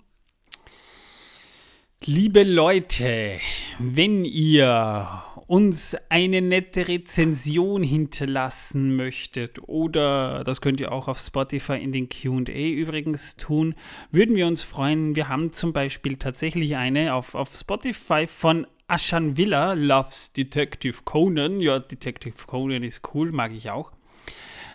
Liebe 2.05 2.43
Leute, 2.43 3.39
wenn 3.77 4.23
ihr 4.23 5.21
uns 5.47 5.97
eine 6.07 6.41
nette 6.41 6.87
Rezension 6.87 7.83
hinterlassen 7.83 8.95
möchtet 8.95 9.59
oder 9.67 10.45
das 10.45 10.61
könnt 10.61 10.79
ihr 10.79 10.93
auch 10.93 11.09
auf 11.09 11.19
Spotify 11.19 11.73
in 11.73 11.91
den 11.91 12.07
QA 12.07 12.53
übrigens 12.53 13.35
tun, 13.35 13.75
würden 14.11 14.37
wir 14.37 14.47
uns 14.47 14.63
freuen. 14.63 15.17
Wir 15.17 15.27
haben 15.27 15.51
zum 15.51 15.73
Beispiel 15.73 16.15
tatsächlich 16.15 16.77
eine 16.77 17.15
auf, 17.15 17.35
auf 17.35 17.53
Spotify 17.53 18.27
von 18.27 18.65
Ashan 18.87 19.35
Villa, 19.35 19.73
Loves 19.73 20.31
Detective 20.31 21.01
Conan. 21.03 21.59
Ja, 21.59 21.79
Detective 21.79 22.45
Conan 22.47 22.83
ist 22.83 23.01
cool, 23.13 23.33
mag 23.33 23.51
ich 23.51 23.71
auch. 23.71 23.91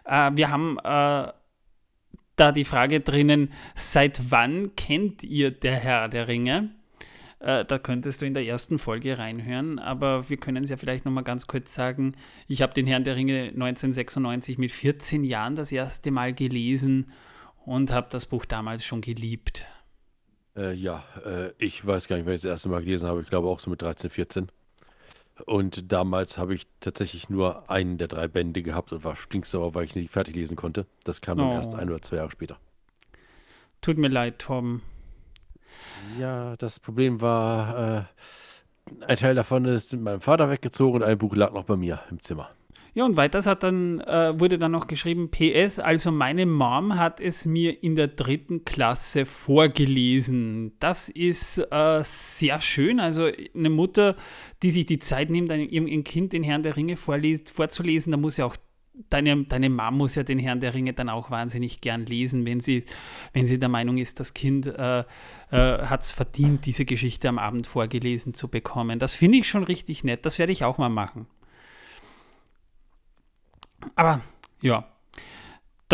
Äh, 0.04 0.32
wir 0.34 0.50
haben 0.50 0.76
äh, 0.76 1.32
da 2.36 2.52
die 2.52 2.64
Frage 2.64 3.00
drinnen, 3.00 3.50
seit 3.74 4.30
wann 4.30 4.76
kennt 4.76 5.22
ihr 5.22 5.52
der 5.52 5.76
Herr 5.76 6.08
der 6.10 6.28
Ringe? 6.28 6.74
Äh, 7.40 7.64
da 7.64 7.78
könntest 7.78 8.22
du 8.22 8.26
in 8.26 8.32
der 8.34 8.44
ersten 8.44 8.78
Folge 8.78 9.18
reinhören, 9.18 9.78
aber 9.78 10.28
wir 10.28 10.36
können 10.36 10.64
es 10.64 10.70
ja 10.70 10.76
vielleicht 10.76 11.04
nochmal 11.04 11.24
ganz 11.24 11.46
kurz 11.46 11.74
sagen. 11.74 12.16
Ich 12.48 12.62
habe 12.62 12.72
den 12.74 12.86
Herrn 12.86 13.04
der 13.04 13.16
Ringe 13.16 13.48
1996 13.48 14.58
mit 14.58 14.70
14 14.72 15.24
Jahren 15.24 15.54
das 15.56 15.72
erste 15.72 16.10
Mal 16.10 16.32
gelesen 16.34 17.10
und 17.64 17.92
habe 17.92 18.08
das 18.10 18.26
Buch 18.26 18.44
damals 18.44 18.84
schon 18.84 19.00
geliebt. 19.00 19.66
Äh, 20.56 20.72
ja, 20.74 21.04
äh, 21.24 21.50
ich 21.58 21.84
weiß 21.84 22.08
gar 22.08 22.16
nicht, 22.16 22.26
wann 22.26 22.34
ich 22.34 22.42
das 22.42 22.50
erste 22.50 22.68
Mal 22.68 22.80
gelesen 22.82 23.08
habe. 23.08 23.20
Ich 23.20 23.28
glaube 23.28 23.48
auch 23.48 23.60
so 23.60 23.70
mit 23.70 23.82
13, 23.82 24.08
14. 24.10 24.48
Und 25.46 25.90
damals 25.90 26.38
habe 26.38 26.54
ich 26.54 26.68
tatsächlich 26.78 27.28
nur 27.28 27.68
einen 27.68 27.98
der 27.98 28.06
drei 28.06 28.28
Bände 28.28 28.62
gehabt 28.62 28.92
und 28.92 29.02
war 29.02 29.16
stinksauer, 29.16 29.74
weil 29.74 29.84
ich 29.84 29.96
nicht 29.96 30.12
fertig 30.12 30.36
lesen 30.36 30.56
konnte. 30.56 30.86
Das 31.02 31.20
kam 31.20 31.38
dann 31.38 31.48
Oh. 31.48 31.54
erst 31.54 31.74
ein 31.74 31.90
oder 31.90 32.00
zwei 32.00 32.16
Jahre 32.16 32.30
später. 32.30 32.56
Tut 33.80 33.98
mir 33.98 34.08
leid, 34.08 34.38
Torben. 34.38 34.80
Ja, 36.18 36.56
das 36.56 36.80
Problem 36.80 37.20
war, 37.20 37.98
äh, 37.98 38.02
ein 39.06 39.16
Teil 39.16 39.34
davon 39.34 39.64
ist 39.64 39.92
mit 39.92 40.02
meinem 40.02 40.20
Vater 40.20 40.50
weggezogen 40.50 40.96
und 40.96 41.02
ein 41.02 41.18
Buch 41.18 41.34
lag 41.34 41.52
noch 41.52 41.64
bei 41.64 41.76
mir 41.76 42.00
im 42.10 42.20
Zimmer. 42.20 42.50
Ja, 42.96 43.04
und 43.04 43.16
weiters 43.16 43.46
hat 43.46 43.64
dann, 43.64 43.98
äh, 44.02 44.38
wurde 44.38 44.56
dann 44.56 44.70
noch 44.70 44.86
geschrieben, 44.86 45.28
PS, 45.28 45.80
also 45.80 46.12
meine 46.12 46.46
Mom 46.46 46.96
hat 46.96 47.18
es 47.18 47.44
mir 47.44 47.82
in 47.82 47.96
der 47.96 48.06
dritten 48.06 48.64
Klasse 48.64 49.26
vorgelesen. 49.26 50.74
Das 50.78 51.08
ist 51.08 51.58
äh, 51.58 52.00
sehr 52.04 52.60
schön. 52.60 53.00
Also 53.00 53.28
eine 53.52 53.70
Mutter, 53.70 54.14
die 54.62 54.70
sich 54.70 54.86
die 54.86 55.00
Zeit 55.00 55.28
nimmt, 55.28 55.50
einem, 55.50 55.68
ihrem 55.68 56.04
Kind 56.04 56.32
den 56.32 56.44
Herrn 56.44 56.62
der 56.62 56.76
Ringe 56.76 56.96
vorliest, 56.96 57.50
vorzulesen, 57.50 58.12
da 58.12 58.16
muss 58.16 58.36
ja 58.36 58.46
auch 58.46 58.56
Deine, 59.10 59.44
deine 59.44 59.70
Mom 59.70 59.98
muss 59.98 60.14
ja 60.14 60.22
den 60.22 60.38
Herrn 60.38 60.60
der 60.60 60.72
Ringe 60.72 60.92
dann 60.92 61.08
auch 61.08 61.30
wahnsinnig 61.30 61.80
gern 61.80 62.06
lesen, 62.06 62.46
wenn 62.46 62.60
sie, 62.60 62.84
wenn 63.32 63.44
sie 63.46 63.58
der 63.58 63.68
Meinung 63.68 63.98
ist, 63.98 64.20
das 64.20 64.34
Kind 64.34 64.66
äh, 64.66 65.00
äh, 65.00 65.04
hat 65.50 66.02
es 66.02 66.12
verdient, 66.12 66.64
diese 66.64 66.84
Geschichte 66.84 67.28
am 67.28 67.38
Abend 67.38 67.66
vorgelesen 67.66 68.34
zu 68.34 68.46
bekommen. 68.46 69.00
Das 69.00 69.12
finde 69.12 69.38
ich 69.38 69.48
schon 69.48 69.64
richtig 69.64 70.04
nett. 70.04 70.24
Das 70.24 70.38
werde 70.38 70.52
ich 70.52 70.64
auch 70.64 70.78
mal 70.78 70.90
machen. 70.90 71.26
Aber 73.96 74.20
ja, 74.62 74.86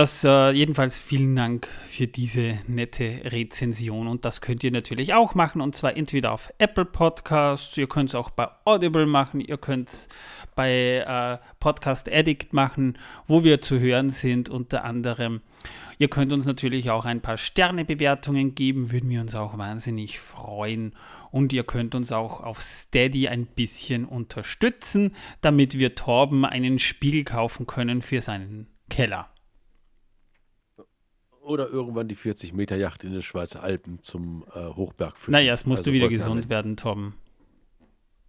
Das 0.01 0.25
äh, 0.25 0.53
jedenfalls 0.53 0.99
vielen 0.99 1.37
Dank 1.37 1.69
für 1.87 2.07
diese 2.07 2.59
nette 2.67 3.21
Rezension 3.23 4.09
und 4.09 4.25
das 4.25 4.41
könnt 4.41 4.65
ihr 4.65 4.71
natürlich 4.71 5.13
auch 5.13 5.35
machen 5.35 5.61
und 5.61 5.75
zwar 5.75 5.95
entweder 5.95 6.33
auf 6.33 6.51
Apple 6.57 6.87
Podcasts, 6.87 7.77
ihr 7.77 7.87
könnt 7.87 8.09
es 8.09 8.15
auch 8.15 8.31
bei 8.31 8.49
Audible 8.65 9.05
machen, 9.05 9.43
ihr 9.43 9.59
könnt 9.59 9.91
es 9.91 10.09
bei 10.57 11.05
äh, 11.07 11.37
Podcast 11.59 12.11
Addict 12.11 12.55
machen, 12.55 12.97
wo 13.29 13.45
wir 13.45 13.61
zu 13.61 13.79
hören 13.79 14.09
sind 14.09 14.49
unter 14.49 14.85
anderem. 14.85 15.43
Ihr 15.99 16.09
könnt 16.09 16.33
uns 16.33 16.47
natürlich 16.47 16.89
auch 16.89 17.05
ein 17.05 17.21
paar 17.21 17.37
Sternebewertungen 17.37 18.55
geben, 18.55 18.93
würden 18.93 19.11
wir 19.11 19.21
uns 19.21 19.35
auch 19.35 19.59
wahnsinnig 19.59 20.19
freuen 20.19 20.95
und 21.31 21.53
ihr 21.53 21.65
könnt 21.65 21.95
uns 21.95 22.11
auch 22.11 22.41
auf 22.41 22.63
Steady 22.63 23.29
ein 23.29 23.45
bisschen 23.45 24.07
unterstützen, 24.07 25.15
damit 25.43 25.79
wir 25.79 25.95
Torben 25.95 26.47
einen 26.47 26.79
Spiegel 26.79 27.25
kaufen 27.25 27.67
können 27.67 28.01
für 28.01 28.23
seinen 28.23 28.67
Keller. 28.89 29.29
Oder 31.43 31.69
irgendwann 31.69 32.07
die 32.09 32.15
40 32.15 32.53
Meter 32.53 32.77
Yacht 32.77 33.03
in 33.03 33.13
den 33.13 33.23
Schweizer 33.23 33.63
Alpen 33.63 34.03
zum 34.03 34.45
äh, 34.55 34.61
Hochbergfischen. 34.75 35.33
Naja, 35.33 35.53
es 35.55 35.65
musst 35.67 35.81
Also 35.81 35.91
du 35.91 35.95
wieder 35.95 36.09
gesund 36.09 36.49
werden, 36.49 36.77
Tom. 36.77 37.15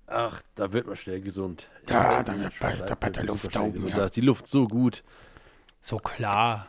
Ach, 0.08 0.42
da 0.56 0.74
wird 0.74 0.88
man 0.88 0.96
schnell 0.96 1.22
gesund. 1.22 1.68
Ja, 1.90 2.20
in 2.20 2.26
da 2.26 2.40
wird 2.40 2.54
bei- 2.60 2.76
da 2.76 2.96
bei 2.96 3.10
der 3.10 3.24
Luft 3.26 3.52
schnell 3.52 3.64
oben, 3.70 3.88
ja. 3.88 3.96
Da 3.98 4.06
ist 4.06 4.16
die 4.16 4.22
Luft 4.22 4.48
so 4.48 4.68
gut, 4.68 5.04
So 5.82 5.98
klar. 5.98 6.68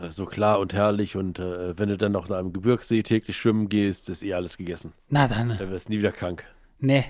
äh, 0.00 0.10
so 0.10 0.26
klar 0.26 0.60
und 0.60 0.72
herrlich. 0.72 1.16
Und 1.16 1.38
äh, 1.38 1.78
wenn 1.78 1.88
du 1.88 1.96
dann 1.98 2.12
noch 2.12 2.28
in 2.28 2.34
einem 2.34 2.52
Gebirgssee 2.52 3.02
täglich 3.02 3.36
schwimmen 3.36 3.68
gehst, 3.68 4.08
ist 4.08 4.22
eh 4.22 4.34
alles 4.34 4.56
gegessen. 4.56 4.92
Na 5.08 5.28
dann. 5.28 5.56
Dann 5.58 5.70
wirst 5.70 5.88
du 5.88 5.92
nie 5.92 5.98
wieder 5.98 6.12
krank. 6.12 6.44
Ne, 6.78 7.04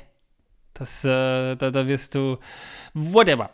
das, 0.75 1.05
äh, 1.05 1.57
da, 1.57 1.71
da 1.71 1.87
wirst 1.87 2.15
du. 2.15 2.39
Whatever. 2.95 3.51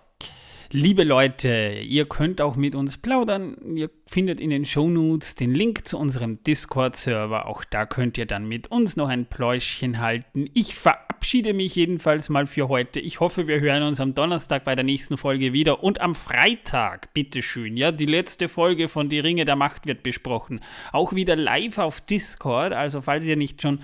Liebe 0.72 1.02
Leute, 1.02 1.80
ihr 1.84 2.08
könnt 2.08 2.40
auch 2.40 2.54
mit 2.54 2.76
uns 2.76 2.96
plaudern. 2.96 3.56
Ihr 3.74 3.90
findet 4.06 4.40
in 4.40 4.50
den 4.50 4.64
Shownotes 4.64 5.34
den 5.34 5.52
Link 5.52 5.88
zu 5.88 5.98
unserem 5.98 6.44
Discord-Server. 6.44 7.46
Auch 7.46 7.64
da 7.64 7.86
könnt 7.86 8.16
ihr 8.18 8.26
dann 8.26 8.46
mit 8.46 8.70
uns 8.70 8.94
noch 8.94 9.08
ein 9.08 9.26
Pläuschchen 9.26 9.98
halten. 9.98 10.48
Ich 10.54 10.76
verabschiede 10.76 11.54
mich 11.54 11.74
jedenfalls 11.74 12.28
mal 12.28 12.46
für 12.46 12.68
heute. 12.68 13.00
Ich 13.00 13.18
hoffe, 13.18 13.48
wir 13.48 13.58
hören 13.58 13.82
uns 13.82 13.98
am 13.98 14.14
Donnerstag 14.14 14.62
bei 14.62 14.76
der 14.76 14.84
nächsten 14.84 15.16
Folge 15.16 15.52
wieder. 15.52 15.82
Und 15.82 16.00
am 16.00 16.14
Freitag, 16.14 17.12
bitteschön, 17.14 17.76
ja, 17.76 17.90
die 17.90 18.06
letzte 18.06 18.48
Folge 18.48 18.86
von 18.86 19.08
Die 19.08 19.18
Ringe 19.18 19.44
der 19.44 19.56
Macht 19.56 19.88
wird 19.88 20.04
besprochen. 20.04 20.60
Auch 20.92 21.12
wieder 21.12 21.34
live 21.34 21.78
auf 21.78 22.00
Discord. 22.00 22.74
Also, 22.74 23.02
falls 23.02 23.24
ihr 23.24 23.34
nicht 23.34 23.60
schon 23.60 23.80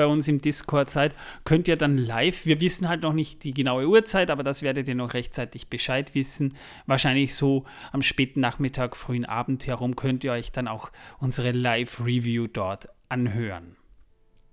bei 0.00 0.06
uns 0.06 0.26
im 0.28 0.40
Discord 0.40 0.88
seid, 0.88 1.14
könnt 1.44 1.68
ihr 1.68 1.76
dann 1.76 1.98
live, 1.98 2.46
wir 2.46 2.58
wissen 2.62 2.88
halt 2.88 3.02
noch 3.02 3.12
nicht 3.12 3.44
die 3.44 3.52
genaue 3.52 3.86
Uhrzeit, 3.86 4.30
aber 4.30 4.42
das 4.42 4.62
werdet 4.62 4.88
ihr 4.88 4.94
noch 4.94 5.12
rechtzeitig 5.12 5.68
Bescheid 5.68 6.14
wissen. 6.14 6.54
Wahrscheinlich 6.86 7.34
so 7.34 7.64
am 7.92 8.00
späten 8.00 8.40
Nachmittag, 8.40 8.96
frühen 8.96 9.26
Abend 9.26 9.66
herum 9.66 9.96
könnt 9.96 10.24
ihr 10.24 10.32
euch 10.32 10.52
dann 10.52 10.68
auch 10.68 10.90
unsere 11.18 11.50
Live-Review 11.52 12.46
dort 12.46 12.88
anhören. 13.10 13.76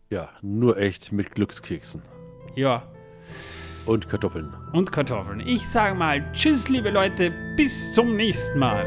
Ja, 0.10 0.28
nur 0.42 0.78
echt 0.78 1.14
mit 1.14 1.32
Glückskeksen. 1.36 2.02
Ja, 2.56 2.84
Und 3.86 4.10
Kartoffeln. 4.10 4.54
und 4.74 4.92
Kartoffeln. 4.92 5.40
Ich 5.40 5.66
sage 5.66 5.96
mal 5.96 6.30
Tschüss, 6.34 6.68
liebe 6.68 6.90
Leute, 6.90 7.32
bis 7.56 7.94
zum 7.94 8.18
nächsten 8.18 8.60
Mal. 8.60 8.86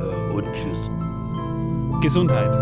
Äh, 0.00 0.32
und 0.34 0.52
tschüss. 0.52 0.90
Gesundheit. 2.02 2.52